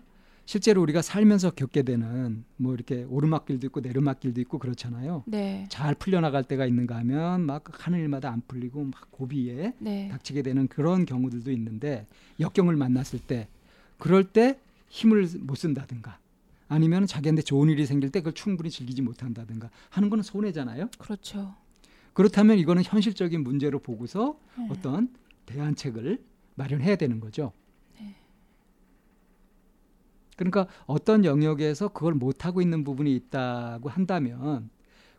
[0.48, 5.24] 실제로 우리가 살면서 겪게 되는 뭐 이렇게 오르막길도 있고 내리막길도 있고 그렇잖아요.
[5.26, 10.40] 네, 잘 풀려나갈 때가 있는가 하면 막 하는 일마다 안 풀리고 막 고비에 네, 닥치게
[10.40, 12.06] 되는 그런 경우들도 있는데
[12.40, 13.46] 역경을 만났을 때
[13.98, 14.58] 그럴 때
[14.88, 16.18] 힘을 못 쓴다든가
[16.68, 20.88] 아니면 자기한테 좋은 일이 생길 때 그걸 충분히 즐기지 못한다든가 하는 거는 손해잖아요.
[20.96, 21.56] 그렇죠.
[22.14, 24.66] 그렇다면 이거는 현실적인 문제로 보고서 네.
[24.70, 25.10] 어떤
[25.44, 26.22] 대안책을
[26.54, 27.52] 마련해야 되는 거죠.
[30.39, 34.70] 그러니까 어떤 영역에서 그걸 못하고 있는 부분이 있다고 한다면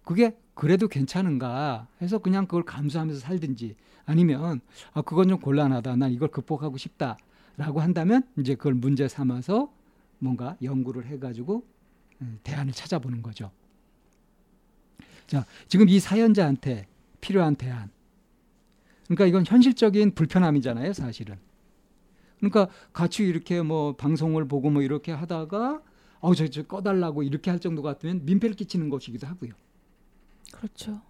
[0.04, 3.76] 그게 그래도 괜찮은가 해서 그냥 그걸 감수하면서 살든지
[4.06, 4.62] 아니면
[4.94, 5.98] 아 그건 좀 곤란하다.
[5.98, 9.72] 난 이걸 극복하고 싶다라고 한다면 이제 그걸 문제 삼아서
[10.20, 11.64] 뭔가 연구를 해가지고
[12.22, 13.52] 음, 대안을 찾아보는 거죠.
[15.28, 16.88] 자 지금 이 사연자한테
[17.20, 17.92] 필요한 대안.
[19.06, 21.38] 그러니까 이건 현실적인 불편함이잖아요 사실은
[22.40, 25.82] 그러니까 같이 이렇게 뭐 방송을 보고 뭐 이렇게 하다가
[26.22, 29.52] 어저 저 꺼달라고 이렇게 할 정도 같으면 민폐를 끼치는 것이기도 하고요.
[30.52, 31.02] 그렇죠.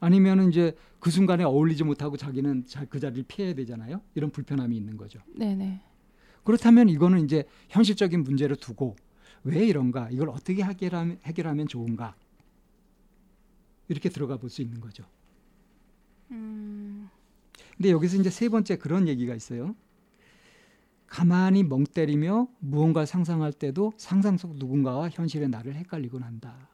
[0.00, 4.00] 아니면은 이제 그 순간에 어울리지 못하고 자기는 자- 그 자리를 피해야 되잖아요.
[4.14, 5.20] 이런 불편함이 있는 거죠.
[5.34, 5.80] 네, 네.
[6.44, 8.96] 그렇다면 이거는 이제 현실적인 문제를 두고
[9.44, 10.08] 왜 이런가?
[10.10, 12.14] 이걸 어떻게 해결하면, 해결하면 좋은가?
[13.88, 15.04] 이렇게 들어가 볼 수 있는 거죠.
[16.30, 17.08] 음,
[17.76, 19.74] 근데 여기서 이제 세 번째 그런 얘기가 있어요.
[21.12, 26.70] 가만히 멍 때리며 무언가 상상할 때도 상상 속 누군가와 현실의 나를 헷갈리곤 한다.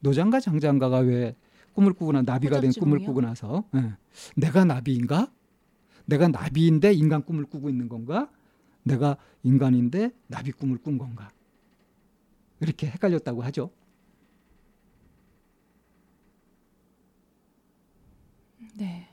[0.00, 1.36] 노장가 장장가가 왜
[1.72, 2.98] 꿈을 꾸고 나 나비가 된 꿈을?
[2.98, 3.92] 꾸고 나서 예.
[4.34, 5.30] 내가 나비인가?
[6.06, 8.28] 내가 나비인데 인간 꿈을 꾸고 있는 건가?
[8.82, 11.30] 내가 인간인데 나비 꿈을 꾼 건가?
[12.58, 13.70] 이렇게 헷갈렸다고 하죠.
[18.76, 19.06] 네.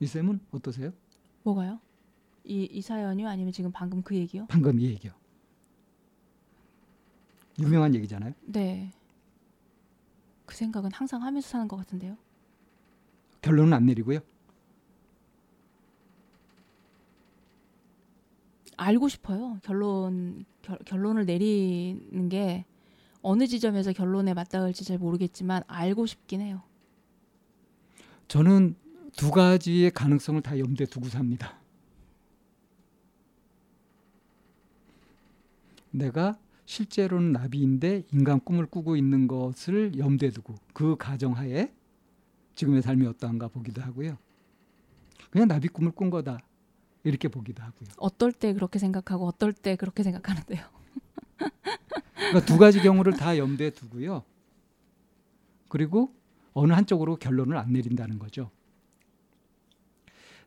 [0.00, 1.01] 이 쌤은 어떠세요?
[1.42, 1.80] 뭐가요?
[2.44, 3.28] 이, 이 사연이요?
[3.28, 4.46] 아니면 지금 방금 그 얘기요?
[4.48, 5.12] 방금 이 얘기요.
[7.58, 8.32] 유명한 얘기잖아요.
[8.46, 8.90] 네.
[10.46, 12.16] 그 생각은 항상 하면서 사는 것 같은데요.
[13.40, 14.20] 결론은 안 내리고요.
[18.76, 19.58] 알고 싶어요.
[19.62, 22.64] 결론 결, 결론을 내리는 게
[23.20, 26.62] 어느 지점에서 결론에 맞닿을지 잘 모르겠지만 알고 싶긴 해요.
[28.28, 28.74] 저는
[29.16, 31.58] 두 가지의 가능성을 다 염두에 두고 삽니다.
[35.90, 41.72] 내가 실제로는 나비인데 인간 꿈을 꾸고 있는 것을 염두에 두고 그 가정하에
[42.54, 44.16] 지금의 삶이 어떠한가 보기도 하고요.
[45.30, 46.40] 그냥 나비 꿈을 꾼 거다
[47.04, 47.88] 이렇게 보기도 하고요.
[47.98, 50.64] 어떨 때 그렇게 생각하고 어떨 때 그렇게 생각하는데요.
[52.14, 54.24] 그러니까 두 가지 경우를 다 염두에 두고요.
[55.68, 56.14] 그리고
[56.54, 58.50] 어느 한쪽으로 결론을 안 내린다는 거죠.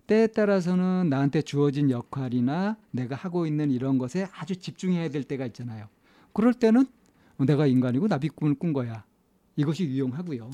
[0.08, 5.88] 때에 따라서는 나한테 주어진 역할이나 내가 하고 있는 이런 것에 아주 집중해야 될 때가 있잖아요.
[6.34, 6.86] 그럴 때는
[7.38, 9.04] 내가 인간이고 나비 꿈을 꾼 거야.
[9.56, 10.52] 이것이 유용하고요.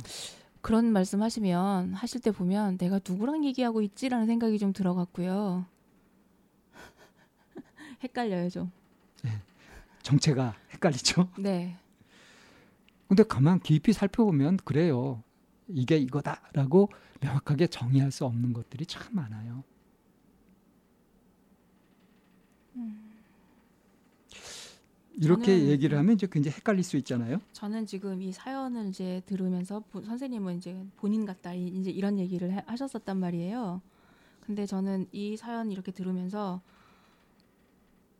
[0.62, 5.66] 그런 말씀하시면 하실 때 보면 내가 누구랑 얘기하고 있지라는 생각이 좀 들어갔고요.
[8.04, 8.72] 헷갈려요 좀.
[10.04, 11.30] 정체가 헷갈리죠.
[11.38, 11.78] 네.
[13.08, 15.22] 근데 가만 깊이 살펴보면 그래요.
[15.68, 16.90] 이게 이거다라고
[17.22, 19.64] 명확하게 정의할 수 없는 것들이 참 많아요.
[25.14, 27.40] 이렇게 저는- 얘기를 하면 이제 굉장히 헷갈릴 수 있잖아요.
[27.52, 32.52] 저는 지금 이 사연을 이제 들으면서 보- 선생님은 이제 본인 같다 이- 이제 이런 얘기를
[32.52, 33.82] 해- 하셨었단 말이에요.
[34.40, 36.62] 근데 저는 이 사연 이렇게 들으면서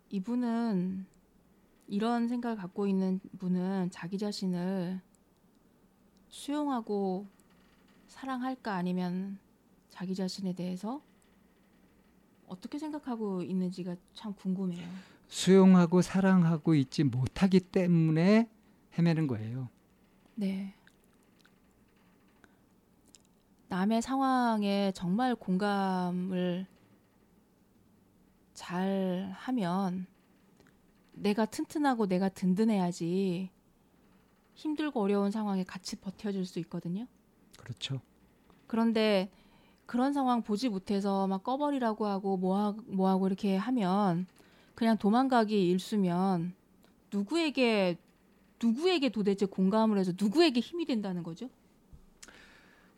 [0.10, 1.06] 이분은
[1.88, 5.02] 이런 생각을 갖고 있는 분은 자기 자신을
[6.30, 7.26] 수용하고
[8.12, 9.40] 사랑할까 아니면
[9.90, 11.02] 자기 자신에 대해서
[12.46, 14.86] 어떻게 생각하고 있는지가 참 궁금해요.
[15.30, 18.50] 수용하고 사랑하고 있지 못하기 때문에
[18.98, 19.70] 헤매는 거예요.
[20.36, 20.76] 네.
[23.70, 26.68] 남의 상황에 정말 공감을
[28.54, 30.06] 잘 하면
[31.14, 33.50] 내가 튼튼하고 내가 든든해야지
[34.56, 37.08] 힘들고 어려운 상황에 같이 버텨줄 수 있거든요.
[37.64, 38.02] 그렇죠.
[38.68, 39.30] 그런데
[39.86, 44.26] 그런 상황 보지 못해서 막 꺼버리라고 하고 뭐하, 뭐하고 이렇게 하면
[44.76, 46.54] 그냥 도망가기 일수면
[47.12, 47.98] 누구에게
[48.64, 51.50] 누구에게 도대체 공감을 해서 누구에게 힘이 된다는 거죠?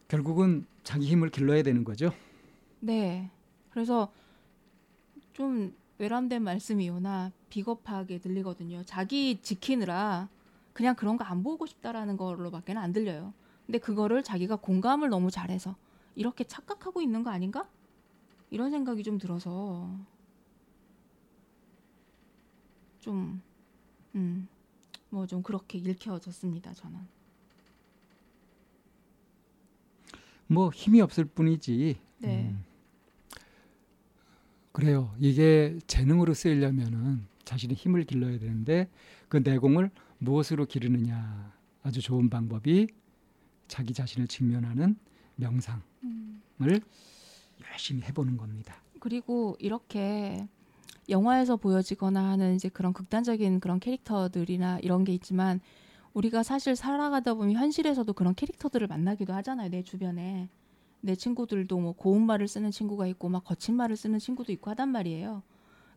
[0.07, 2.11] 결국은 자기 힘을 길러야 되는 거죠.
[2.80, 3.30] 네.
[3.72, 4.11] 그래서
[5.34, 8.84] 좀 외람된 말씀이오나 비겁하게 들리거든요.
[8.85, 10.27] 자기 지키느라
[10.73, 13.34] 그냥 그런 거 안 보고 싶다라는 걸로밖에 안 들려요.
[13.65, 15.76] 근데 그거를 자기가 공감을 너무 잘해서
[16.15, 17.68] 이렇게 착각하고 있는 거 아닌가?
[18.52, 19.90] 이런 생각이 좀 들어서
[22.99, 23.41] 좀
[24.15, 24.48] 음.
[25.10, 26.99] 뭐 좀 그렇게 읽혀졌습니다, 저는.
[30.48, 31.99] 뭐 힘이 없을 뿐이지.
[32.19, 32.49] 네.
[32.49, 32.64] 음.
[34.72, 35.14] 그래요.
[35.19, 38.90] 이게 재능으로 쓰이려면은 자신의 힘을 길러야 되는데
[39.30, 41.53] 그 내공을 무엇으로 기르느냐
[41.84, 42.88] 아주 좋은 방법이
[43.68, 44.95] 자기 자신을 직면하는
[45.35, 46.41] 명상을 음.
[47.72, 48.76] 열심히 해보는 겁니다.
[48.99, 50.48] 그리고 이렇게
[51.10, 55.60] 영화에서 보여지거나 하는 이제 그런 극단적인 그런 캐릭터들이나 이런 게 있지만
[56.14, 59.69] 우리가 사실 살아가다 보면 현실에서도 그런 캐릭터들을 만나기도 하잖아요.
[59.69, 60.48] 내 주변에
[61.02, 64.90] 내 친구들도 뭐 고운 말을 쓰는 친구가 있고 막 거친 말을 쓰는 친구도 있고 하단
[64.90, 65.44] 말이에요.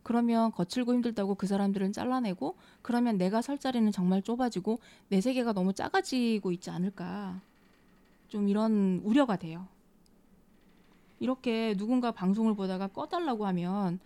[0.03, 5.73] 그러면 거칠고 힘들다고 그 사람들은 잘라내고 그러면 내가 설 자리는 정말 좁아지고 내 세계가 너무
[5.73, 7.41] 작아지고 있지 않을까.
[8.29, 9.67] 좀 이런 우려가 돼요.
[11.19, 13.99] 이렇게 누군가 방송을 보다가 꺼달라고 하면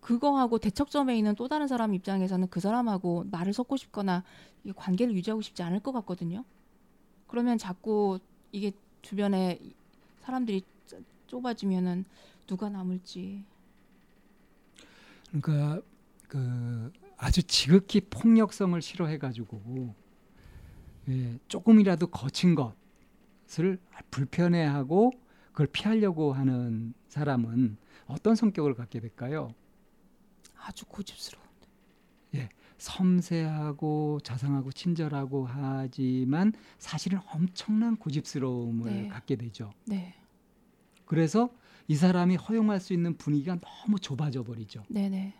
[0.00, 4.22] 그거하고 대척점에 있는 또 다른 사람 입장에서는 그 사람하고 말을 섞고 싶거나
[4.64, 6.44] 이 관계를 유지하고 싶지 않을 것 같거든요.
[7.26, 8.18] 그러면 자꾸
[8.52, 8.72] 이게
[9.02, 9.58] 주변에
[10.20, 12.04] 사람들이 짜- 좁아지면은
[12.46, 13.44] 누가 남을지.
[15.32, 15.80] 그러니까
[16.28, 19.94] 그 아주 지극히 폭력성을 싫어해가지고
[21.08, 22.74] 예, 조금이라도 거친 것
[23.60, 23.78] 을
[24.10, 25.12] 불편해하고
[25.52, 27.76] 그걸 피하려고 하는 사람은
[28.06, 29.54] 어떤 성격을 갖게 될까요?
[30.56, 31.44] 아주 고집스러워.
[32.78, 39.08] 섬세하고 자상하고 친절하고 하지만 사실은 엄청난 고집스러움을 네.
[39.08, 39.72] 갖게 되죠.
[39.86, 40.14] 네,
[41.04, 41.50] 그래서
[41.88, 44.84] 이 사람이 허용할 수 있는 분위기가 너무 좁아져 버리죠.
[44.88, 45.34] 네, 네,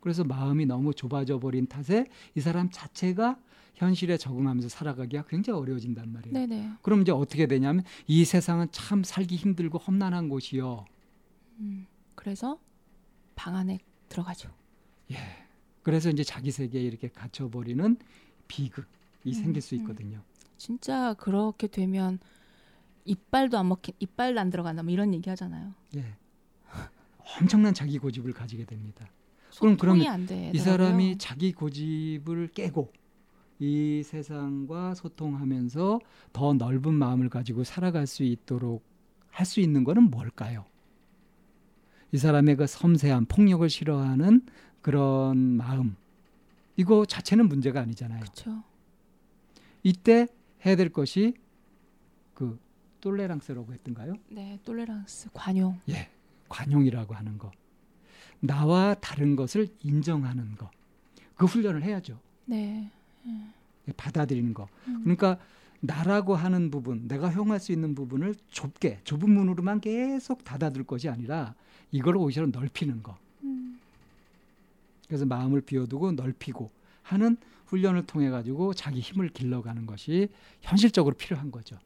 [0.00, 3.38] 그래서 마음이 너무 좁아져 버린 탓에 이 사람 자체가
[3.74, 6.32] 현실에 적응하면서 살아가기가 굉장히 어려워진단 말이에요.
[6.32, 6.70] 네, 네.
[6.82, 10.84] 그럼 이제 어떻게 되냐면 이 세상은 참 살기 힘들고 험난한 곳이요.
[11.60, 12.58] 음, 그래서
[13.34, 13.78] 방 안에
[14.08, 14.50] 들어가죠.
[15.10, 15.16] 예.
[15.82, 17.96] 그래서 이제 자기 세계에 이렇게 갇혀 버리는
[18.46, 18.86] 비극이
[19.26, 19.80] 음, 생길 수 음.
[19.80, 20.22] 있거든요.
[20.58, 22.20] 진짜 그렇게 되면
[23.04, 25.74] 이빨도 안 먹힌 이빨도 안 들어간다 뭐 이런 얘기 하잖아요.
[25.96, 26.04] 예.
[27.40, 29.08] 엄청난 자기 고집을 가지게 됩니다.
[29.58, 30.26] 그럼 그러면.
[30.54, 32.92] 이 사람이 자기 고집을 깨고
[33.62, 36.00] 이 세상과 소통하면서
[36.32, 38.82] 더 넓은 마음을 가지고 살아갈 수 있도록
[39.30, 40.64] 할 수 있는 거는 뭘까요?
[42.10, 44.44] 이 사람의 그 섬세한 폭력을 싫어하는
[44.80, 45.94] 그런 마음
[46.76, 48.20] 이거 자체는 문제가 아니잖아요.
[48.20, 48.64] 그렇죠.
[49.84, 50.26] 이때
[50.66, 51.34] 해야 될 것이
[52.34, 52.58] 그
[53.00, 54.14] 똘레랑스라고 했던가요?
[54.28, 55.78] 네, 똘레랑스 관용.
[55.88, 56.08] 예,
[56.48, 57.52] 관용이라고 하는 거.
[58.40, 60.68] 나와 다른 것을 인정하는 거.
[61.36, 62.18] 그 훈련을 해야죠.
[62.44, 62.90] 네.
[63.26, 64.68] 예, 받아들이는 거.
[64.88, 65.00] 음.
[65.02, 65.38] 그러니까
[65.80, 71.54] 나라고 하는 부분, 내가 허용할 수 있는 부분을 좁게, 좁은 문으로만 계속 닫아둘 것이 아니라
[71.90, 73.18] 이걸 오히려 넓히는 거.
[73.42, 73.80] 음.
[75.08, 76.70] 그래서 마음을 비워두고 넓히고
[77.02, 77.36] 하는
[77.66, 80.28] 훈련을 통해 가지고 자기 힘을 길러가는 것이
[80.60, 81.76] 현실적으로 필요한 거죠.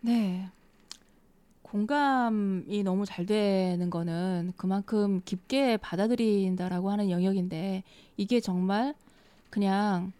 [0.00, 0.48] 네.
[1.62, 7.84] 공감이 너무 잘 되는 거는 그만큼 깊게 받아들인다라고 하는 영역인데
[8.16, 8.94] 이게 정말
[9.50, 10.12] 그냥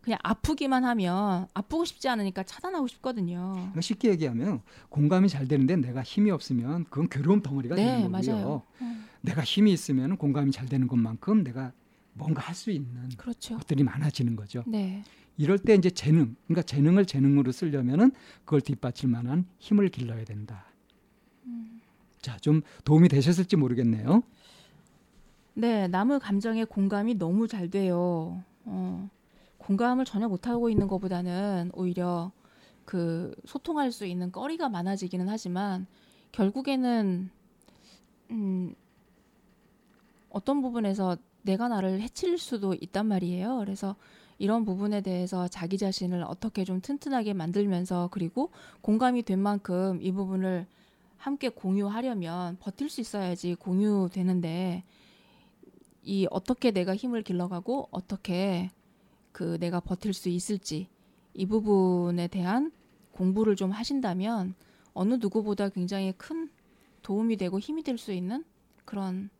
[0.00, 3.52] 그냥 아프기만 하면 아프고 싶지 않으니까 차단하고 싶거든요.
[3.54, 8.32] 그러니까 쉽게 얘기하면 공감이 잘 되는데 내가 힘이 없으면 그건 괴로움 덩어리가 네, 되는 거고요.
[8.32, 8.62] 맞아요.
[8.80, 11.72] 음, 내가 힘이 있으면 공감이 잘 되는 것만큼 내가
[12.14, 13.56] 뭔가 할 수 있는 그렇죠.
[13.58, 14.64] 것들이 많아지는 거죠.
[14.66, 15.02] 네.
[15.36, 18.12] 이럴 때 이제 재능, 그러니까 재능을 재능으로 쓰려면은
[18.44, 20.64] 그걸 뒷받칠 만한 힘을 길러야 된다.
[21.46, 21.80] 음.
[22.20, 24.22] 자, 좀 도움이 되셨을지 모르겠네요.
[25.54, 28.42] 네, 남의 감정에 공감이 너무 잘 돼요.
[28.64, 29.08] 어,
[29.70, 32.32] 공감을 전혀 못하고 있는 것보다는 오히려
[32.84, 35.86] 그 소통할 수 있는 거리가 많아지기는 하지만
[36.32, 37.30] 결국에는
[38.30, 38.74] 음,
[40.28, 43.58] 어떤 부분에서 내가 나를 해칠 수도 있단 말이에요.
[43.58, 43.94] 그래서
[44.38, 50.66] 이런 부분에 대해서 자기 자신을 어떻게 좀 튼튼하게 만들면서 그리고 공감이 된 만큼 이 부분을
[51.16, 54.82] 함께 공유하려면 버틸 수 있어야지 공유되는데
[56.02, 58.70] 이 어떻게 내가 힘을 길러가고 어떻게
[59.32, 60.88] 그 내가 버틸 수 있을지
[61.34, 62.72] 이 부분에 대한
[63.12, 64.54] 공부를 좀 하신다면
[64.92, 66.50] 어느 누구보다 굉장히 큰
[67.02, 68.44] 도움이 되고 힘이 될 수 있는
[68.84, 69.30] 그런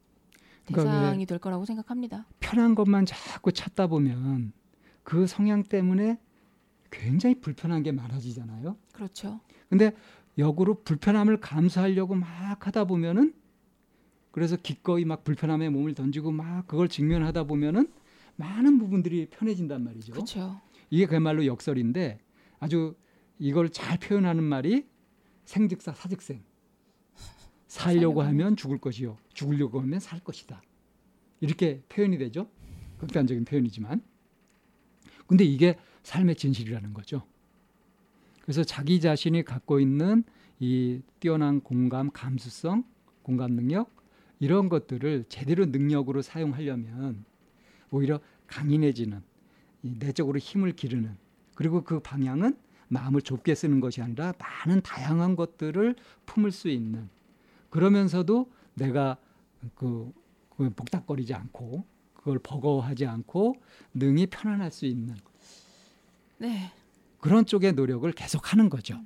[0.66, 2.26] 그러니까 대상이 될 거라고 생각합니다.
[2.38, 4.52] 편한 것만 자꾸 찾다 보면
[5.02, 6.18] 그 성향 때문에
[6.90, 8.76] 굉장히 불편한 게 많아지잖아요.
[8.92, 9.40] 그렇죠.
[9.68, 9.92] 근데
[10.38, 13.34] 역으로 불편함을 감수하려고 막 하다 보면은
[14.30, 17.90] 그래서 기꺼이 막 불편함에 몸을 던지고 막 그걸 직면하다 보면은
[18.36, 20.12] 많은 부분들이 편해진단 말이죠.
[20.12, 20.60] 그렇죠.
[20.90, 22.18] 이게 그야말로 역설인데
[22.58, 22.94] 아주
[23.38, 24.86] 이걸 잘 표현하는 말이
[25.44, 26.42] 생즉사 사즉생.
[27.66, 29.16] 살려고 하면 죽을 것이요.
[29.32, 30.62] 죽으려고 하면 살 것이다.
[31.40, 32.48] 이렇게 표현이 되죠.
[32.98, 34.02] 극단적인 표현이지만.
[35.26, 37.22] 근데 이게 삶의 진실이라는 거죠.
[38.42, 40.24] 그래서 자기 자신이 갖고 있는
[40.58, 42.84] 이 뛰어난 공감, 감수성,
[43.22, 43.94] 공감 능력
[44.38, 47.24] 이런 것들을 제대로 능력으로 사용하려면
[47.90, 49.22] 오히려 강인해지는
[49.82, 51.16] 이 내적으로 힘을 기르는
[51.54, 52.56] 그리고 그 방향은
[52.88, 55.94] 마음을 좁게 쓰는 것이 아니라 많은 다양한 것들을
[56.26, 57.08] 품을 수 있는
[57.70, 59.16] 그러면서도 내가
[59.74, 60.12] 그,
[60.56, 61.84] 그 복닥거리지 않고
[62.14, 63.56] 그걸 버거워하지 않고
[63.94, 65.16] 능히 편안할 수 있는
[66.38, 66.72] 네.
[67.20, 68.98] 그런 쪽의 노력을 계속하는 거죠.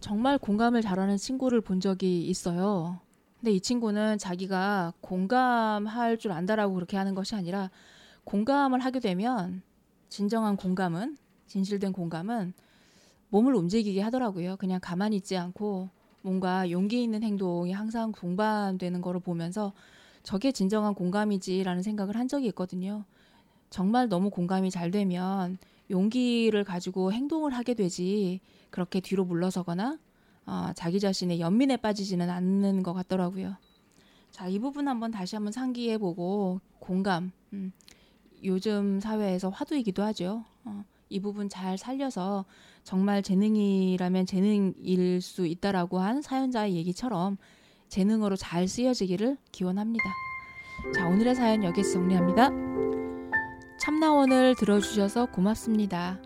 [0.00, 3.00] 정말 공감을 잘하는 친구를 본 적이 있어요.
[3.46, 7.70] 근데 이 친구는 자기가 공감할 줄 안다라고 그렇게 하는 것이 아니라
[8.24, 9.62] 공감을 하게 되면
[10.08, 11.16] 진정한 공감은
[11.46, 12.54] 진실된 공감은
[13.28, 14.56] 몸을 움직이게 하더라고요.
[14.56, 15.90] 그냥 가만히 있지 않고
[16.22, 19.72] 뭔가 용기 있는 행동이 항상 동반되는 거를 보면서
[20.24, 23.04] 저게 진정한 공감이지라는 생각을 한 적이 있거든요.
[23.70, 25.56] 정말 너무 공감이 잘 되면
[25.88, 28.40] 용기를 가지고 행동을 하게 되지
[28.70, 30.00] 그렇게 뒤로 물러서거나
[30.46, 33.56] 어, 자기 자신의 연민에 빠지지는 않는 것 같더라고요.
[34.30, 37.32] 자, 이 부분 한번 다시 한번 상기해 보고 공감.
[37.52, 37.72] 음,
[38.44, 40.44] 요즘 사회에서 화두이기도 하죠.
[40.64, 42.44] 어, 이 부분 잘 살려서
[42.84, 47.36] 정말 재능이라면 재능일 수 있다라고 한 사연자의 얘기처럼
[47.88, 50.04] 재능으로 잘 쓰여지기를 기원합니다.
[50.94, 52.50] 자, 오늘의 사연 여기서 정리합니다.
[53.80, 56.20] 참나원을 들어주셔서 고맙습니다.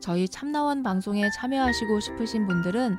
[0.00, 2.98] 저희 참나원 방송에 참여하시고 싶으신 분들은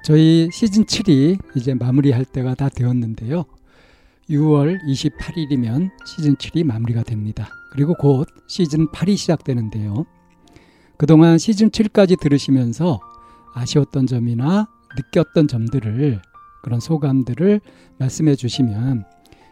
[0.05, 3.44] 저희 시즌 7이 이제 마무리할 때가 다 되었는데요.
[4.31, 7.48] 6월 28일이면 시즌 7이 마무리가 됩니다.
[7.73, 10.07] 그리고 곧 시즌 8이 시작되는데요.
[10.97, 13.01] 그동안 시즌 7까지 들으시면서
[13.55, 16.20] 아쉬웠던 점이나 느꼈던 점들을
[16.62, 17.61] 그런 소감들을
[17.98, 19.05] 말씀해 주시면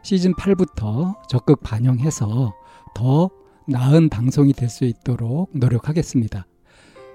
[0.02, 2.54] 시즌 8부터 적극 반영해서
[2.94, 3.30] 더
[3.66, 6.46] 나은 방송이 될 수 있도록 노력하겠습니다.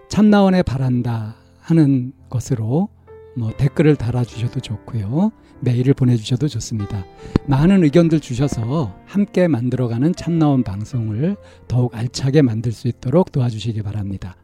[0.09, 2.89] 참나원에 바란다 하는 것으로
[3.37, 5.31] 뭐 댓글을 달아주셔도 좋고요.
[5.63, 7.05] 메일을 보내주셔도 좋습니다.
[7.47, 11.35] 많은 의견들 주셔서 함께 만들어가는 참나원 방송을
[11.67, 14.35] 더욱 알차게 만들 수 있도록 도와주시기 바랍니다.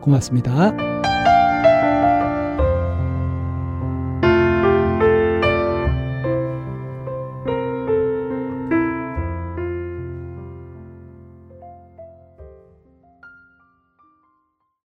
[0.00, 1.15] 고맙습니다.